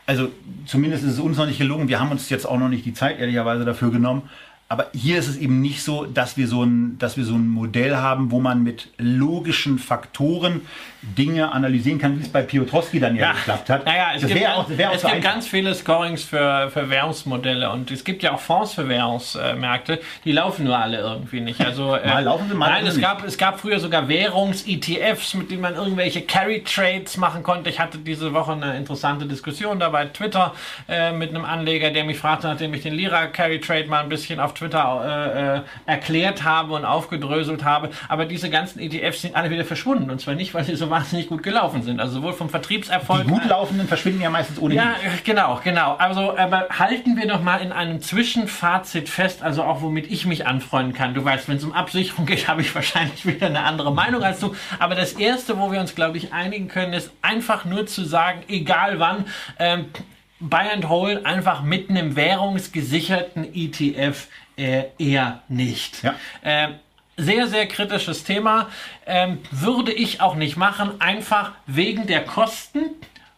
also 0.05 0.29
zumindest 0.65 1.03
ist 1.03 1.13
es 1.13 1.19
uns 1.19 1.37
noch 1.37 1.47
nicht 1.47 1.57
gelungen, 1.57 1.89
wir 1.89 1.99
haben 1.99 2.11
uns 2.11 2.29
jetzt 2.29 2.45
auch 2.45 2.57
noch 2.57 2.69
nicht 2.69 2.85
die 2.85 2.93
Zeit 2.93 3.19
ehrlicherweise 3.19 3.65
dafür 3.65 3.91
genommen, 3.91 4.29
aber 4.69 4.87
hier 4.93 5.17
ist 5.17 5.27
es 5.27 5.37
eben 5.37 5.61
nicht 5.61 5.81
so, 5.81 6.05
dass 6.05 6.35
wir 6.35 6.47
so 6.47 6.63
ein, 6.63 6.97
dass 6.97 7.15
wir 7.15 7.23
so 7.23 7.35
ein 7.35 7.47
Modell 7.47 7.95
haben, 7.95 8.31
wo 8.31 8.41
man 8.41 8.63
mit 8.63 8.89
logischen 8.97 9.79
Faktoren 9.79 10.61
Dinge 11.01 11.51
analysieren 11.51 11.99
kann, 11.99 12.17
wie 12.17 12.23
es 12.23 12.29
bei 12.29 12.41
Piotrowski 12.41 12.99
dann 12.99 13.15
ja, 13.15 13.27
ja 13.27 13.31
geklappt 13.33 13.69
hat. 13.69 13.85
Naja, 13.85 14.11
es 14.15 14.21
das 14.21 14.31
gibt, 14.31 14.47
auch, 14.47 14.65
auch 14.65 14.93
es 14.93 15.01
gibt 15.03 15.21
ganz 15.21 15.47
viele 15.47 15.73
Scorings 15.75 16.23
für, 16.23 16.69
für 16.71 16.89
Währungsmodelle 16.89 17.69
und 17.71 17.91
es 17.91 18.03
gibt 18.03 18.23
ja 18.23 18.33
auch 18.33 18.39
Fonds 18.39 18.73
für 18.73 18.89
Währungsmärkte, 18.89 19.99
die 20.25 20.31
laufen 20.31 20.65
nur 20.65 20.77
alle 20.77 20.99
irgendwie 20.99 21.39
nicht. 21.39 21.61
Also, 21.61 21.95
äh, 21.95 22.07
mal 22.07 22.23
laufen 22.23 22.49
sie 22.49 22.55
mal. 22.55 22.69
Nein, 22.69 22.87
es 22.87 22.99
gab, 22.99 23.23
es 23.23 23.37
gab 23.37 23.59
früher 23.59 23.79
sogar 23.79 24.07
Währungs-ETFs, 24.07 25.35
mit 25.35 25.51
denen 25.51 25.61
man 25.61 25.75
irgendwelche 25.75 26.21
Carry-Trades 26.21 27.17
machen 27.17 27.43
konnte. 27.43 27.69
Ich 27.69 27.79
hatte 27.79 27.99
diese 27.99 28.33
Woche 28.33 28.53
eine 28.53 28.75
interessante 28.75 29.25
Diskussion 29.25 29.79
da 29.79 29.89
bei 29.89 30.05
Twitter 30.05 30.53
äh, 30.89 31.11
mit 31.11 31.29
einem 31.29 31.45
Anleger, 31.45 31.91
der 31.91 32.05
mich 32.05 32.17
fragte, 32.17 32.47
nachdem 32.47 32.73
ich 32.73 32.81
den 32.81 32.93
Lira 32.93 33.27
Carry-Trade 33.27 33.85
mal 33.87 34.03
ein 34.03 34.09
bisschen 34.09 34.39
auf 34.39 34.53
Twitter 34.53 35.03
äh, 35.05 35.57
äh, 35.57 35.61
erklärt 35.85 36.43
habe 36.43 36.73
und 36.73 36.85
aufgedröselt 36.85 37.63
habe. 37.63 37.89
Aber 38.09 38.25
diese 38.25 38.49
ganzen 38.49 38.79
ETFs 38.79 39.21
sind 39.21 39.35
alle 39.35 39.49
wieder 39.49 39.65
verschwunden. 39.65 40.09
Und 40.09 40.21
zwar 40.21 40.35
nicht, 40.35 40.53
weil 40.53 40.63
sie 40.63 40.75
so 40.75 40.86
wahnsinnig 40.89 41.27
gut 41.27 41.43
gelaufen 41.43 41.81
sind. 41.81 41.99
Also 41.99 42.15
sowohl 42.15 42.33
vom 42.33 42.49
Vertriebserfolg. 42.49 43.23
Die 43.23 43.29
gut 43.29 43.45
laufenden 43.45 43.87
verschwinden 43.87 44.21
ja 44.21 44.29
meistens 44.29 44.59
ohnehin. 44.59 44.77
Ja, 44.77 44.95
genau, 45.23 45.59
genau. 45.63 45.95
Also, 45.95 46.37
aber 46.37 46.67
halten 46.77 47.17
wir 47.17 47.27
doch 47.27 47.41
mal 47.41 47.57
in 47.57 47.71
einem 47.71 48.01
Zwischenfazit 48.01 49.09
fest, 49.09 49.43
also 49.43 49.63
auch 49.63 49.81
womit 49.81 50.11
ich 50.11 50.25
mich 50.25 50.47
anfreunden 50.47 50.93
kann. 50.93 51.13
Du 51.13 51.23
weißt, 51.23 51.47
wenn 51.47 51.57
es 51.57 51.63
um 51.63 51.73
Absicherung 51.73 52.25
geht, 52.25 52.47
habe 52.47 52.61
ich 52.61 52.73
wahrscheinlich 52.73 53.25
wieder 53.25 53.47
eine 53.47 53.63
andere 53.63 53.93
Meinung 53.93 54.23
als 54.23 54.39
du. 54.39 54.55
Aber 54.79 54.95
das 54.95 55.13
erste, 55.13 55.57
wo 55.57 55.71
wir 55.71 55.79
uns, 55.79 55.95
glaube 55.95 56.17
ich, 56.17 56.33
einigen 56.33 56.67
können, 56.67 56.93
ist 56.93 57.11
einfach 57.21 57.65
nur 57.65 57.87
zu 57.87 58.03
sagen, 58.05 58.41
egal 58.47 58.99
wann, 58.99 59.25
ähm, 59.59 59.85
Buy 60.39 60.69
and 60.71 60.87
Hold 60.87 61.25
einfach 61.25 61.63
mit 61.63 61.89
einem 61.89 62.15
währungsgesicherten 62.15 63.55
ETF 63.55 64.27
äh, 64.55 64.85
eher 64.99 65.41
nicht. 65.47 66.03
Ja. 66.03 66.15
Äh, 66.41 66.69
sehr, 67.17 67.47
sehr 67.47 67.67
kritisches 67.67 68.23
Thema. 68.23 68.69
Ähm, 69.05 69.39
würde 69.51 69.91
ich 69.91 70.21
auch 70.21 70.35
nicht 70.35 70.55
machen, 70.55 71.01
einfach 71.01 71.51
wegen 71.65 72.07
der 72.07 72.23
Kosten, 72.23 72.81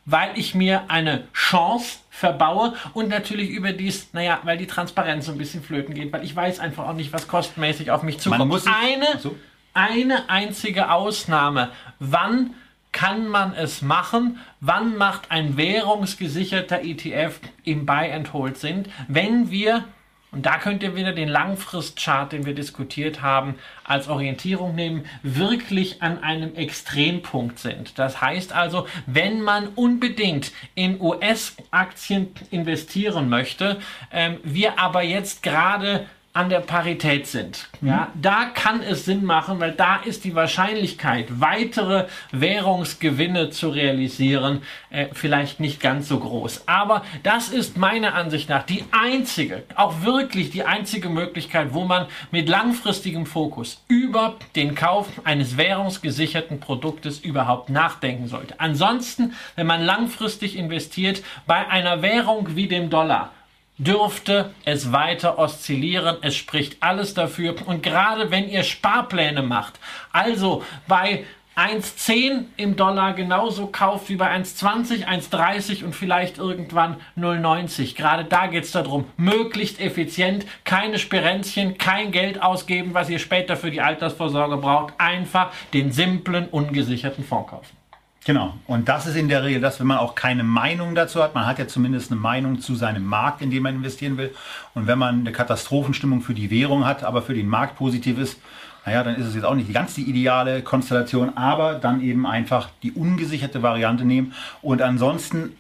weil 0.06 0.32
ich 0.36 0.54
mir 0.54 0.84
eine 0.90 1.24
Chance 1.34 2.00
verbaue 2.10 2.74
und 2.94 3.08
natürlich 3.08 3.50
überdies, 3.50 4.10
naja, 4.12 4.40
weil 4.44 4.58
die 4.58 4.68
Transparenz 4.68 5.26
so 5.26 5.32
ein 5.32 5.38
bisschen 5.38 5.64
flöten 5.64 5.96
geht, 5.96 6.12
weil 6.12 6.24
ich 6.24 6.36
weiß 6.36 6.60
einfach 6.60 6.88
auch 6.88 6.94
nicht, 6.94 7.14
was 7.14 7.28
kostenmäßig 7.28 7.92
auf 7.92 8.04
mich 8.04 8.20
zukommt. 8.20 8.40
Man 8.40 8.48
muss 8.50 8.66
eine, 8.68 9.20
so. 9.20 9.36
eine 9.74 10.30
einzige 10.30 10.92
Ausnahme. 10.92 11.70
Wann 12.00 12.54
kann 12.92 13.28
man 13.28 13.54
es 13.54 13.82
machen? 13.82 14.40
Wann 14.60 14.98
macht 14.98 15.32
ein 15.32 15.56
währungsgesicherter 15.58 16.82
ETF 16.84 17.40
im 17.64 17.86
Buy 17.86 18.12
and 18.12 18.34
Hold 18.34 18.58
Sinn? 18.58 18.88
Wenn 19.08 19.52
wir 19.52 19.86
und 20.32 20.46
da 20.46 20.60
könnt 20.60 20.84
ihr 20.84 20.96
wieder 20.96 21.12
den 21.12 21.28
Langfristchart, 21.28 22.34
den 22.34 22.46
wir 22.46 22.54
diskutiert 22.54 23.22
haben, 23.22 23.56
als 23.84 24.08
Orientierung 24.08 24.76
nehmen, 24.76 25.06
wirklich 25.24 26.04
an 26.04 26.22
einem 26.22 26.54
Extrempunkt 26.54 27.58
sind. 27.58 27.98
Das 27.98 28.22
heißt 28.22 28.54
also, 28.54 28.86
wenn 29.08 29.42
man 29.42 29.70
unbedingt 29.70 30.52
in 30.76 31.02
US-Aktien 31.02 32.32
investieren 32.52 33.28
möchte, 33.28 33.80
ähm, 34.12 34.38
wir 34.44 34.78
aber 34.78 35.02
jetzt 35.02 35.42
gerade 35.42 36.06
an 36.32 36.50
der 36.50 36.60
Parität 36.60 37.26
sind. 37.26 37.70
Ja, 37.82 38.10
mhm. 38.14 38.22
da 38.22 38.46
kann 38.46 38.82
es 38.82 39.06
Sinn 39.06 39.26
machen, 39.26 39.60
weil 39.60 39.72
da 39.72 39.98
ist 39.98 40.24
die 40.24 40.36
Wahrscheinlichkeit, 40.36 41.26
weitere 41.40 42.06
Währungsgewinne 42.32 43.50
zu 43.50 43.70
realisieren, 43.70 44.62
äh, 44.92 45.08
vielleicht 45.12 45.60
nicht 45.60 45.82
ganz 45.82 46.08
so 46.08 46.20
groß. 46.20 46.68
Aber 46.68 47.04
das 47.24 47.50
ist 47.50 47.78
meiner 47.78 48.14
Ansicht 48.14 48.48
nach 48.48 48.64
die 48.64 48.84
einzige, 48.92 49.64
auch 49.76 50.04
wirklich 50.04 50.52
die 50.52 50.64
einzige 50.64 51.10
Möglichkeit, 51.10 51.74
wo 51.74 51.86
man 51.86 52.06
mit 52.30 52.48
langfristigem 52.48 53.26
Fokus 53.26 53.84
über 53.88 54.36
den 54.56 54.76
Kauf 54.76 55.08
eines 55.24 55.58
währungsgesicherten 55.58 56.60
Produktes 56.60 57.20
überhaupt 57.20 57.72
nachdenken 57.72 58.28
sollte. 58.28 58.60
Ansonsten, 58.60 59.34
wenn 59.56 59.66
man 59.66 59.82
langfristig 59.82 60.56
investiert 60.56 61.24
bei 61.48 61.68
einer 61.68 62.04
Währung 62.04 62.56
wie 62.56 62.68
dem 62.68 62.92
Dollar, 62.92 63.32
dürfte 63.80 64.54
es 64.66 64.92
weiter 64.92 65.40
oszillieren. 65.40 66.18
Es 66.22 66.36
spricht 66.36 66.78
alles 66.82 67.16
dafür. 67.16 67.56
Und 67.66 67.82
gerade 67.82 68.30
wenn 68.30 68.48
ihr 68.48 68.64
Sparpläne 68.64 69.42
macht, 69.42 69.80
also 70.12 70.64
bei 70.88 71.26
1,10 71.56 72.46
im 72.56 72.78
Dollar 72.78 73.14
genauso 73.14 73.68
kauft 73.68 74.08
wie 74.10 74.16
bei 74.16 74.34
1,20, 74.34 75.06
1,30 75.06 75.84
und 75.84 75.94
vielleicht 75.94 76.38
irgendwann 76.38 76.98
0,90. 77.18 77.98
Gerade 77.98 78.24
da 78.24 78.48
geht 78.48 78.64
es 78.64 78.72
darum, 78.72 79.06
möglichst 79.18 79.82
effizient, 79.82 80.46
keine 80.64 81.00
Sperenzchen, 81.00 81.78
kein 81.78 82.12
Geld 82.12 82.42
ausgeben, 82.42 82.94
was 82.94 83.10
ihr 83.10 83.20
später 83.20 83.58
für 83.58 83.72
die 83.72 83.82
Altersvorsorge 83.82 84.56
braucht. 84.56 84.94
Einfach 85.00 85.52
den 85.74 85.92
simplen, 85.92 86.48
ungesicherten 86.48 87.26
Fonds 87.26 87.50
kaufen. 87.50 87.79
Genau. 88.26 88.54
Und 88.68 88.90
das 88.90 89.08
ist 89.08 89.16
in 89.16 89.30
der 89.30 89.44
Regel 89.44 89.62
das, 89.62 89.80
wenn 89.80 89.88
man 89.88 89.98
auch 89.98 90.14
keine 90.14 90.44
Meinung 90.44 90.94
dazu 90.94 91.24
hat. 91.24 91.36
Man 91.36 91.48
hat 91.48 91.58
ja 91.58 91.68
zumindest 91.68 92.12
eine 92.12 92.20
Meinung 92.20 92.60
zu 92.60 92.76
seinem 92.76 93.06
Markt, 93.06 93.42
in 93.42 93.50
dem 93.50 93.64
man 93.64 93.76
investieren 93.76 94.18
will. 94.18 94.36
Und 94.74 94.88
wenn 94.88 95.00
man 95.00 95.22
eine 95.22 95.32
Katastrophenstimmung 95.32 96.22
für 96.22 96.34
die 96.34 96.50
Währung 96.52 96.86
hat, 96.86 97.04
aber 97.04 97.22
für 97.22 97.34
den 97.34 97.48
Markt 97.48 97.78
positiv 97.78 98.20
ist, 98.20 98.38
naja, 98.86 99.04
dann 99.04 99.16
ist 99.16 99.28
es 99.28 99.36
jetzt 99.36 99.44
auch 99.46 99.56
nicht 99.56 99.74
ganz 99.74 99.94
die 99.94 100.10
ideale 100.10 100.62
Konstellation, 100.62 101.38
aber 101.38 101.76
dann 101.76 102.02
eben 102.02 102.26
einfach 102.26 102.70
die 102.84 102.92
ungesicherte 102.92 103.62
Variante 103.62 104.06
nehmen. 104.06 104.34
Und 104.62 104.82
ansonsten 104.82 105.54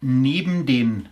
neben 0.00 0.66
den 0.66 1.08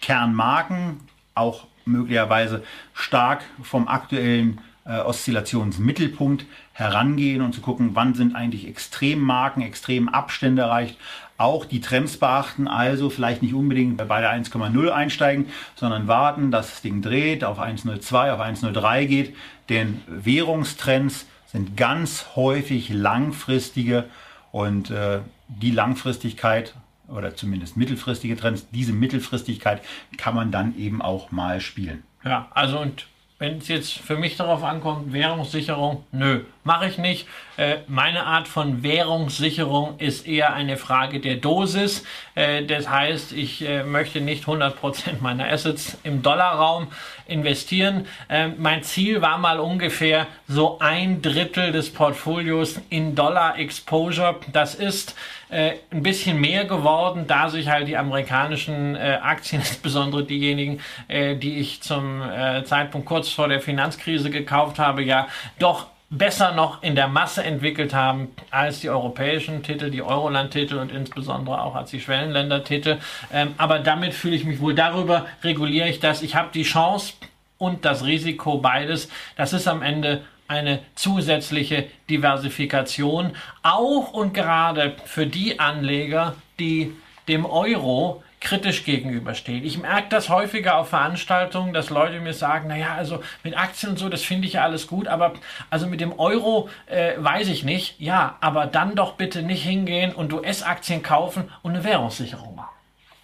Kernmarken 0.00 1.00
auch 1.34 1.66
möglicherweise 1.84 2.62
stark 2.92 3.42
vom 3.62 3.88
aktuellen 3.88 4.60
äh, 4.84 4.98
Oszillationsmittelpunkt 5.00 6.46
herangehen 6.80 7.42
und 7.42 7.54
zu 7.54 7.60
gucken, 7.60 7.90
wann 7.92 8.14
sind 8.14 8.34
eigentlich 8.34 8.66
Extremmarken, 8.66 9.62
Extremabstände 9.62 10.62
erreicht. 10.62 10.96
Auch 11.36 11.64
die 11.64 11.80
Trends 11.80 12.16
beachten, 12.16 12.68
also 12.68 13.08
vielleicht 13.08 13.42
nicht 13.42 13.54
unbedingt 13.54 13.96
bei 13.96 14.20
der 14.20 14.32
1,0 14.32 14.88
einsteigen, 14.90 15.46
sondern 15.74 16.08
warten, 16.08 16.50
dass 16.50 16.70
das 16.70 16.82
Ding 16.82 17.00
dreht, 17.00 17.44
auf 17.44 17.60
1,02, 17.60 18.32
auf 18.32 18.40
1,03 18.40 19.06
geht. 19.06 19.36
Denn 19.68 20.00
Währungstrends 20.06 21.26
sind 21.46 21.76
ganz 21.76 22.26
häufig 22.36 22.90
langfristige 22.90 24.04
und 24.52 24.90
äh, 24.90 25.20
die 25.48 25.70
Langfristigkeit 25.70 26.74
oder 27.08 27.34
zumindest 27.34 27.76
mittelfristige 27.76 28.36
Trends, 28.36 28.66
diese 28.70 28.92
Mittelfristigkeit 28.92 29.82
kann 30.16 30.34
man 30.34 30.52
dann 30.52 30.76
eben 30.78 31.02
auch 31.02 31.30
mal 31.30 31.60
spielen. 31.60 32.04
Ja, 32.24 32.48
also 32.52 32.78
und 32.78 33.06
wenn 33.40 33.56
es 33.56 33.68
jetzt 33.68 33.92
für 33.94 34.16
mich 34.16 34.36
darauf 34.36 34.62
ankommt, 34.62 35.12
Währungssicherung, 35.12 36.04
nö, 36.12 36.44
mache 36.64 36.86
ich 36.86 36.98
nicht. 36.98 37.26
Äh, 37.56 37.78
meine 37.88 38.24
Art 38.24 38.48
von 38.48 38.82
Währungssicherung 38.82 39.98
ist 39.98 40.26
eher 40.26 40.52
eine 40.52 40.76
Frage 40.76 41.20
der 41.20 41.36
Dosis. 41.36 42.04
Äh, 42.34 42.64
das 42.64 42.88
heißt, 42.88 43.32
ich 43.32 43.66
äh, 43.66 43.82
möchte 43.82 44.20
nicht 44.20 44.44
100% 44.44 44.72
meiner 45.20 45.50
Assets 45.50 45.98
im 46.04 46.22
Dollarraum 46.22 46.88
investieren. 47.26 48.06
Äh, 48.28 48.48
mein 48.48 48.82
Ziel 48.82 49.22
war 49.22 49.38
mal 49.38 49.60
ungefähr 49.60 50.26
so 50.48 50.78
ein 50.80 51.22
Drittel 51.22 51.72
des 51.72 51.92
Portfolios 51.92 52.80
in 52.90 53.14
Dollar 53.14 53.58
Exposure. 53.58 54.36
Das 54.52 54.74
ist 54.74 55.14
äh, 55.48 55.72
ein 55.90 56.02
bisschen 56.02 56.40
mehr 56.40 56.64
geworden, 56.64 57.26
da 57.26 57.48
sich 57.48 57.68
halt 57.68 57.88
die 57.88 57.96
amerikanischen 57.96 58.96
äh, 58.96 59.18
Aktien, 59.22 59.60
insbesondere 59.66 60.24
diejenigen, 60.24 60.80
die 61.08 61.58
ich 61.58 61.82
zum 61.82 62.22
Zeitpunkt 62.64 63.06
kurz 63.06 63.28
vor 63.28 63.48
der 63.48 63.60
Finanzkrise 63.60 64.30
gekauft 64.30 64.78
habe, 64.78 65.02
ja 65.02 65.28
doch 65.58 65.86
besser 66.10 66.52
noch 66.52 66.82
in 66.82 66.96
der 66.96 67.06
Masse 67.06 67.44
entwickelt 67.44 67.94
haben 67.94 68.28
als 68.50 68.80
die 68.80 68.90
europäischen 68.90 69.62
Titel, 69.62 69.90
die 69.90 70.02
Euroland-Titel 70.02 70.76
und 70.76 70.90
insbesondere 70.90 71.62
auch 71.62 71.76
als 71.76 71.90
die 71.90 72.00
Schwellenländer-Titel. 72.00 72.98
Ähm, 73.32 73.54
aber 73.56 73.78
damit 73.78 74.12
fühle 74.12 74.34
ich 74.34 74.44
mich 74.44 74.60
wohl 74.60 74.74
darüber, 74.74 75.26
reguliere 75.44 75.88
ich 75.88 76.00
das. 76.00 76.22
Ich 76.22 76.34
habe 76.34 76.48
die 76.52 76.64
Chance 76.64 77.14
und 77.58 77.84
das 77.84 78.04
Risiko 78.04 78.58
beides. 78.58 79.08
Das 79.36 79.52
ist 79.52 79.68
am 79.68 79.82
Ende 79.82 80.22
eine 80.48 80.80
zusätzliche 80.96 81.86
Diversifikation, 82.10 83.36
auch 83.62 84.12
und 84.12 84.34
gerade 84.34 84.96
für 85.04 85.28
die 85.28 85.60
Anleger, 85.60 86.34
die 86.58 86.92
dem 87.28 87.46
Euro 87.46 88.24
kritisch 88.40 88.84
gegenüberstehen. 88.84 89.64
Ich 89.64 89.78
merke 89.78 90.08
das 90.08 90.30
häufiger 90.30 90.78
auf 90.78 90.88
Veranstaltungen, 90.88 91.74
dass 91.74 91.90
Leute 91.90 92.20
mir 92.20 92.32
sagen, 92.32 92.68
naja, 92.68 92.94
also 92.94 93.22
mit 93.44 93.56
Aktien 93.56 93.92
und 93.92 93.98
so, 93.98 94.08
das 94.08 94.22
finde 94.22 94.46
ich 94.46 94.54
ja 94.54 94.62
alles 94.62 94.86
gut, 94.86 95.08
aber 95.08 95.34
also 95.68 95.86
mit 95.86 96.00
dem 96.00 96.18
Euro 96.18 96.70
äh, 96.86 97.12
weiß 97.18 97.48
ich 97.48 97.64
nicht. 97.64 98.00
Ja, 98.00 98.36
aber 98.40 98.66
dann 98.66 98.94
doch 98.94 99.14
bitte 99.14 99.42
nicht 99.42 99.62
hingehen 99.62 100.14
und 100.14 100.32
US-Aktien 100.32 101.02
kaufen 101.02 101.50
und 101.62 101.72
eine 101.72 101.84
Währungssicherung 101.84 102.56
machen. 102.56 102.74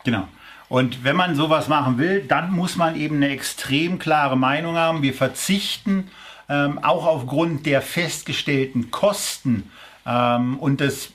Genau. 0.05 0.29
Und 0.69 1.05
wenn 1.05 1.17
man 1.17 1.35
sowas 1.35 1.69
machen 1.69 1.97
will, 1.97 2.23
dann 2.23 2.51
muss 2.51 2.77
man 2.77 2.97
eben 2.97 3.17
eine 3.17 3.29
extrem 3.29 3.99
klare 3.99 4.37
Meinung 4.37 4.77
haben. 4.77 5.03
Wir 5.03 5.15
verzichten 5.15 6.11
ähm, 6.49 6.79
auch 6.83 7.07
aufgrund 7.07 7.67
der 7.67 7.81
festgestellten 7.83 8.91
Kosten 8.91 9.71
ähm, 10.05 10.59
und 10.59 10.81
des 10.81 11.13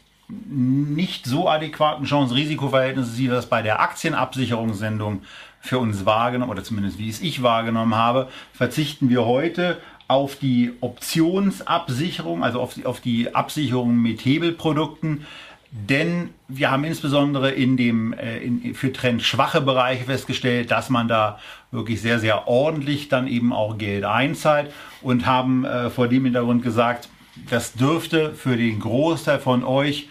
nicht 0.50 1.26
so 1.26 1.50
adäquaten 1.50 2.06
Chance-Risiko-Verhältnisses, 2.06 3.18
wie 3.18 3.24
wir 3.24 3.36
das 3.36 3.48
bei 3.48 3.62
der 3.62 3.82
Aktienabsicherungssendung 3.82 5.24
für 5.60 5.80
uns 5.80 6.06
wahrgenommen, 6.06 6.52
oder 6.52 6.64
zumindest 6.64 6.98
wie 6.98 7.10
es 7.10 7.22
ich 7.22 7.44
wahrgenommen 7.44 7.96
habe, 7.96 8.30
verzichten 8.54 9.10
wir 9.10 9.26
heute 9.26 9.78
auf 10.08 10.36
die 10.36 10.74
Optionsabsicherung, 10.82 12.44
also 12.44 12.60
auf 12.60 12.74
die, 12.74 12.86
auf 12.86 13.00
die 13.00 13.34
Absicherung 13.34 14.02
mit 14.02 14.26
Hebelprodukten, 14.26 15.26
denn 15.72 16.32
wir 16.50 16.70
haben 16.70 16.84
insbesondere 16.84 17.52
in 17.52 17.78
dem 17.78 18.12
äh, 18.12 18.40
in, 18.40 18.76
für 18.76 18.92
Trend 18.92 19.22
schwache 19.22 19.62
Bereiche 19.62 20.04
festgestellt, 20.04 20.70
dass 20.70 20.90
man 20.90 21.08
da 21.08 21.40
wirklich 21.72 22.02
sehr, 22.02 22.20
sehr 22.20 22.50
ordentlich 22.50 23.08
dann 23.08 23.26
eben 23.28 23.54
auch 23.54 23.78
Geld 23.78 24.04
einzahlt 24.04 24.74
und 25.02 25.26
haben 25.26 25.64
äh, 25.64 25.90
vor 25.90 26.10
dem 26.10 26.26
Hintergrund 26.26 26.62
gesagt, 26.62 27.08
das 27.50 27.74
dürfte 27.74 28.34
für 28.34 28.58
den 28.58 28.82
Großteil 28.82 29.40
von 29.40 29.64
euch 29.64 30.10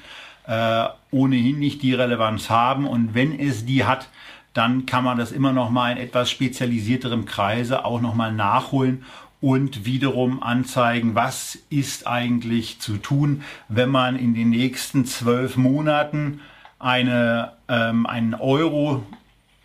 äh, 0.50 0.88
ohnehin 1.12 1.60
nicht 1.60 1.80
die 1.82 1.94
Relevanz 1.94 2.50
haben 2.50 2.86
und 2.86 3.14
wenn 3.14 3.38
es 3.38 3.64
die 3.64 3.84
hat, 3.84 4.08
dann 4.52 4.84
kann 4.84 5.04
man 5.04 5.16
das 5.16 5.30
immer 5.30 5.52
noch 5.52 5.70
mal 5.70 5.92
in 5.92 5.98
etwas 5.98 6.28
spezialisierterem 6.28 7.24
Kreise 7.24 7.84
auch 7.84 8.00
noch 8.00 8.16
mal 8.16 8.32
nachholen 8.32 9.04
und 9.40 9.84
wiederum 9.84 10.42
anzeigen, 10.42 11.14
was 11.14 11.56
ist 11.70 12.08
eigentlich 12.08 12.80
zu 12.80 12.96
tun, 12.96 13.44
wenn 13.68 13.90
man 13.90 14.16
in 14.16 14.34
den 14.34 14.50
nächsten 14.50 15.06
zwölf 15.06 15.56
Monaten 15.56 16.40
eine, 16.80 17.52
ähm, 17.68 18.06
einen 18.06 18.34
Euro 18.34 19.06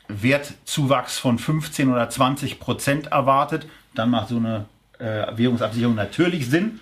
Wertzuwachs 0.08 1.18
von 1.18 1.40
15 1.40 1.92
oder 1.92 2.08
20 2.12 2.60
Prozent 2.60 3.08
erwartet. 3.08 3.66
Dann 3.96 4.12
macht 4.12 4.30
so 4.30 4.38
eine 4.38 4.66
äh, 5.00 5.36
Währungsabsicherung 5.36 5.96
natürlich 5.96 6.48
Sinn. 6.48 6.80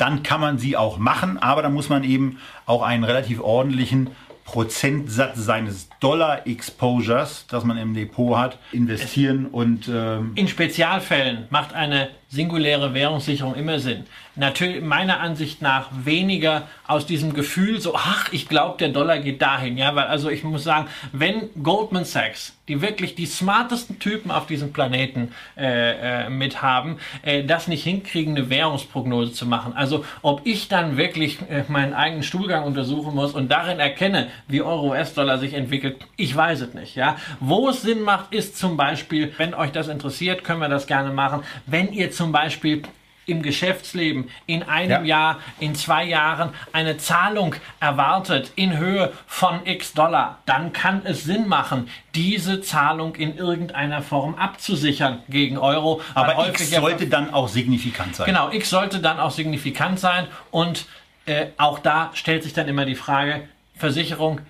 Dann 0.00 0.22
kann 0.22 0.40
man 0.40 0.58
sie 0.58 0.76
auch 0.78 0.96
machen, 0.96 1.36
aber 1.38 1.60
dann 1.60 1.74
muss 1.74 1.90
man 1.90 2.04
eben 2.04 2.38
auch 2.64 2.82
einen 2.82 3.04
relativ 3.04 3.40
ordentlichen 3.42 4.10
Prozentsatz 4.46 5.36
seines 5.36 5.90
Dollar-Exposures, 6.00 7.46
das 7.48 7.64
man 7.64 7.76
im 7.76 7.92
Depot 7.92 8.36
hat, 8.38 8.58
investieren 8.72 9.46
und 9.46 9.88
ähm 9.92 10.32
in 10.36 10.48
Spezialfällen 10.48 11.46
macht 11.50 11.74
eine 11.74 12.08
singuläre 12.30 12.94
Währungssicherung 12.94 13.56
immer 13.56 13.80
Sinn. 13.80 14.06
Natürlich 14.36 14.80
meiner 14.82 15.20
Ansicht 15.20 15.60
nach 15.60 15.88
weniger 16.04 16.62
aus 16.86 17.04
diesem 17.04 17.34
Gefühl 17.34 17.80
so, 17.80 17.96
ach, 17.96 18.32
ich 18.32 18.48
glaube, 18.48 18.78
der 18.78 18.90
Dollar 18.90 19.18
geht 19.18 19.42
dahin, 19.42 19.76
ja, 19.76 19.94
weil 19.96 20.06
also 20.06 20.30
ich 20.30 20.44
muss 20.44 20.62
sagen, 20.62 20.86
wenn 21.12 21.50
Goldman 21.62 22.04
Sachs, 22.04 22.54
die 22.68 22.80
wirklich 22.80 23.16
die 23.16 23.26
smartesten 23.26 23.98
Typen 23.98 24.30
auf 24.30 24.46
diesem 24.46 24.72
Planeten 24.72 25.32
äh, 25.56 26.26
äh, 26.26 26.30
mit 26.30 26.62
haben, 26.62 26.98
äh, 27.22 27.42
das 27.42 27.66
nicht 27.66 27.82
hinkriegen, 27.82 28.36
eine 28.36 28.48
Währungsprognose 28.48 29.32
zu 29.32 29.44
machen. 29.44 29.72
Also 29.74 30.04
ob 30.22 30.42
ich 30.44 30.68
dann 30.68 30.96
wirklich 30.96 31.38
äh, 31.50 31.64
meinen 31.66 31.94
eigenen 31.94 32.22
Stuhlgang 32.22 32.62
untersuchen 32.62 33.12
muss 33.12 33.32
und 33.32 33.50
darin 33.50 33.80
erkenne, 33.80 34.28
wie 34.46 34.62
Euro-US-Dollar 34.62 35.38
sich 35.38 35.54
entwickelt, 35.54 35.96
ich 36.16 36.34
weiß 36.34 36.60
es 36.60 36.74
nicht, 36.74 36.94
ja. 36.94 37.16
Wo 37.40 37.68
es 37.68 37.82
Sinn 37.82 38.02
macht, 38.02 38.32
ist 38.32 38.56
zum 38.56 38.76
Beispiel, 38.76 39.32
wenn 39.36 39.52
euch 39.52 39.72
das 39.72 39.88
interessiert, 39.88 40.44
können 40.44 40.60
wir 40.60 40.68
das 40.68 40.86
gerne 40.86 41.10
machen, 41.10 41.42
wenn 41.66 41.92
ihr 41.92 42.12
zum 42.20 42.32
Beispiel 42.32 42.82
im 43.24 43.40
Geschäftsleben 43.40 44.28
in 44.44 44.62
einem 44.62 45.06
Ja. 45.06 45.30
Jahr, 45.30 45.40
in 45.58 45.74
zwei 45.74 46.04
Jahren 46.04 46.50
eine 46.74 46.98
Zahlung 46.98 47.54
erwartet 47.80 48.52
in 48.56 48.76
Höhe 48.76 49.14
von 49.26 49.64
x 49.64 49.94
Dollar, 49.94 50.40
dann 50.44 50.74
kann 50.74 51.00
es 51.04 51.24
Sinn 51.24 51.48
machen, 51.48 51.88
diese 52.14 52.60
Zahlung 52.60 53.14
in 53.14 53.38
irgendeiner 53.38 54.02
Form 54.02 54.34
abzusichern 54.34 55.22
gegen 55.30 55.56
Euro. 55.56 56.02
Aber 56.14 56.46
X 56.48 56.68
sollte 56.70 57.06
dann 57.06 57.32
auch 57.32 57.48
signifikant 57.48 58.16
sein. 58.16 58.26
Genau, 58.26 58.50
X 58.50 58.68
sollte 58.68 58.98
dann 59.00 59.18
auch 59.18 59.30
signifikant 59.30 59.98
sein 59.98 60.26
und 60.50 60.84
äh, 61.24 61.46
auch 61.56 61.78
da 61.78 62.10
stellt 62.12 62.42
sich 62.42 62.52
dann 62.52 62.68
immer 62.68 62.84
die 62.84 62.96
Frage, 62.96 63.48
Versicherung, 63.76 64.42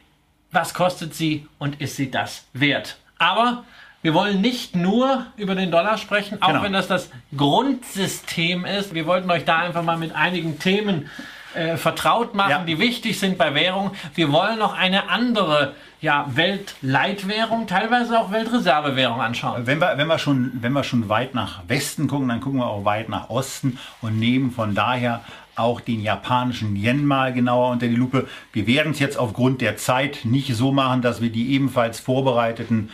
was 0.51 0.75
kostet 0.75 1.15
sie 1.15 1.47
und 1.61 1.81
ist 1.81 1.95
sie 1.95 2.11
das 2.11 2.47
wert? 2.53 2.97
Aber 3.19 3.63
wir 4.03 4.15
wollen 4.15 4.41
nicht 4.41 4.75
nur 4.77 5.27
über 5.37 5.55
den 5.55 5.71
Dollar 5.71 5.99
sprechen, 5.99 6.41
auch 6.41 6.49
Genau. 6.49 6.63
wenn 6.63 6.73
das 6.73 6.89
das 6.89 7.11
Grundsystem 7.37 8.65
ist. 8.65 8.95
Wir 8.95 9.07
wollten 9.07 9.31
euch 9.31 9.45
da 9.45 9.59
einfach 9.59 9.83
mal 9.83 9.97
mit 9.99 10.15
einigen 10.15 10.59
Themen 10.59 11.09
äh, 11.55 11.77
vertraut 11.77 12.35
machen, 12.35 12.51
Ja. 12.51 12.65
die 12.65 12.79
wichtig 12.79 13.19
sind 13.19 13.37
bei 13.37 13.55
Währung. 13.55 13.91
Wir 14.15 14.31
wollen 14.33 14.59
noch 14.59 14.77
eine 14.77 15.09
andere 15.11 15.75
ja, 16.01 16.27
Weltleitwährung, 16.35 17.67
teilweise 17.67 18.19
auch 18.19 18.31
Weltreservewährung 18.31 19.21
anschauen. 19.21 19.67
Wenn 19.67 19.81
wir, 19.81 19.99
wenn, 19.99 20.07
wir 20.07 20.19
schon, 20.19 20.53
wenn 20.61 20.73
wir 20.73 20.85
schon 20.85 21.09
weit 21.09 21.35
nach 21.35 21.61
Westen 21.69 22.07
gucken, 22.09 22.29
dann 22.29 22.41
gucken 22.41 22.61
wir 22.61 22.67
auch 22.67 22.85
weit 22.85 23.09
nach 23.09 23.29
Osten 23.31 23.79
und 24.01 24.19
nehmen 24.19 24.51
von 24.53 24.75
daher 24.75 25.21
auch 25.57 25.81
den 25.81 26.01
japanischen 26.01 26.75
Yen 26.77 27.05
mal 27.05 27.35
genauer 27.35 27.71
unter 27.73 27.87
die 27.89 27.97
Lupe. 27.97 28.29
Wir 28.53 28.67
werden 28.67 28.93
es 28.93 28.99
jetzt 28.99 29.19
aufgrund 29.19 29.61
der 29.61 29.77
Zeit 29.77 30.21
nicht 30.25 30.55
so 30.55 30.73
machen, 30.73 31.03
dass 31.03 31.21
wir 31.21 31.31
die 31.31 31.53
ebenfalls 31.53 32.01
vorbereiteten 32.01 32.91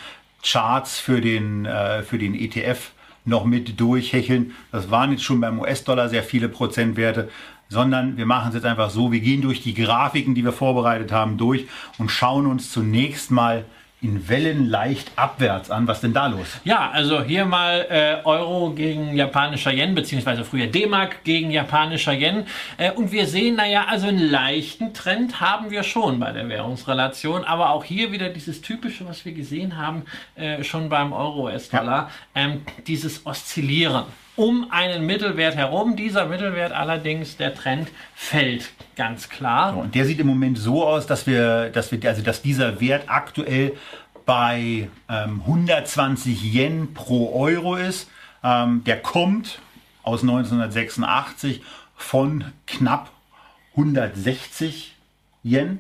Charts 0.46 0.98
für 0.98 1.20
den, 1.20 1.66
äh, 1.66 2.02
für 2.02 2.18
den 2.18 2.34
ETF 2.34 2.92
noch 3.24 3.44
mit 3.44 3.80
durchhecheln. 3.80 4.54
Das 4.70 4.90
waren 4.90 5.10
jetzt 5.10 5.24
schon 5.24 5.40
beim 5.40 5.58
US-Dollar 5.58 6.08
sehr 6.08 6.22
viele 6.22 6.48
Prozentwerte, 6.48 7.28
sondern 7.68 8.16
wir 8.16 8.26
machen 8.26 8.48
es 8.48 8.54
jetzt 8.54 8.66
einfach 8.66 8.90
so, 8.90 9.10
wir 9.10 9.20
gehen 9.20 9.42
durch 9.42 9.62
die 9.62 9.74
Grafiken, 9.74 10.34
die 10.34 10.44
wir 10.44 10.52
vorbereitet 10.52 11.10
haben, 11.10 11.36
durch 11.36 11.66
und 11.98 12.10
schauen 12.10 12.46
uns 12.46 12.70
zunächst 12.70 13.30
mal 13.30 13.64
in 14.06 14.28
Wellen 14.28 14.68
leicht 14.68 15.10
abwärts 15.16 15.70
an. 15.70 15.88
Was 15.88 16.00
denn 16.00 16.12
da 16.12 16.28
los? 16.28 16.46
Ja, 16.64 16.90
also 16.90 17.22
hier 17.22 17.44
mal 17.44 17.86
äh, 17.90 18.24
Euro 18.24 18.70
gegen 18.70 19.16
japanischer 19.16 19.72
Yen, 19.72 19.94
beziehungsweise 19.94 20.44
früher 20.44 20.68
D-Mark 20.68 21.24
gegen 21.24 21.50
japanischer 21.50 22.12
Yen. 22.12 22.46
Äh, 22.76 22.92
und 22.92 23.10
wir 23.10 23.26
sehen, 23.26 23.56
naja, 23.56 23.86
also 23.88 24.06
einen 24.06 24.30
leichten 24.30 24.94
Trend 24.94 25.40
haben 25.40 25.70
wir 25.70 25.82
schon 25.82 26.20
bei 26.20 26.30
der 26.30 26.48
Währungsrelation, 26.48 27.44
aber 27.44 27.70
auch 27.70 27.84
hier 27.84 28.12
wieder 28.12 28.28
dieses 28.28 28.60
typische, 28.62 29.06
was 29.08 29.24
wir 29.24 29.32
gesehen 29.32 29.76
haben, 29.76 30.04
äh, 30.36 30.62
schon 30.62 30.88
beim 30.88 31.12
Euro-US-Dollar, 31.12 32.10
ähm, 32.34 32.62
dieses 32.86 33.26
Oszillieren 33.26 34.04
um 34.36 34.70
einen 34.70 35.06
Mittelwert 35.06 35.56
herum. 35.56 35.96
Dieser 35.96 36.26
Mittelwert 36.26 36.72
allerdings, 36.72 37.36
der 37.36 37.54
Trend 37.54 37.88
fällt 38.14 38.70
ganz 38.94 39.28
klar. 39.28 39.76
Und 39.76 39.94
der 39.94 40.04
sieht 40.04 40.20
im 40.20 40.26
Moment 40.26 40.58
so 40.58 40.86
aus, 40.86 41.06
dass 41.06 41.26
wir, 41.26 41.70
dass 41.70 41.90
wir, 41.90 42.08
also 42.08 42.22
dass 42.22 42.42
dieser 42.42 42.80
Wert 42.80 43.04
aktuell 43.08 43.72
bei 44.26 44.88
ähm, 45.08 45.40
120 45.46 46.42
Yen 46.54 46.92
pro 46.94 47.32
Euro 47.34 47.76
ist. 47.76 48.08
Ähm, 48.44 48.84
der 48.84 49.00
kommt 49.00 49.60
aus 50.02 50.22
1986 50.22 51.62
von 51.96 52.44
knapp 52.66 53.10
160 53.72 54.94
Yen. 55.42 55.78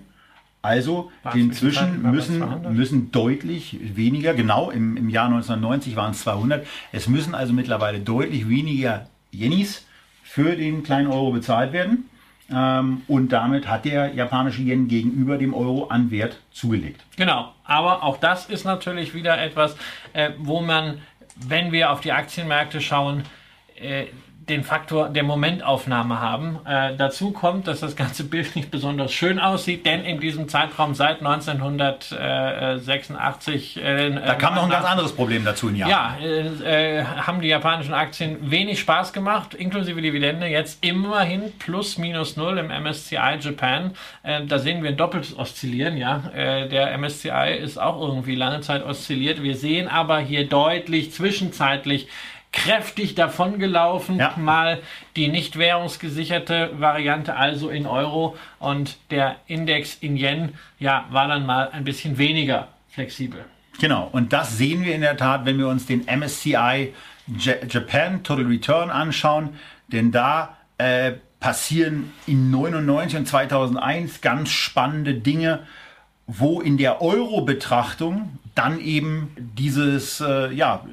Also 0.66 1.12
inzwischen 1.32 2.02
müssen, 2.02 2.38
200? 2.38 2.72
müssen 2.72 3.12
deutlich 3.12 3.78
weniger, 3.94 4.34
genau 4.34 4.70
im, 4.70 4.96
im 4.96 5.08
Jahr 5.08 5.26
1990 5.26 5.94
waren 5.94 6.10
es 6.10 6.22
200, 6.22 6.66
es 6.90 7.08
müssen 7.08 7.36
also 7.36 7.52
mittlerweile 7.52 8.00
deutlich 8.00 8.48
weniger 8.48 9.06
Yenis 9.30 9.86
für 10.24 10.56
den 10.56 10.82
kleinen 10.82 11.06
Euro 11.06 11.30
bezahlt 11.30 11.72
werden. 11.72 12.10
Ähm, 12.50 13.02
und 13.06 13.32
damit 13.32 13.68
hat 13.68 13.84
der 13.84 14.14
japanische 14.14 14.62
Yen 14.62 14.88
gegenüber 14.88 15.38
dem 15.38 15.54
Euro 15.54 15.86
an 15.86 16.10
Wert 16.10 16.40
zugelegt. 16.50 17.04
Genau, 17.16 17.52
aber 17.64 18.02
auch 18.02 18.16
das 18.18 18.46
ist 18.46 18.64
natürlich 18.64 19.14
wieder 19.14 19.40
etwas, 19.40 19.76
äh, 20.14 20.30
wo 20.38 20.60
man, 20.60 21.00
wenn 21.36 21.70
wir 21.70 21.92
auf 21.92 22.00
die 22.00 22.12
Aktienmärkte 22.12 22.80
schauen, 22.80 23.22
äh, 23.80 24.06
den 24.48 24.62
Faktor 24.62 25.08
der 25.08 25.24
Momentaufnahme 25.24 26.20
haben. 26.20 26.60
Äh, 26.64 26.94
dazu 26.96 27.32
kommt, 27.32 27.66
dass 27.66 27.80
das 27.80 27.96
ganze 27.96 28.22
Bild 28.24 28.54
nicht 28.54 28.70
besonders 28.70 29.12
schön 29.12 29.40
aussieht, 29.40 29.84
denn 29.84 30.04
in 30.04 30.20
diesem 30.20 30.48
Zeitraum 30.48 30.94
seit 30.94 31.18
1986 31.18 33.82
äh, 33.82 34.10
Da 34.10 34.34
kam 34.36 34.54
noch 34.54 34.62
ein 34.64 34.70
ganz 34.70 34.86
anderes 34.86 35.12
Problem 35.12 35.44
dazu 35.44 35.68
in 35.68 35.74
Japan. 35.76 35.90
ja, 35.90 36.16
äh, 36.24 36.98
äh, 36.98 37.04
haben 37.04 37.40
die 37.40 37.48
japanischen 37.48 37.94
Aktien 37.94 38.48
wenig 38.50 38.78
Spaß 38.78 39.12
gemacht, 39.12 39.54
inklusive 39.54 40.00
Dividende. 40.00 40.46
Jetzt 40.46 40.84
immerhin 40.84 41.52
plus 41.58 41.98
minus 41.98 42.36
null 42.36 42.58
im 42.58 42.68
MSCI 42.68 43.38
Japan. 43.40 43.90
Äh, 44.22 44.44
da 44.46 44.60
sehen 44.60 44.84
wir 44.84 44.90
ein 44.90 44.96
doppeltes 44.96 45.36
Oszillieren. 45.36 45.96
Ja, 45.96 46.30
äh, 46.32 46.68
der 46.68 46.96
MSCI 46.96 47.56
ist 47.60 47.78
auch 47.78 48.00
irgendwie 48.00 48.36
lange 48.36 48.60
Zeit 48.60 48.86
oszilliert. 48.86 49.42
Wir 49.42 49.56
sehen 49.56 49.88
aber 49.88 50.20
hier 50.20 50.48
deutlich 50.48 51.10
zwischenzeitlich 51.12 52.06
kräftig 52.56 53.14
davongelaufen. 53.14 54.18
Ja. 54.18 54.34
Mal 54.36 54.80
die 55.14 55.28
nicht 55.28 55.58
währungsgesicherte 55.58 56.70
Variante, 56.78 57.36
also 57.36 57.68
in 57.68 57.86
Euro 57.86 58.36
und 58.58 58.96
der 59.10 59.36
Index 59.46 59.98
in 60.00 60.16
Yen, 60.16 60.54
ja, 60.78 61.04
war 61.10 61.28
dann 61.28 61.44
mal 61.46 61.68
ein 61.70 61.84
bisschen 61.84 62.18
weniger 62.18 62.68
flexibel. 62.88 63.44
Genau, 63.78 64.08
und 64.10 64.32
das 64.32 64.56
sehen 64.56 64.84
wir 64.84 64.94
in 64.94 65.02
der 65.02 65.18
Tat, 65.18 65.44
wenn 65.44 65.58
wir 65.58 65.68
uns 65.68 65.84
den 65.86 66.06
MSCI 66.06 66.94
Ja- 67.38 67.64
Japan 67.68 68.22
Total 68.22 68.46
Return 68.46 68.90
anschauen, 68.90 69.50
denn 69.88 70.10
da 70.12 70.56
äh, 70.78 71.12
passieren 71.40 72.12
in 72.26 72.50
99 72.50 73.18
und 73.18 73.26
2001 73.28 74.20
ganz 74.22 74.48
spannende 74.50 75.14
Dinge, 75.14 75.60
wo 76.26 76.60
in 76.60 76.76
der 76.76 77.02
Euro-Betrachtung 77.02 78.38
dann 78.54 78.80
eben 78.80 79.28
dieses, 79.36 80.20
äh, 80.20 80.52
ja, 80.52 80.84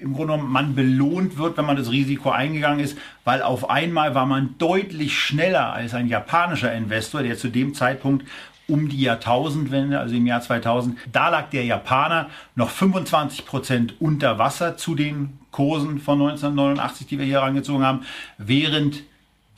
im 0.00 0.14
Grunde 0.14 0.32
genommen 0.32 0.50
man 0.50 0.74
belohnt 0.74 1.36
wird, 1.36 1.56
wenn 1.58 1.66
man 1.66 1.76
das 1.76 1.90
Risiko 1.90 2.30
eingegangen 2.30 2.80
ist, 2.80 2.96
weil 3.24 3.42
auf 3.42 3.68
einmal 3.68 4.14
war 4.14 4.26
man 4.26 4.54
deutlich 4.58 5.18
schneller 5.18 5.72
als 5.72 5.94
ein 5.94 6.08
japanischer 6.08 6.72
Investor, 6.72 7.22
der 7.22 7.36
zu 7.36 7.48
dem 7.48 7.74
Zeitpunkt 7.74 8.26
um 8.66 8.88
die 8.88 9.02
Jahrtausendwende, 9.02 9.98
also 9.98 10.14
im 10.14 10.26
Jahr 10.26 10.40
2000, 10.40 10.96
da 11.12 11.28
lag 11.28 11.50
der 11.50 11.64
Japaner 11.64 12.30
noch 12.54 12.70
25 12.70 13.44
Prozent 13.44 13.94
unter 14.00 14.38
Wasser 14.38 14.78
zu 14.78 14.94
den 14.94 15.38
Kursen 15.50 16.00
von 16.00 16.20
1989, 16.22 17.06
die 17.06 17.18
wir 17.18 17.26
hier 17.26 17.40
herangezogen 17.40 17.84
haben, 17.84 18.06
während 18.38 19.02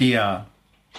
der 0.01 0.47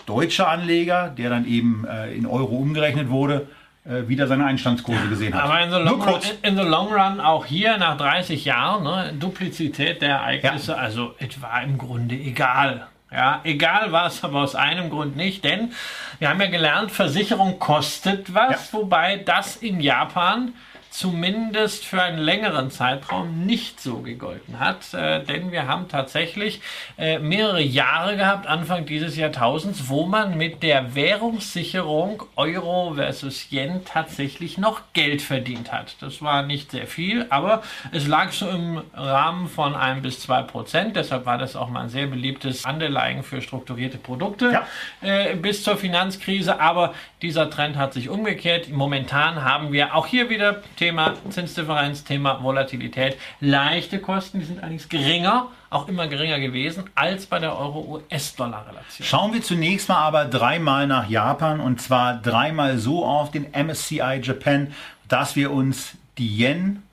deutsche 0.06 0.48
Anleger, 0.48 1.10
der 1.10 1.30
dann 1.30 1.46
eben 1.46 1.86
äh, 1.86 2.14
in 2.14 2.26
Euro 2.26 2.56
umgerechnet 2.56 3.10
wurde, 3.10 3.48
äh, 3.86 4.08
wieder 4.08 4.28
seine 4.28 4.46
Einstandskurse 4.46 5.08
gesehen 5.10 5.34
hat. 5.34 5.44
Aber 5.44 5.62
in 5.62 5.72
the, 5.72 5.78
long 5.78 6.02
run, 6.02 6.20
in 6.42 6.58
the 6.58 6.64
long 6.64 6.92
run, 6.92 7.20
auch 7.20 7.46
hier 7.46 7.78
nach 7.78 7.98
30 7.98 8.44
Jahren, 8.46 8.84
ne, 8.84 9.14
Duplizität 9.20 10.02
der 10.02 10.16
Ereignisse, 10.16 10.78
also 10.78 11.14
es 11.20 11.42
war 11.42 11.62
im 11.64 11.78
Grunde 11.78 12.16
egal. 12.16 12.88
Ja, 13.12 13.42
egal 13.44 13.92
war 13.92 14.08
es 14.08 14.24
aber 14.24 14.42
aus 14.42 14.56
einem 14.56 14.90
Grund 14.90 15.16
nicht, 15.16 15.44
denn 15.44 15.72
wir 16.20 16.30
haben 16.30 16.42
ja 16.42 16.48
gelernt, 16.48 16.92
Versicherung 16.92 17.60
kostet 17.60 18.34
was, 18.34 18.74
wobei 18.74 19.18
das 19.18 19.58
in 19.58 19.80
Japan 19.80 20.54
zumindest 20.98 21.86
für 21.86 22.02
einen 22.02 22.18
längeren 22.20 22.72
Zeitraum 22.72 23.46
nicht 23.46 23.82
so 23.82 23.98
gegolten 24.00 24.60
hat, 24.60 24.93
äh, 24.93 25.22
denn 25.24 25.52
wir 25.52 25.68
haben 25.68 25.89
tatsächlich 25.89 26.62
äh, 26.98 27.20
mehrere 27.20 27.62
Jahre 27.62 28.16
gehabt, 28.16 28.48
Anfang 28.48 28.86
dieses 28.86 29.18
Jahrtausends, 29.18 29.89
wo 29.89 30.06
man 30.06 30.38
mit 30.38 30.64
der 30.64 30.96
Währungssicherung 30.96 32.24
Euro 32.38 32.93
versus 32.96 33.52
Yen 33.52 33.84
tatsächlich 33.84 34.58
noch 34.58 34.82
Geld 34.93 35.22
verdient 35.22 35.74
hat. 35.74 35.98
Das 36.00 36.22
war 36.22 36.43
nicht 36.43 36.72
sehr 36.72 36.88
viel, 36.88 37.26
aber 37.30 37.62
es 37.91 38.08
lag 38.08 38.32
so 38.32 38.48
im 38.48 38.82
Rahmen 38.93 39.50
von 39.50 39.76
1 39.76 40.02
bis 40.02 40.22
2 40.22 40.43
Prozent, 40.43 40.96
deshalb 40.96 41.26
war 41.26 41.38
das 41.38 41.58
auch 41.58 41.70
mal 41.70 41.82
ein 41.82 41.89
sehr 41.89 42.08
beliebtes 42.08 42.64
Anleihen 42.64 43.24
für 43.24 43.41
strukturierte 43.41 43.98
Produkte 43.98 44.52
Ja. 44.52 44.68
äh, 45.02 45.36
bis 45.36 45.62
zur 45.64 45.76
Finanzkrise, 45.76 46.62
aber 46.62 46.93
dieser 47.22 47.50
Trend 47.50 47.76
hat 47.76 47.93
sich 47.93 48.08
umgekehrt. 48.10 48.70
Momentan 48.70 49.43
haben 49.43 49.74
wir 49.74 49.93
auch 49.96 50.08
hier 50.08 50.30
wieder 50.30 50.62
Thema 50.78 50.85
Zinsdifferenz, 51.30 52.04
Thema 52.04 52.44
Volatilität, 52.44 53.18
leichte 53.40 54.00
Kosten, 54.00 54.40
die 54.40 54.46
sind 54.46 54.60
allerdings 54.60 54.90
geringer, 54.90 55.48
auch 55.70 55.88
immer 55.88 56.08
geringer 56.08 56.40
gewesen 56.40 56.86
als 56.96 57.26
bei 57.26 57.40
der 57.40 57.58
Euro-US-Dollar-Relation. 57.58 59.06
Schauen 59.06 59.34
wir 59.34 59.42
zunächst 59.42 59.90
mal 59.90 59.98
aber 59.98 60.26
dreimal 60.26 60.88
nach 60.88 61.10
Japan 61.10 61.60
und 61.60 61.82
zwar 61.82 62.16
dreimal 62.22 62.78
so 62.78 63.06
auf 63.06 63.32
den 63.32 63.48
MSCI 63.52 64.20
Japan, 64.22 64.74
dass 65.08 65.36
wir 65.36 65.52
uns 65.52 65.94
die 66.18 66.42
Yen, 66.42 66.84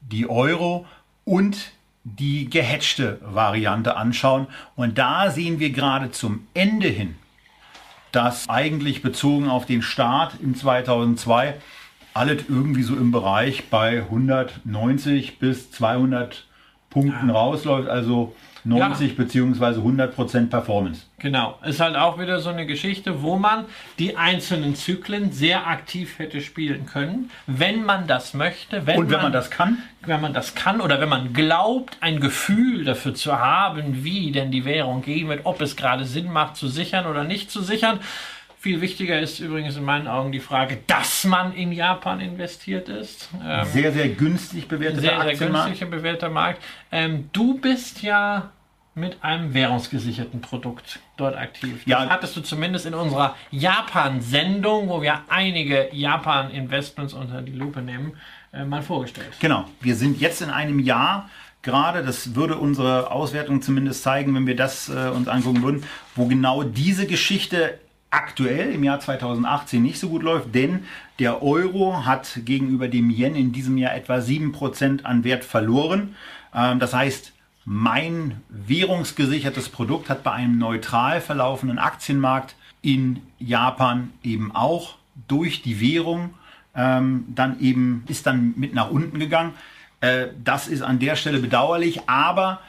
die 0.00 0.28
Euro 0.28 0.86
und 1.24 1.72
die 2.04 2.48
gehatchte 2.48 3.18
Variante 3.22 3.96
anschauen. 3.96 4.46
Und 4.76 4.98
da 4.98 5.30
sehen 5.30 5.60
wir 5.60 5.70
gerade 5.70 6.10
zum 6.10 6.46
Ende 6.54 6.88
hin, 6.88 7.16
dass 8.12 8.48
eigentlich 8.48 9.02
bezogen 9.02 9.48
auf 9.48 9.66
den 9.66 9.82
Start 9.82 10.34
in 10.42 10.54
2002 10.54 11.54
alles 12.20 12.44
irgendwie 12.50 12.82
so 12.82 12.94
im 12.96 13.12
Bereich 13.12 13.70
bei 13.70 14.02
190 14.02 15.38
bis 15.38 15.70
200 15.72 16.44
Punkten 16.90 17.30
rausläuft. 17.30 17.88
Also 17.88 18.34
90 18.64 19.16
bzw. 19.16 19.64
100% 19.80 20.50
Performance. 20.50 21.06
Genau, 21.18 21.58
ist 21.64 21.80
halt 21.80 21.96
auch 21.96 22.18
wieder 22.18 22.40
so 22.40 22.50
eine 22.50 22.66
Geschichte, 22.66 23.22
wo 23.22 23.36
man 23.36 23.64
die 23.98 24.18
einzelnen 24.18 24.74
Zyklen 24.74 25.32
sehr 25.32 25.66
aktiv 25.66 26.18
hätte 26.18 26.42
spielen 26.42 26.84
können, 26.84 27.30
wenn 27.46 27.84
man 27.84 28.06
das 28.06 28.34
möchte. 28.34 28.86
Wenn 28.86 28.98
Und 28.98 29.10
wenn 29.10 29.22
man, 29.22 29.32
das 29.32 29.50
kann? 29.50 29.78
Wenn 30.02 30.20
man 30.20 30.34
das 30.34 30.54
kann 30.54 30.82
oder 30.82 31.00
wenn 31.00 31.08
man 31.08 31.32
glaubt, 31.32 31.96
ein 32.02 32.20
Gefühl 32.20 32.84
dafür 32.84 33.14
zu 33.14 33.38
haben, 33.38 34.04
wie 34.04 34.30
denn 34.30 34.50
die 34.50 34.66
Währung 34.66 35.00
gehen 35.00 35.28
wird, 35.28 35.40
ob 35.44 35.62
es 35.62 35.74
gerade 35.74 36.04
Sinn 36.04 36.30
macht 36.30 36.56
zu 36.56 36.68
sichern 36.68 37.06
oder 37.06 37.24
nicht 37.24 37.50
zu 37.50 37.62
sichern. 37.62 38.00
Viel 38.62 38.82
wichtiger 38.82 39.18
ist 39.18 39.40
übrigens 39.40 39.78
in 39.78 39.84
meinen 39.84 40.06
Augen 40.06 40.32
die 40.32 40.40
Frage, 40.40 40.80
dass 40.86 41.24
man 41.24 41.54
in 41.54 41.72
Japan 41.72 42.20
investiert 42.20 42.90
ist. 42.90 43.30
Ähm, 43.42 43.64
sehr, 43.64 43.90
sehr 43.90 44.10
günstig 44.10 44.68
bewerteter 44.68 45.00
sehr, 45.00 45.34
sehr 45.34 45.48
günstig 45.48 45.88
bewerteter 45.88 46.28
Markt. 46.28 46.62
Ähm, 46.92 47.30
du 47.32 47.58
bist 47.58 48.02
ja 48.02 48.50
mit 48.94 49.24
einem 49.24 49.54
währungsgesicherten 49.54 50.42
Produkt 50.42 51.00
dort 51.16 51.38
aktiv. 51.38 51.84
Das 51.86 52.04
ja. 52.04 52.10
hattest 52.10 52.36
du 52.36 52.42
zumindest 52.42 52.84
in 52.84 52.92
unserer 52.92 53.34
Japan-Sendung, 53.50 54.90
wo 54.90 55.00
wir 55.00 55.22
einige 55.30 55.88
Japan-Investments 55.92 57.14
unter 57.14 57.40
die 57.40 57.52
Lupe 57.52 57.80
nehmen, 57.80 58.12
äh, 58.52 58.66
mal 58.66 58.82
vorgestellt. 58.82 59.30
Genau. 59.40 59.64
Wir 59.80 59.96
sind 59.96 60.20
jetzt 60.20 60.42
in 60.42 60.50
einem 60.50 60.80
Jahr 60.80 61.30
gerade, 61.62 62.04
das 62.04 62.34
würde 62.34 62.58
unsere 62.58 63.10
Auswertung 63.10 63.62
zumindest 63.62 64.02
zeigen, 64.02 64.34
wenn 64.34 64.46
wir 64.46 64.56
das 64.56 64.90
äh, 64.90 65.08
uns 65.08 65.28
angucken 65.28 65.62
würden, 65.62 65.84
wo 66.14 66.26
genau 66.26 66.62
diese 66.62 67.06
Geschichte 67.06 67.80
aktuell 68.10 68.72
im 68.72 68.84
Jahr 68.84 69.00
2018 69.00 69.82
nicht 69.82 69.98
so 69.98 70.08
gut 70.08 70.22
läuft, 70.22 70.54
denn 70.54 70.84
der 71.18 71.42
Euro 71.42 72.04
hat 72.04 72.40
gegenüber 72.44 72.88
dem 72.88 73.10
Yen 73.10 73.34
in 73.34 73.52
diesem 73.52 73.78
Jahr 73.78 73.94
etwa 73.94 74.16
7% 74.16 75.04
an 75.04 75.24
Wert 75.24 75.44
verloren. 75.44 76.16
Ähm, 76.54 76.78
das 76.78 76.92
heißt, 76.92 77.32
mein 77.64 78.40
währungsgesichertes 78.48 79.68
Produkt 79.68 80.08
hat 80.08 80.22
bei 80.22 80.32
einem 80.32 80.58
neutral 80.58 81.20
verlaufenden 81.20 81.78
Aktienmarkt 81.78 82.54
in 82.82 83.20
Japan 83.38 84.10
eben 84.22 84.54
auch 84.54 84.96
durch 85.28 85.62
die 85.62 85.80
Währung 85.80 86.34
ähm, 86.74 87.24
dann 87.34 87.60
eben 87.60 88.04
ist 88.08 88.26
dann 88.26 88.54
mit 88.56 88.74
nach 88.74 88.90
unten 88.90 89.18
gegangen. 89.18 89.54
Äh, 90.00 90.28
das 90.42 90.68
ist 90.68 90.82
an 90.82 90.98
der 90.98 91.16
Stelle 91.16 91.38
bedauerlich, 91.38 92.08
aber 92.08 92.60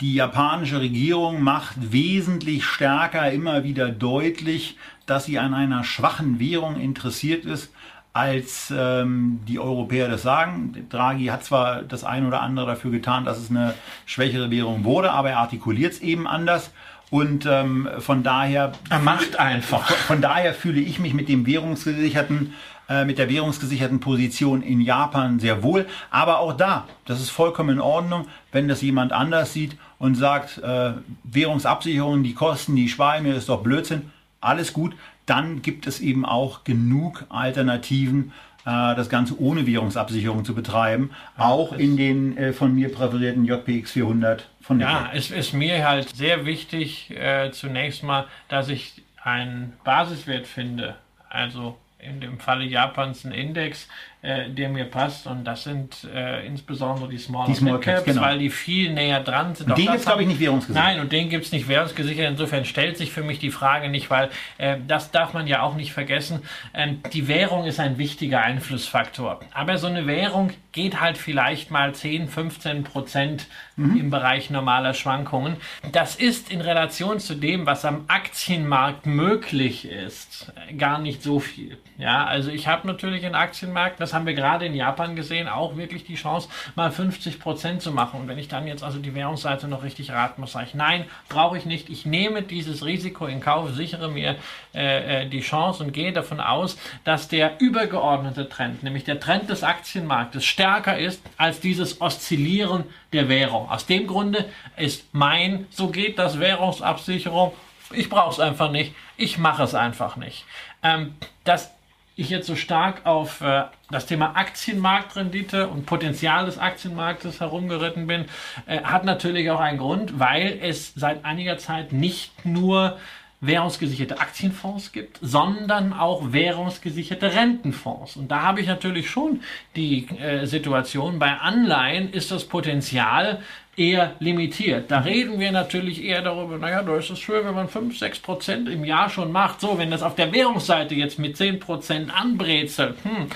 die 0.00 0.14
japanische 0.14 0.80
Regierung 0.80 1.42
macht 1.42 1.92
wesentlich 1.92 2.64
stärker 2.64 3.30
immer 3.30 3.64
wieder 3.64 3.88
deutlich, 3.88 4.76
dass 5.06 5.24
sie 5.24 5.38
an 5.38 5.54
einer 5.54 5.82
schwachen 5.84 6.38
Währung 6.38 6.78
interessiert 6.78 7.44
ist, 7.44 7.72
als 8.12 8.72
ähm, 8.76 9.40
die 9.46 9.58
Europäer 9.58 10.08
das 10.08 10.22
sagen. 10.22 10.86
Draghi 10.90 11.26
hat 11.26 11.44
zwar 11.44 11.82
das 11.82 12.04
ein 12.04 12.26
oder 12.26 12.42
andere 12.42 12.66
dafür 12.66 12.90
getan, 12.90 13.24
dass 13.24 13.38
es 13.38 13.50
eine 13.50 13.74
schwächere 14.06 14.50
Währung 14.50 14.84
wurde, 14.84 15.12
aber 15.12 15.30
er 15.30 15.38
artikuliert 15.38 15.94
es 15.94 16.00
eben 16.00 16.26
anders. 16.26 16.70
Und 17.10 17.46
ähm, 17.46 17.88
von 17.98 18.22
daher. 18.22 18.72
Er 18.90 18.98
macht 18.98 19.38
einfach. 19.38 19.86
Von, 19.86 19.96
von 19.96 20.20
daher 20.20 20.52
fühle 20.52 20.80
ich 20.80 20.98
mich 20.98 21.14
mit 21.14 21.30
dem 21.30 21.46
währungsgesicherten 21.46 22.52
äh, 22.88 23.04
mit 23.04 23.18
der 23.18 23.28
währungsgesicherten 23.28 24.00
Position 24.00 24.62
in 24.62 24.80
Japan 24.80 25.38
sehr 25.40 25.62
wohl. 25.62 25.86
Aber 26.10 26.38
auch 26.38 26.54
da, 26.54 26.86
das 27.04 27.20
ist 27.20 27.30
vollkommen 27.30 27.70
in 27.70 27.80
Ordnung, 27.80 28.26
wenn 28.52 28.68
das 28.68 28.82
jemand 28.82 29.12
anders 29.12 29.52
sieht 29.52 29.76
und 29.98 30.14
sagt, 30.14 30.58
äh, 30.58 30.92
Währungsabsicherung, 31.24 32.22
die 32.22 32.34
Kosten, 32.34 32.76
die 32.76 32.88
spare 32.88 33.20
mir, 33.20 33.34
ist 33.34 33.48
doch 33.48 33.62
Blödsinn. 33.62 34.10
Alles 34.40 34.72
gut. 34.72 34.94
Dann 35.26 35.60
gibt 35.60 35.86
es 35.86 36.00
eben 36.00 36.24
auch 36.24 36.64
genug 36.64 37.26
Alternativen, 37.28 38.32
äh, 38.64 38.94
das 38.94 39.08
Ganze 39.08 39.38
ohne 39.40 39.66
Währungsabsicherung 39.66 40.44
zu 40.44 40.54
betreiben. 40.54 41.10
Ja, 41.36 41.46
auch 41.46 41.72
in 41.72 41.96
den 41.96 42.36
äh, 42.36 42.52
von 42.52 42.74
mir 42.74 42.90
präferierten 42.90 43.44
JPX 43.44 43.92
400 43.92 44.48
von 44.62 44.78
der 44.78 44.88
Ja, 44.88 45.10
es 45.12 45.30
ist 45.30 45.52
mir 45.52 45.86
halt 45.86 46.16
sehr 46.16 46.46
wichtig, 46.46 47.10
äh, 47.10 47.50
zunächst 47.50 48.02
mal, 48.02 48.26
dass 48.48 48.68
ich 48.68 49.02
einen 49.22 49.74
Basiswert 49.84 50.46
finde. 50.46 50.96
Also 51.28 51.76
in 51.98 52.20
dem 52.20 52.38
Falle 52.38 52.64
Japans 52.64 53.24
ein 53.24 53.32
Index, 53.32 53.88
äh, 54.20 54.50
der 54.50 54.68
mir 54.68 54.84
passt. 54.84 55.26
Und 55.26 55.44
das 55.44 55.64
sind 55.64 56.04
äh, 56.12 56.44
insbesondere 56.44 57.08
die 57.08 57.18
Small, 57.18 57.46
die 57.46 57.54
Small 57.54 57.78
Caps, 57.78 58.04
genau. 58.04 58.22
weil 58.22 58.38
die 58.38 58.50
viel 58.50 58.92
näher 58.92 59.20
dran 59.20 59.54
sind. 59.54 59.70
Und 59.70 59.78
den 59.78 59.86
gibt 59.86 59.98
es, 59.98 60.04
glaube 60.06 60.22
ich, 60.22 60.28
nicht 60.28 60.40
währungsgesichert. 60.40 60.84
Nein, 60.84 61.00
und 61.00 61.12
den 61.12 61.28
gibt 61.28 61.44
es 61.44 61.52
nicht 61.52 61.68
währungsgesichert. 61.68 62.28
Insofern 62.28 62.64
stellt 62.64 62.96
sich 62.96 63.12
für 63.12 63.22
mich 63.22 63.38
die 63.38 63.50
Frage 63.50 63.88
nicht, 63.88 64.10
weil 64.10 64.30
äh, 64.58 64.76
das 64.86 65.12
darf 65.12 65.34
man 65.34 65.46
ja 65.46 65.62
auch 65.62 65.76
nicht 65.76 65.92
vergessen. 65.92 66.42
Ähm, 66.74 67.00
die 67.12 67.28
Währung 67.28 67.64
ist 67.64 67.78
ein 67.78 67.96
wichtiger 67.98 68.42
Einflussfaktor. 68.42 69.40
Aber 69.54 69.78
so 69.78 69.86
eine 69.86 70.06
Währung 70.06 70.50
geht 70.72 71.00
halt 71.00 71.18
vielleicht 71.18 71.70
mal 71.70 71.94
10, 71.94 72.28
15 72.28 72.84
Prozent 72.84 73.46
mhm. 73.76 73.96
im 73.98 74.10
Bereich 74.10 74.50
normaler 74.50 74.94
Schwankungen. 74.94 75.56
Das 75.92 76.16
ist 76.16 76.50
in 76.50 76.60
Relation 76.60 77.20
zu 77.20 77.34
dem, 77.34 77.66
was 77.66 77.84
am 77.84 78.04
Aktienmarkt 78.08 79.06
möglich 79.06 79.88
ist, 79.88 80.52
gar 80.76 80.98
nicht 80.98 81.22
so 81.22 81.40
viel. 81.40 81.78
Ja, 81.96 82.24
also 82.26 82.50
ich 82.50 82.68
habe 82.68 82.86
natürlich 82.86 83.24
einen 83.26 83.34
Aktienmarkt, 83.34 83.98
das 84.08 84.14
haben 84.14 84.24
wir 84.24 84.32
gerade 84.32 84.64
in 84.64 84.74
Japan 84.74 85.16
gesehen, 85.16 85.48
auch 85.48 85.76
wirklich 85.76 86.02
die 86.02 86.14
Chance, 86.14 86.48
mal 86.76 86.90
50 86.90 87.38
Prozent 87.38 87.82
zu 87.82 87.92
machen. 87.92 88.20
Und 88.20 88.28
wenn 88.28 88.38
ich 88.38 88.48
dann 88.48 88.66
jetzt 88.66 88.82
also 88.82 88.98
die 88.98 89.14
Währungsseite 89.14 89.68
noch 89.68 89.82
richtig 89.82 90.12
raten 90.12 90.40
muss, 90.40 90.52
sage 90.52 90.64
ich, 90.68 90.74
nein, 90.74 91.04
brauche 91.28 91.58
ich 91.58 91.66
nicht. 91.66 91.90
Ich 91.90 92.06
nehme 92.06 92.40
dieses 92.40 92.86
Risiko 92.86 93.26
in 93.26 93.40
Kauf, 93.40 93.70
sichere 93.74 94.08
mir 94.08 94.36
äh, 94.74 95.24
äh, 95.24 95.28
die 95.28 95.40
Chance 95.40 95.84
und 95.84 95.92
gehe 95.92 96.14
davon 96.14 96.40
aus, 96.40 96.78
dass 97.04 97.28
der 97.28 97.60
übergeordnete 97.60 98.48
Trend, 98.48 98.82
nämlich 98.82 99.04
der 99.04 99.20
Trend 99.20 99.50
des 99.50 99.62
Aktienmarktes, 99.62 100.42
stärker 100.42 100.98
ist 100.98 101.22
als 101.36 101.60
dieses 101.60 102.00
Oszillieren 102.00 102.84
der 103.12 103.28
Währung. 103.28 103.68
Aus 103.68 103.84
dem 103.84 104.06
Grunde 104.06 104.46
ist 104.78 105.04
mein, 105.12 105.66
so 105.68 105.88
geht 105.88 106.18
das 106.18 106.40
Währungsabsicherung, 106.40 107.52
ich 107.90 108.08
brauche 108.08 108.32
es 108.32 108.40
einfach 108.40 108.70
nicht, 108.70 108.94
ich 109.18 109.36
mache 109.36 109.64
es 109.64 109.74
einfach 109.74 110.16
nicht. 110.16 110.46
Ähm, 110.82 111.14
das 111.44 111.70
ich 112.18 112.30
jetzt 112.30 112.48
so 112.48 112.56
stark 112.56 113.06
auf 113.06 113.40
äh, 113.40 113.62
das 113.90 114.06
Thema 114.06 114.36
Aktienmarktrendite 114.36 115.68
und 115.68 115.86
Potenzial 115.86 116.46
des 116.46 116.58
Aktienmarktes 116.58 117.40
herumgeritten 117.40 118.08
bin, 118.08 118.24
äh, 118.66 118.82
hat 118.82 119.04
natürlich 119.04 119.48
auch 119.52 119.60
einen 119.60 119.78
Grund, 119.78 120.18
weil 120.18 120.58
es 120.60 120.92
seit 120.94 121.24
einiger 121.24 121.58
Zeit 121.58 121.92
nicht 121.92 122.44
nur 122.44 122.98
währungsgesicherte 123.40 124.18
Aktienfonds 124.18 124.90
gibt, 124.90 125.20
sondern 125.22 125.92
auch 125.92 126.32
währungsgesicherte 126.32 127.34
Rentenfonds. 127.34 128.16
Und 128.16 128.32
da 128.32 128.42
habe 128.42 128.60
ich 128.60 128.66
natürlich 128.66 129.08
schon 129.08 129.42
die 129.76 130.08
äh, 130.18 130.44
Situation, 130.44 131.20
bei 131.20 131.34
Anleihen 131.34 132.12
ist 132.12 132.32
das 132.32 132.46
Potenzial 132.46 133.40
eher 133.78 134.16
limitiert. 134.18 134.90
Da 134.90 135.00
reden 135.00 135.38
wir 135.38 135.52
natürlich 135.52 136.04
eher 136.04 136.22
darüber, 136.22 136.58
naja, 136.58 136.82
da 136.82 136.96
ist 136.96 137.10
es 137.10 137.20
schön, 137.20 137.44
wenn 137.44 137.54
man 137.54 137.68
5, 137.68 137.98
6 137.98 138.18
Prozent 138.20 138.68
im 138.68 138.84
Jahr 138.84 139.08
schon 139.08 139.32
macht. 139.32 139.60
So, 139.60 139.78
wenn 139.78 139.90
das 139.90 140.02
auf 140.02 140.14
der 140.14 140.32
Währungsseite 140.32 140.94
jetzt 140.94 141.18
mit 141.18 141.36
10 141.36 141.60
Prozent 141.60 142.12
anbrezelt, 142.14 142.96
hm, 143.04 143.28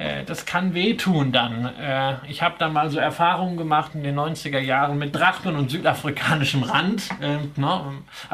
äh, 0.00 0.24
das 0.24 0.46
kann 0.46 0.72
wehtun 0.72 1.30
dann. 1.30 1.66
Äh, 1.78 2.14
ich 2.26 2.42
habe 2.42 2.54
da 2.58 2.70
mal 2.70 2.88
so 2.88 2.98
Erfahrungen 2.98 3.58
gemacht 3.58 3.92
in 3.94 4.02
den 4.02 4.18
90er 4.18 4.58
Jahren 4.58 4.98
mit 4.98 5.14
Drachmen 5.14 5.56
und 5.56 5.70
südafrikanischem 5.70 6.62
Rand. 6.62 7.10
Äh, 7.20 7.60
ne? 7.60 7.80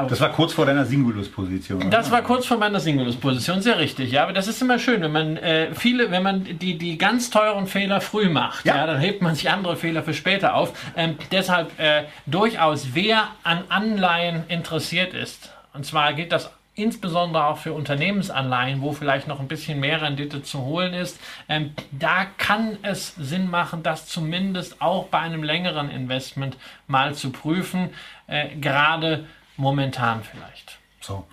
das 0.08 0.20
war 0.20 0.30
kurz 0.30 0.52
vor 0.52 0.64
deiner 0.64 0.84
Singulus-Position. 0.84 1.90
Das 1.90 2.12
war 2.12 2.22
kurz 2.22 2.46
vor 2.46 2.58
meiner 2.58 2.78
Singulus-Position, 2.78 3.62
sehr 3.62 3.78
richtig. 3.78 4.12
Ja, 4.12 4.22
aber 4.22 4.32
das 4.32 4.46
ist 4.46 4.62
immer 4.62 4.78
schön, 4.78 5.00
wenn 5.02 5.10
man 5.10 5.36
äh, 5.38 5.74
viele, 5.74 6.12
wenn 6.12 6.22
man 6.22 6.44
die, 6.44 6.78
die 6.78 6.98
ganz 6.98 7.30
teuren 7.30 7.66
Fehler 7.66 8.00
früh 8.00 8.28
macht, 8.28 8.64
ja. 8.64 8.76
ja 8.76 8.86
dann 8.86 9.00
hebt 9.00 9.20
man 9.20 9.34
sich 9.34 9.50
andere 9.50 9.74
Fehler 9.74 10.04
für 10.04 10.14
später 10.14 10.54
auf. 10.54 10.72
Ähm, 10.96 11.16
deshalb 11.32 11.76
äh, 11.80 12.04
durchaus, 12.26 12.94
wer 12.94 13.28
an 13.42 13.64
Anleihen 13.70 14.44
interessiert 14.46 15.14
ist, 15.14 15.50
und 15.72 15.84
zwar 15.84 16.12
geht 16.12 16.30
das 16.30 16.50
insbesondere 16.76 17.46
auch 17.46 17.58
für 17.58 17.72
Unternehmensanleihen, 17.72 18.82
wo 18.82 18.92
vielleicht 18.92 19.26
noch 19.26 19.40
ein 19.40 19.48
bisschen 19.48 19.80
mehr 19.80 20.02
Rendite 20.02 20.42
zu 20.42 20.60
holen 20.60 20.94
ist, 20.94 21.18
ähm, 21.48 21.72
da 21.90 22.26
kann 22.38 22.78
es 22.82 23.14
Sinn 23.16 23.50
machen, 23.50 23.82
das 23.82 24.06
zumindest 24.06 24.80
auch 24.80 25.06
bei 25.06 25.18
einem 25.18 25.42
längeren 25.42 25.90
Investment 25.90 26.56
mal 26.86 27.14
zu 27.14 27.30
prüfen, 27.30 27.90
äh, 28.26 28.54
gerade 28.56 29.26
momentan 29.56 30.22
vielleicht. 30.22 30.78
So. 31.00 31.26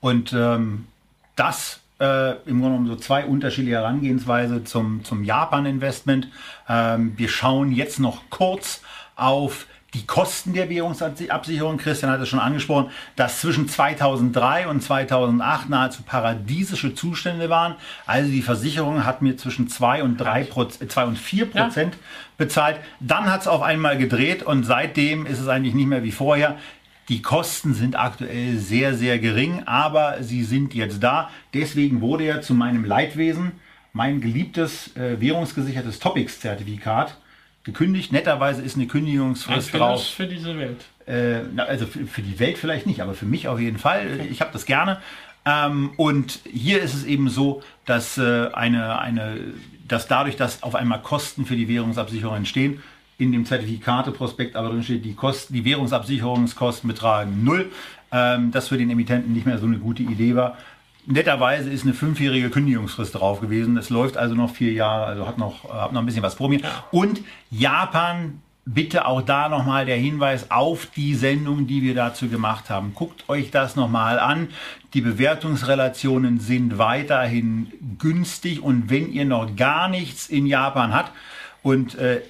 Und 0.00 0.32
ähm, 0.32 0.86
das 1.34 1.80
äh, 1.98 2.32
im 2.46 2.60
Grunde 2.60 2.76
genommen 2.76 2.86
so 2.86 2.96
zwei 2.96 3.24
unterschiedliche 3.24 3.76
Herangehensweise 3.76 4.64
zum, 4.64 5.04
zum 5.04 5.24
Japan-Investment. 5.24 6.28
Ähm, 6.68 7.12
wir 7.16 7.28
schauen 7.28 7.72
jetzt 7.72 8.00
noch 8.00 8.22
kurz 8.30 8.82
auf 9.16 9.66
die 9.94 10.06
Kosten 10.06 10.52
der 10.52 10.68
Währungsabsicherung, 10.68 11.76
Christian 11.76 12.12
hat 12.12 12.20
es 12.20 12.28
schon 12.28 12.38
angesprochen, 12.38 12.90
dass 13.16 13.40
zwischen 13.40 13.68
2003 13.68 14.68
und 14.68 14.82
2008 14.82 15.68
nahezu 15.68 16.02
paradiesische 16.02 16.94
Zustände 16.94 17.50
waren. 17.50 17.74
Also 18.06 18.30
die 18.30 18.42
Versicherung 18.42 19.04
hat 19.04 19.20
mir 19.20 19.36
zwischen 19.36 19.66
2 19.66 20.04
und, 20.04 20.16
3 20.16 20.44
2 20.44 21.04
und 21.04 21.18
4 21.18 21.50
Prozent 21.50 21.94
ja. 21.94 22.00
bezahlt. 22.38 22.76
Dann 23.00 23.24
hat 23.24 23.42
es 23.42 23.48
auf 23.48 23.62
einmal 23.62 23.98
gedreht 23.98 24.44
und 24.44 24.64
seitdem 24.64 25.26
ist 25.26 25.40
es 25.40 25.48
eigentlich 25.48 25.74
nicht 25.74 25.88
mehr 25.88 26.04
wie 26.04 26.12
vorher. 26.12 26.56
Die 27.08 27.22
Kosten 27.22 27.74
sind 27.74 27.98
aktuell 27.98 28.58
sehr, 28.58 28.94
sehr 28.94 29.18
gering, 29.18 29.64
aber 29.66 30.22
sie 30.22 30.44
sind 30.44 30.72
jetzt 30.72 31.02
da. 31.02 31.30
Deswegen 31.52 32.00
wurde 32.00 32.24
ja 32.24 32.40
zu 32.40 32.54
meinem 32.54 32.84
Leidwesen 32.84 33.52
mein 33.92 34.20
geliebtes 34.20 34.94
äh, 34.94 35.20
währungsgesichertes 35.20 35.98
Topics-Zertifikat 35.98 37.16
gekündigt. 37.64 38.12
Netterweise 38.12 38.62
ist 38.62 38.76
eine 38.76 38.86
Kündigungsfrist 38.86 39.74
Ein 39.74 39.80
drauf. 39.80 40.06
Für 40.06 40.26
diese 40.26 40.58
Welt. 40.58 40.84
Äh, 41.06 41.42
na, 41.54 41.64
also 41.64 41.86
für, 41.86 42.06
für 42.06 42.22
die 42.22 42.38
Welt 42.38 42.58
vielleicht 42.58 42.86
nicht, 42.86 43.02
aber 43.02 43.14
für 43.14 43.26
mich 43.26 43.48
auf 43.48 43.60
jeden 43.60 43.78
Fall. 43.78 44.20
Ich 44.30 44.40
habe 44.40 44.50
das 44.52 44.66
gerne. 44.66 44.98
Ähm, 45.44 45.90
und 45.96 46.40
hier 46.50 46.82
ist 46.82 46.94
es 46.94 47.04
eben 47.04 47.28
so, 47.28 47.62
dass 47.86 48.18
äh, 48.18 48.48
eine, 48.52 48.98
eine, 48.98 49.38
dass 49.88 50.06
dadurch, 50.06 50.36
dass 50.36 50.62
auf 50.62 50.74
einmal 50.74 51.02
Kosten 51.02 51.46
für 51.46 51.56
die 51.56 51.68
Währungsabsicherung 51.68 52.36
entstehen, 52.36 52.82
in 53.18 53.32
dem 53.32 53.44
Zertifikateprospekt 53.44 54.56
aber 54.56 54.70
drin 54.70 54.82
steht, 54.82 55.04
die 55.04 55.14
Kosten, 55.14 55.52
die 55.52 55.64
Währungsabsicherungskosten 55.64 56.88
betragen 56.88 57.44
null, 57.44 57.70
ähm, 58.12 58.50
das 58.50 58.68
für 58.68 58.78
den 58.78 58.90
Emittenten 58.90 59.32
nicht 59.32 59.46
mehr 59.46 59.58
so 59.58 59.66
eine 59.66 59.78
gute 59.78 60.02
Idee 60.02 60.34
war. 60.34 60.56
Netterweise 61.06 61.70
ist 61.70 61.84
eine 61.84 61.94
fünfjährige 61.94 62.50
Kündigungsfrist 62.50 63.14
drauf 63.14 63.40
gewesen. 63.40 63.76
Es 63.76 63.90
läuft 63.90 64.16
also 64.16 64.34
noch 64.34 64.50
vier 64.50 64.72
Jahre, 64.72 65.06
also 65.06 65.26
hat 65.26 65.38
noch, 65.38 65.64
äh, 65.64 65.68
hat 65.68 65.92
noch 65.92 66.00
ein 66.00 66.06
bisschen 66.06 66.22
was 66.22 66.34
vor 66.34 66.48
mir. 66.48 66.60
Und 66.90 67.20
Japan, 67.50 68.42
bitte 68.64 69.06
auch 69.06 69.22
da 69.22 69.48
nochmal 69.48 69.86
der 69.86 69.96
Hinweis 69.96 70.50
auf 70.50 70.86
die 70.94 71.14
Sendung, 71.14 71.66
die 71.66 71.82
wir 71.82 71.94
dazu 71.94 72.28
gemacht 72.28 72.70
haben. 72.70 72.92
Guckt 72.94 73.28
euch 73.28 73.50
das 73.50 73.76
nochmal 73.76 74.18
an. 74.18 74.48
Die 74.94 75.00
Bewertungsrelationen 75.00 76.38
sind 76.38 76.78
weiterhin 76.78 77.72
günstig 77.98 78.62
und 78.62 78.90
wenn 78.90 79.12
ihr 79.12 79.24
noch 79.24 79.56
gar 79.56 79.88
nichts 79.88 80.28
in 80.28 80.46
Japan 80.46 80.94
habt 80.94 81.12
und 81.62 81.96
äh, 81.96 82.20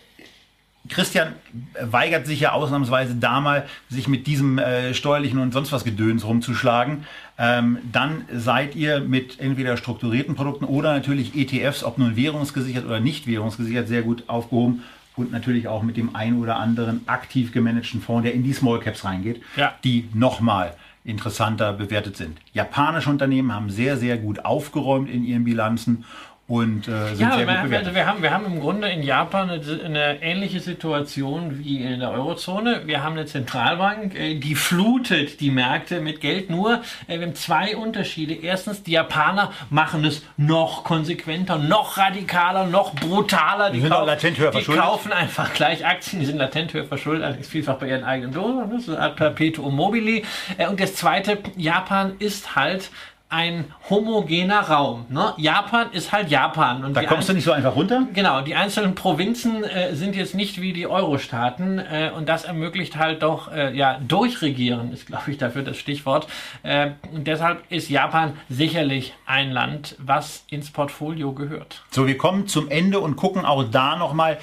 Christian 0.88 1.34
weigert 1.80 2.26
sich 2.26 2.40
ja 2.40 2.52
ausnahmsweise 2.52 3.14
da 3.14 3.40
mal, 3.40 3.66
sich 3.88 4.08
mit 4.08 4.26
diesem 4.26 4.58
äh, 4.58 4.94
steuerlichen 4.94 5.38
und 5.38 5.52
sonst 5.52 5.72
was 5.72 5.84
Gedöns 5.84 6.24
rumzuschlagen. 6.24 7.04
Ähm, 7.42 7.78
dann 7.90 8.26
seid 8.32 8.76
ihr 8.76 9.00
mit 9.00 9.40
entweder 9.40 9.78
strukturierten 9.78 10.34
Produkten 10.34 10.66
oder 10.66 10.92
natürlich 10.92 11.34
ETFs, 11.34 11.82
ob 11.82 11.96
nun 11.96 12.14
währungsgesichert 12.14 12.84
oder 12.84 13.00
nicht 13.00 13.26
währungsgesichert, 13.26 13.88
sehr 13.88 14.02
gut 14.02 14.24
aufgehoben. 14.28 14.82
Und 15.16 15.32
natürlich 15.32 15.66
auch 15.66 15.82
mit 15.82 15.96
dem 15.96 16.14
ein 16.14 16.38
oder 16.38 16.56
anderen 16.56 17.00
aktiv 17.08 17.50
gemanagten 17.52 18.00
Fonds, 18.00 18.24
der 18.24 18.32
in 18.34 18.44
die 18.44 18.52
Small 18.52 18.78
Caps 18.78 19.04
reingeht, 19.04 19.42
Ja. 19.56 19.74
die 19.84 20.08
nochmal 20.14 20.74
interessanter 21.04 21.72
bewertet 21.72 22.16
sind. 22.16 22.38
Japanische 22.52 23.08
Unternehmen 23.10 23.52
haben 23.54 23.70
sehr, 23.70 23.96
sehr 23.96 24.18
gut 24.18 24.44
aufgeräumt 24.44 25.08
in 25.10 25.24
ihren 25.24 25.44
Bilanzen 25.44 26.04
und 26.50 26.88
äh, 26.88 27.14
sind 27.14 27.20
Ja, 27.20 27.36
sehr 27.36 27.46
wir, 27.46 27.54
gut 27.54 27.62
bewertet. 27.62 27.86
also 27.86 27.94
wir, 27.94 28.06
haben, 28.06 28.22
wir 28.24 28.30
haben 28.32 28.44
im 28.46 28.58
Grunde 28.60 28.88
in 28.88 29.04
Japan 29.04 29.50
eine, 29.50 29.62
eine 29.84 30.20
ähnliche 30.20 30.58
Situation 30.58 31.60
wie 31.64 31.80
in 31.80 32.00
der 32.00 32.10
Eurozone. 32.10 32.82
Wir 32.86 33.04
haben 33.04 33.12
eine 33.12 33.24
Zentralbank, 33.26 34.16
äh, 34.18 34.34
die 34.34 34.56
flutet 34.56 35.40
die 35.40 35.50
Märkte 35.52 36.00
mit 36.00 36.20
Geld. 36.20 36.50
Nur 36.50 36.80
äh, 37.06 37.20
wir 37.20 37.26
haben 37.28 37.36
zwei 37.36 37.76
Unterschiede. 37.76 38.34
Erstens, 38.34 38.82
die 38.82 38.90
Japaner 38.92 39.52
machen 39.70 40.04
es 40.04 40.24
noch 40.36 40.82
konsequenter, 40.82 41.56
noch 41.56 41.96
radikaler, 41.96 42.66
noch 42.66 42.94
brutaler. 42.96 43.70
Die, 43.70 43.80
sind 43.80 43.92
auch 43.92 44.04
latent 44.04 44.36
höher 44.36 44.50
die 44.50 44.56
verschuldet. 44.56 44.82
kaufen 44.84 45.12
einfach 45.12 45.54
gleich 45.54 45.86
Aktien, 45.86 46.18
die 46.18 46.26
sind 46.26 46.38
latent 46.38 46.74
höher 46.74 46.84
verschuldet, 46.84 47.24
allerdings 47.24 47.46
vielfach 47.46 47.76
bei 47.76 47.88
ihren 47.90 48.02
eigenen 48.02 48.32
Dosen. 48.32 48.68
Das 48.72 48.82
ist 48.82 48.88
eine 48.88 48.98
Art 48.98 49.14
Perpetuum 49.14 49.76
mobile. 49.76 50.22
Äh, 50.58 50.66
Und 50.68 50.80
das 50.80 50.96
Zweite, 50.96 51.38
Japan 51.56 52.14
ist 52.18 52.56
halt 52.56 52.90
ein 53.30 53.72
homogener 53.88 54.60
Raum. 54.60 55.06
Ne? 55.08 55.32
Japan 55.36 55.92
ist 55.92 56.10
halt 56.10 56.30
Japan. 56.30 56.84
Und 56.84 56.94
Da 56.94 57.04
kommst 57.04 57.28
du 57.28 57.32
nicht 57.32 57.44
so 57.44 57.52
einfach 57.52 57.76
runter? 57.76 58.08
Genau, 58.12 58.40
die 58.40 58.56
einzelnen 58.56 58.96
Provinzen 58.96 59.62
äh, 59.62 59.94
sind 59.94 60.16
jetzt 60.16 60.34
nicht 60.34 60.60
wie 60.60 60.72
die 60.72 60.88
Euro-Staaten 60.88 61.78
äh, 61.78 62.10
und 62.14 62.28
das 62.28 62.44
ermöglicht 62.44 62.96
halt 62.96 63.22
doch, 63.22 63.50
äh, 63.52 63.74
ja, 63.74 64.00
durchregieren 64.06 64.92
ist, 64.92 65.06
glaube 65.06 65.30
ich, 65.30 65.38
dafür 65.38 65.62
das 65.62 65.78
Stichwort. 65.78 66.26
Äh, 66.64 66.90
und 67.12 67.28
deshalb 67.28 67.62
ist 67.70 67.88
Japan 67.88 68.36
sicherlich 68.48 69.14
ein 69.26 69.52
Land, 69.52 69.94
was 69.98 70.44
ins 70.50 70.70
Portfolio 70.70 71.32
gehört. 71.32 71.84
So, 71.90 72.08
wir 72.08 72.18
kommen 72.18 72.48
zum 72.48 72.68
Ende 72.68 72.98
und 72.98 73.14
gucken 73.14 73.44
auch 73.44 73.62
da 73.62 73.94
nochmal 73.94 74.38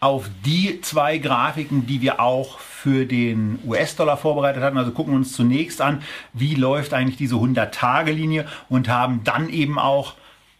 auf 0.00 0.30
die 0.44 0.80
zwei 0.80 1.18
Grafiken, 1.18 1.86
die 1.86 2.00
wir 2.02 2.20
auch 2.20 2.60
für 2.82 3.06
den 3.06 3.58
US-Dollar 3.66 4.16
vorbereitet 4.16 4.62
hatten. 4.62 4.78
Also 4.78 4.92
gucken 4.92 5.14
uns 5.14 5.32
zunächst 5.32 5.80
an, 5.80 6.02
wie 6.32 6.54
läuft 6.54 6.94
eigentlich 6.94 7.16
diese 7.16 7.34
100-Tage-Linie 7.34 8.46
und 8.68 8.88
haben 8.88 9.22
dann 9.24 9.48
eben 9.48 9.80
auch 9.80 10.14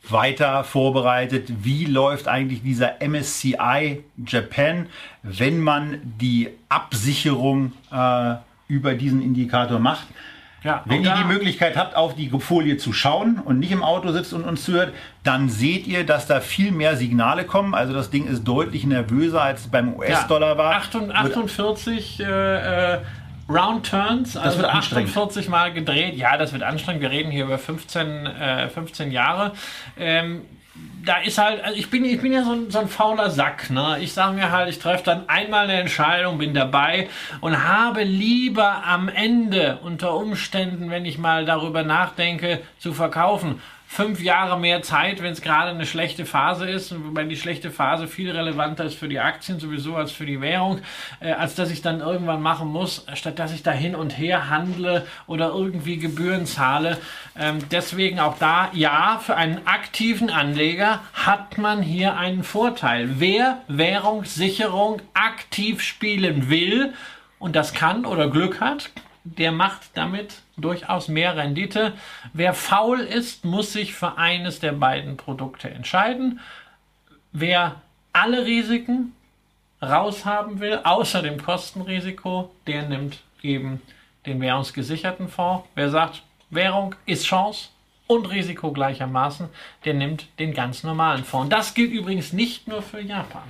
weiter 0.08 0.64
vorbereitet, 0.64 1.48
wie 1.62 1.84
läuft 1.84 2.26
eigentlich 2.26 2.62
dieser 2.62 2.96
MSCI 3.00 4.02
Japan, 4.26 4.86
wenn 5.22 5.60
man 5.60 6.00
die 6.20 6.48
Absicherung 6.68 7.72
äh, 7.92 8.34
über 8.66 8.94
diesen 8.94 9.22
Indikator 9.22 9.78
macht. 9.78 10.06
Ja, 10.64 10.82
Wenn 10.86 11.04
ihr 11.04 11.14
die 11.14 11.24
Möglichkeit 11.24 11.76
habt, 11.76 11.94
auf 11.94 12.16
die 12.16 12.30
Folie 12.30 12.78
zu 12.78 12.92
schauen 12.92 13.38
und 13.38 13.61
nicht 13.61 13.70
im 13.70 13.84
Auto 13.84 14.11
sitzt 14.11 14.32
und 14.32 14.44
uns 14.44 14.64
zuhört, 14.64 14.92
dann 15.22 15.48
seht 15.48 15.86
ihr, 15.86 16.04
dass 16.04 16.26
da 16.26 16.40
viel 16.40 16.72
mehr 16.72 16.96
Signale 16.96 17.44
kommen. 17.44 17.74
Also 17.74 17.92
das 17.92 18.11
Ding 18.11 18.26
ist 18.26 18.42
deutlich 18.42 18.84
nervöser, 18.84 19.40
als 19.40 19.62
es 19.62 19.68
beim 19.68 19.94
US-Dollar 19.94 20.59
war. 20.59 20.74
48, 20.74 21.16
48 21.16 22.20
äh, 22.20 22.94
äh, 22.94 22.98
Round 23.48 23.88
Turns, 23.88 24.36
also 24.36 24.59
wird 24.59 24.68
anstrengend. 24.68 25.11
48 25.11 25.48
Mal 25.48 25.72
gedreht. 25.72 26.16
Ja, 26.16 26.36
das 26.36 26.52
wird 26.52 26.62
anstrengend. 26.62 27.02
Wir 27.02 27.11
reden 27.11 27.30
hier 27.30 27.44
über 27.44 27.59
15, 27.59 28.26
äh, 28.26 28.68
15 28.68 29.12
Jahre. 29.12 29.52
Ähm, 29.96 30.42
da 31.09 31.16
ist 31.20 31.38
halt, 31.38 31.64
also 31.64 31.74
ich 31.74 31.88
bin, 31.88 32.04
ich 32.04 32.20
bin 32.20 32.34
ja 32.34 32.44
so 32.44 32.52
ein, 32.52 32.70
so 32.70 32.78
ein 32.80 32.88
fauler 32.88 33.30
Sack. 33.30 33.70
Ne? 33.70 33.96
Ich 34.00 34.12
sage 34.12 34.34
mir 34.34 34.52
halt, 34.52 34.68
ich 34.68 34.78
treffe 34.78 35.04
dann 35.04 35.26
einmal 35.26 35.64
eine 35.64 35.80
Entscheidung, 35.80 36.36
bin 36.36 36.52
dabei 36.52 37.09
und 37.40 37.66
habe 37.66 38.02
lieber 38.02 38.84
am 38.84 39.09
Ende 39.09 39.78
unter 39.82 40.14
Umständen, 40.14 40.90
wenn 40.90 41.06
ich 41.06 41.16
mal 41.16 41.46
darüber 41.46 41.82
nachdenke, 41.82 42.61
zu 42.78 42.92
verkaufen, 42.92 43.62
fünf 43.91 44.20
Jahre 44.20 44.61
mehr 44.61 44.82
Zeit, 44.82 45.22
wenn 45.22 45.32
es 45.32 45.41
gerade 45.41 45.70
eine 45.70 45.86
schlechte 45.86 46.26
Phase 46.26 46.68
ist, 46.68 46.95
wobei 47.07 47.24
die 47.24 47.39
schlechte 47.39 47.70
Phase 47.70 48.07
viel 48.07 48.30
relevanter 48.30 48.84
ist 48.84 48.97
für 48.97 49.09
die 49.09 49.18
Aktien 49.18 49.59
sowieso 49.59 49.97
als 49.97 50.12
für 50.12 50.26
die 50.26 50.43
Währung, 50.43 50.80
äh, 51.20 51.32
als 51.32 51.55
dass 51.55 51.70
ich 51.70 51.80
dann 51.80 52.01
irgendwann 52.01 52.43
machen 52.43 52.68
muss, 52.68 53.07
statt 53.14 53.39
dass 53.39 53.53
ich 53.53 53.62
da 53.62 53.72
hin 53.72 53.95
und 53.95 54.18
her 54.18 54.51
handle 54.51 55.07
oder 55.26 55.49
irgendwie 55.49 55.97
Gebühren 55.97 56.45
zahle. 56.45 56.99
Ähm, 57.36 57.61
deswegen 57.70 58.20
auch 58.20 58.39
da, 58.39 58.68
ja, 58.74 59.20
für 59.24 59.36
einen 59.36 59.66
aktiven 59.66 60.28
Anleger 60.28 61.01
hat 61.14 61.57
man 61.57 61.80
hier 61.80 62.16
einen 62.18 62.45
Vorteil. 62.45 63.18
Wer 63.18 63.62
Währungssicherung 63.68 65.01
aktiv 65.14 65.80
spielen 65.80 66.51
will 66.51 66.93
und 67.39 67.57
das 67.57 67.72
kann 67.72 68.05
oder 68.05 68.28
Glück 68.28 68.61
hat, 68.61 68.91
der 69.37 69.53
macht 69.53 69.91
damit 69.95 70.43
durchaus 70.57 71.09
mehr 71.09 71.37
Rendite. 71.37 71.93
Wer 72.33 72.55
faul 72.55 73.01
ist, 73.01 73.45
muss 73.45 73.72
sich 73.72 73.95
für 73.95 74.18
eines 74.18 74.61
der 74.61 74.72
beiden 74.72 75.16
Produkte 75.16 75.70
entscheiden. 75.70 76.41
Wer 77.33 77.83
alle 78.12 78.45
Risiken 78.45 79.14
raushaben 79.83 80.61
will, 80.61 80.81
außer 80.83 81.22
dem 81.22 81.43
Kostenrisiko, 81.43 82.51
der 82.66 82.89
nimmt 82.89 83.18
eben 83.43 83.81
den 84.26 84.41
währungsgesicherten 84.41 85.29
Fonds. 85.29 85.68
Wer 85.74 85.91
sagt, 85.91 86.22
Währung 86.51 86.95
ist 87.07 87.26
Chance 87.26 87.68
und 88.07 88.26
Risiko 88.26 88.72
gleichermaßen, 88.72 89.49
der 89.85 89.95
nimmt 89.95 90.26
den 90.39 90.55
ganz 90.55 90.83
normalen 90.83 91.24
Fonds. 91.24 91.51
Das 91.51 91.74
gilt 91.74 91.93
übrigens 91.93 92.33
nicht 92.33 92.66
nur 92.66 92.83
für 92.83 93.01
Japan. 93.01 93.43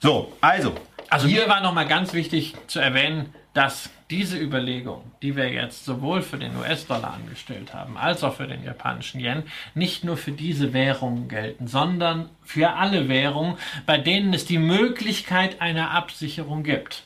So, 0.00 0.32
also. 0.40 0.74
Also 1.08 1.28
hier 1.28 1.48
war 1.48 1.60
nochmal 1.60 1.86
ganz 1.86 2.12
wichtig 2.12 2.54
zu 2.66 2.80
erwähnen, 2.80 3.32
dass 3.54 3.90
diese 4.12 4.38
Überlegung, 4.38 5.10
die 5.22 5.36
wir 5.36 5.50
jetzt 5.50 5.86
sowohl 5.86 6.20
für 6.20 6.36
den 6.36 6.54
US-Dollar 6.54 7.14
angestellt 7.14 7.72
haben, 7.72 7.96
als 7.96 8.22
auch 8.22 8.34
für 8.34 8.46
den 8.46 8.62
japanischen 8.62 9.20
Yen, 9.20 9.44
nicht 9.74 10.04
nur 10.04 10.18
für 10.18 10.32
diese 10.32 10.74
Währungen 10.74 11.28
gelten, 11.28 11.66
sondern 11.66 12.28
für 12.44 12.74
alle 12.74 13.08
Währungen, 13.08 13.56
bei 13.86 13.96
denen 13.96 14.34
es 14.34 14.44
die 14.44 14.58
Möglichkeit 14.58 15.62
einer 15.62 15.92
Absicherung 15.92 16.62
gibt. 16.62 17.04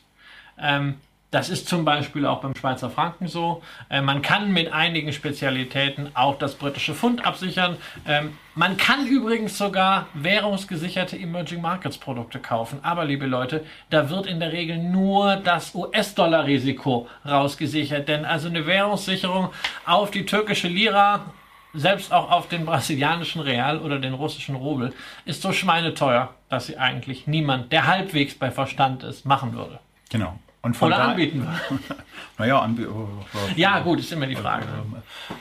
Ähm, 0.59 0.97
das 1.31 1.49
ist 1.49 1.69
zum 1.69 1.85
Beispiel 1.85 2.25
auch 2.25 2.41
beim 2.41 2.55
Schweizer 2.55 2.89
Franken 2.89 3.27
so. 3.27 3.63
Äh, 3.91 4.01
man 4.01 4.23
kann 4.23 4.53
mit 4.53 4.73
einigen 4.73 5.13
Spezialitäten 5.13 6.11
auch 6.15 6.39
das 6.39 6.55
britische 6.55 6.95
Pfund 6.95 7.27
absichern. 7.27 7.77
Ähm, 8.07 8.39
man 8.55 8.77
kann 8.77 9.07
übrigens 9.07 9.59
sogar 9.59 10.07
währungsgesicherte 10.15 11.19
Emerging 11.19 11.61
Markets 11.61 11.99
Produkte 11.99 12.39
kaufen. 12.39 12.79
Aber 12.83 13.05
liebe 13.05 13.27
Leute, 13.27 13.65
da 13.91 14.09
wird 14.09 14.27
in 14.27 14.39
der 14.39 14.53
Regel 14.53 14.79
nur 14.79 15.37
das 15.37 15.75
US-Dollar-Risiko 15.75 17.09
rausgesichert. 17.25 18.09
Denn 18.09 18.25
also 18.25 18.49
eine 18.49 18.67
Währungssicherung 18.67 19.51
auf 19.85 20.13
die 20.13 20.25
türkische 20.27 20.69
Lira, 20.69 21.27
selbst 21.75 22.13
auch 22.13 22.31
auf 22.31 22.49
den 22.49 22.65
brasilianischen 22.65 23.43
Real 23.43 23.81
oder 23.81 23.99
den 23.99 24.15
russischen 24.15 24.55
Rubel, 24.55 24.95
ist 25.25 25.43
so 25.43 25.53
schweineteuer, 25.53 26.33
dass 26.49 26.67
sie 26.67 26.79
eigentlich 26.79 27.27
niemand, 27.27 27.73
der 27.73 27.87
halbwegs 27.87 28.35
bei 28.35 28.51
Verstand 28.51 29.03
ist, 29.03 29.27
machen 29.27 29.53
würde. 29.53 29.81
Genau. 30.09 30.39
Und 30.63 30.77
von 30.77 30.89
Oder 30.89 30.97
da- 30.99 31.09
anbieten 31.11 31.47
würde. 31.71 32.03
Naja, 32.39 32.59
anbieten. 32.61 32.91
Oh, 32.93 33.09
oh, 33.35 33.39
Ja, 33.57 33.79
gut, 33.81 34.01
ist 34.01 34.13
immer 34.13 34.27
die 34.27 34.37
Frage. 34.37 34.67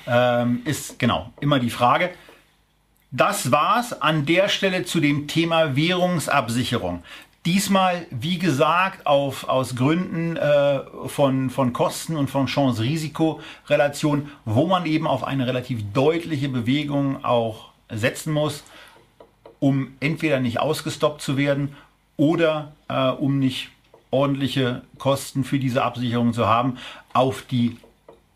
ähm, 0.07 0.61
ist 0.65 0.97
genau 0.99 1.31
immer 1.41 1.59
die 1.59 1.69
Frage. 1.69 2.11
Das 3.11 3.51
war's 3.51 4.01
an 4.01 4.25
der 4.25 4.49
Stelle 4.49 4.83
zu 4.85 4.99
dem 4.99 5.27
Thema 5.27 5.75
Währungsabsicherung. 5.75 7.03
Diesmal, 7.45 8.07
wie 8.09 8.39
gesagt, 8.39 9.05
auf, 9.05 9.47
aus 9.47 9.75
Gründen 9.75 10.35
äh, 10.35 10.79
von, 11.07 11.49
von 11.51 11.73
Kosten 11.73 12.17
und 12.17 12.29
von 12.29 12.47
Chance-Risiko-Relation, 12.47 14.29
wo 14.45 14.67
man 14.67 14.85
eben 14.85 15.07
auf 15.07 15.23
eine 15.23 15.45
relativ 15.47 15.81
deutliche 15.93 16.49
Bewegung 16.49 17.23
auch 17.23 17.69
setzen 17.89 18.33
muss, 18.33 18.63
um 19.59 19.93
entweder 19.99 20.39
nicht 20.39 20.59
ausgestoppt 20.59 21.21
zu 21.21 21.37
werden 21.37 21.75
oder 22.17 22.73
äh, 22.89 23.09
um 23.09 23.39
nicht 23.39 23.69
ordentliche 24.11 24.83
Kosten 24.97 25.43
für 25.43 25.59
diese 25.59 25.83
Absicherung 25.83 26.33
zu 26.33 26.47
haben, 26.47 26.77
auf 27.13 27.43
die 27.43 27.77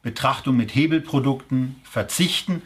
Betrachtung 0.02 0.58
mit 0.58 0.74
Hebelprodukten 0.76 1.76
verzichten. 1.84 2.62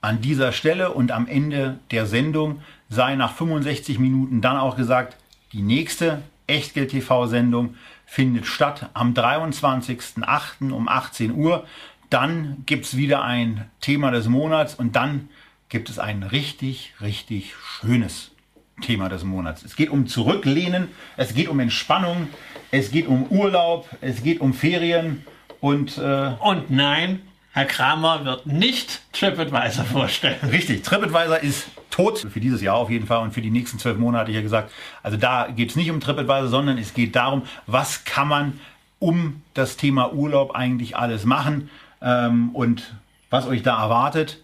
An 0.00 0.20
dieser 0.20 0.52
Stelle 0.52 0.92
und 0.92 1.12
am 1.12 1.26
Ende 1.26 1.78
der 1.90 2.06
Sendung 2.06 2.60
sei 2.88 3.14
nach 3.16 3.34
65 3.34 3.98
Minuten 3.98 4.40
dann 4.40 4.56
auch 4.56 4.76
gesagt, 4.76 5.16
die 5.52 5.62
nächste 5.62 6.22
Echtgeld-TV-Sendung 6.46 7.76
findet 8.04 8.46
statt 8.46 8.90
am 8.92 9.14
23.08. 9.14 10.72
um 10.72 10.88
18 10.88 11.32
Uhr. 11.32 11.66
Dann 12.10 12.64
gibt 12.66 12.84
es 12.84 12.96
wieder 12.96 13.22
ein 13.22 13.68
Thema 13.80 14.10
des 14.10 14.28
Monats 14.28 14.74
und 14.74 14.94
dann 14.94 15.28
gibt 15.68 15.88
es 15.88 15.98
ein 15.98 16.22
richtig, 16.22 16.94
richtig 17.00 17.54
schönes 17.56 18.33
Thema 18.80 19.08
des 19.08 19.24
Monats. 19.24 19.62
Es 19.64 19.76
geht 19.76 19.90
um 19.90 20.06
Zurücklehnen, 20.06 20.88
es 21.16 21.34
geht 21.34 21.48
um 21.48 21.60
Entspannung, 21.60 22.28
es 22.70 22.90
geht 22.90 23.06
um 23.06 23.26
Urlaub, 23.28 23.88
es 24.00 24.22
geht 24.22 24.40
um 24.40 24.52
Ferien 24.52 25.24
und... 25.60 25.98
Äh, 25.98 26.32
und 26.40 26.70
nein, 26.70 27.22
Herr 27.52 27.66
Kramer 27.66 28.24
wird 28.24 28.46
nicht 28.46 29.00
TripAdvisor 29.12 29.84
vorstellen. 29.84 30.38
Richtig, 30.50 30.82
TripAdvisor 30.82 31.38
ist 31.38 31.68
tot. 31.90 32.26
Für 32.28 32.40
dieses 32.40 32.60
Jahr 32.60 32.74
auf 32.74 32.90
jeden 32.90 33.06
Fall 33.06 33.22
und 33.22 33.32
für 33.32 33.42
die 33.42 33.50
nächsten 33.50 33.78
zwölf 33.78 33.96
Monate 33.96 34.32
hier 34.32 34.42
gesagt. 34.42 34.72
Also 35.04 35.16
da 35.16 35.46
geht 35.46 35.70
es 35.70 35.76
nicht 35.76 35.90
um 35.90 36.00
TripAdvisor, 36.00 36.48
sondern 36.48 36.78
es 36.78 36.94
geht 36.94 37.14
darum, 37.14 37.42
was 37.66 38.04
kann 38.04 38.26
man 38.26 38.60
um 38.98 39.42
das 39.54 39.76
Thema 39.76 40.12
Urlaub 40.12 40.56
eigentlich 40.56 40.96
alles 40.96 41.24
machen 41.24 41.70
ähm, 42.02 42.50
und 42.54 42.94
was 43.30 43.46
euch 43.46 43.62
da 43.62 43.80
erwartet 43.80 44.43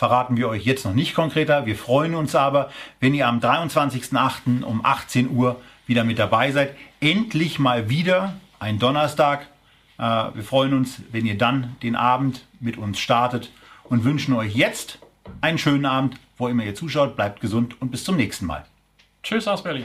verraten 0.00 0.38
wir 0.38 0.48
euch 0.48 0.64
jetzt 0.64 0.86
noch 0.86 0.94
nicht 0.94 1.14
konkreter. 1.14 1.66
Wir 1.66 1.76
freuen 1.76 2.14
uns 2.14 2.34
aber, 2.34 2.70
wenn 3.00 3.12
ihr 3.12 3.28
am 3.28 3.38
23.08. 3.38 4.62
um 4.62 4.82
18 4.82 5.28
Uhr 5.28 5.60
wieder 5.86 6.04
mit 6.04 6.18
dabei 6.18 6.52
seid. 6.52 6.74
Endlich 7.00 7.58
mal 7.58 7.90
wieder 7.90 8.32
ein 8.58 8.78
Donnerstag. 8.78 9.46
Äh, 9.98 10.02
wir 10.02 10.42
freuen 10.42 10.72
uns, 10.72 11.02
wenn 11.12 11.26
ihr 11.26 11.36
dann 11.36 11.76
den 11.82 11.96
Abend 11.96 12.46
mit 12.60 12.78
uns 12.78 12.98
startet 12.98 13.50
und 13.84 14.04
wünschen 14.04 14.32
euch 14.32 14.54
jetzt 14.54 15.00
einen 15.42 15.58
schönen 15.58 15.84
Abend, 15.84 16.16
wo 16.38 16.48
immer 16.48 16.64
ihr 16.64 16.74
zuschaut. 16.74 17.14
Bleibt 17.14 17.42
gesund 17.42 17.78
und 17.82 17.90
bis 17.90 18.02
zum 18.02 18.16
nächsten 18.16 18.46
Mal. 18.46 18.64
Tschüss 19.22 19.46
aus 19.46 19.62
Berlin. 19.62 19.84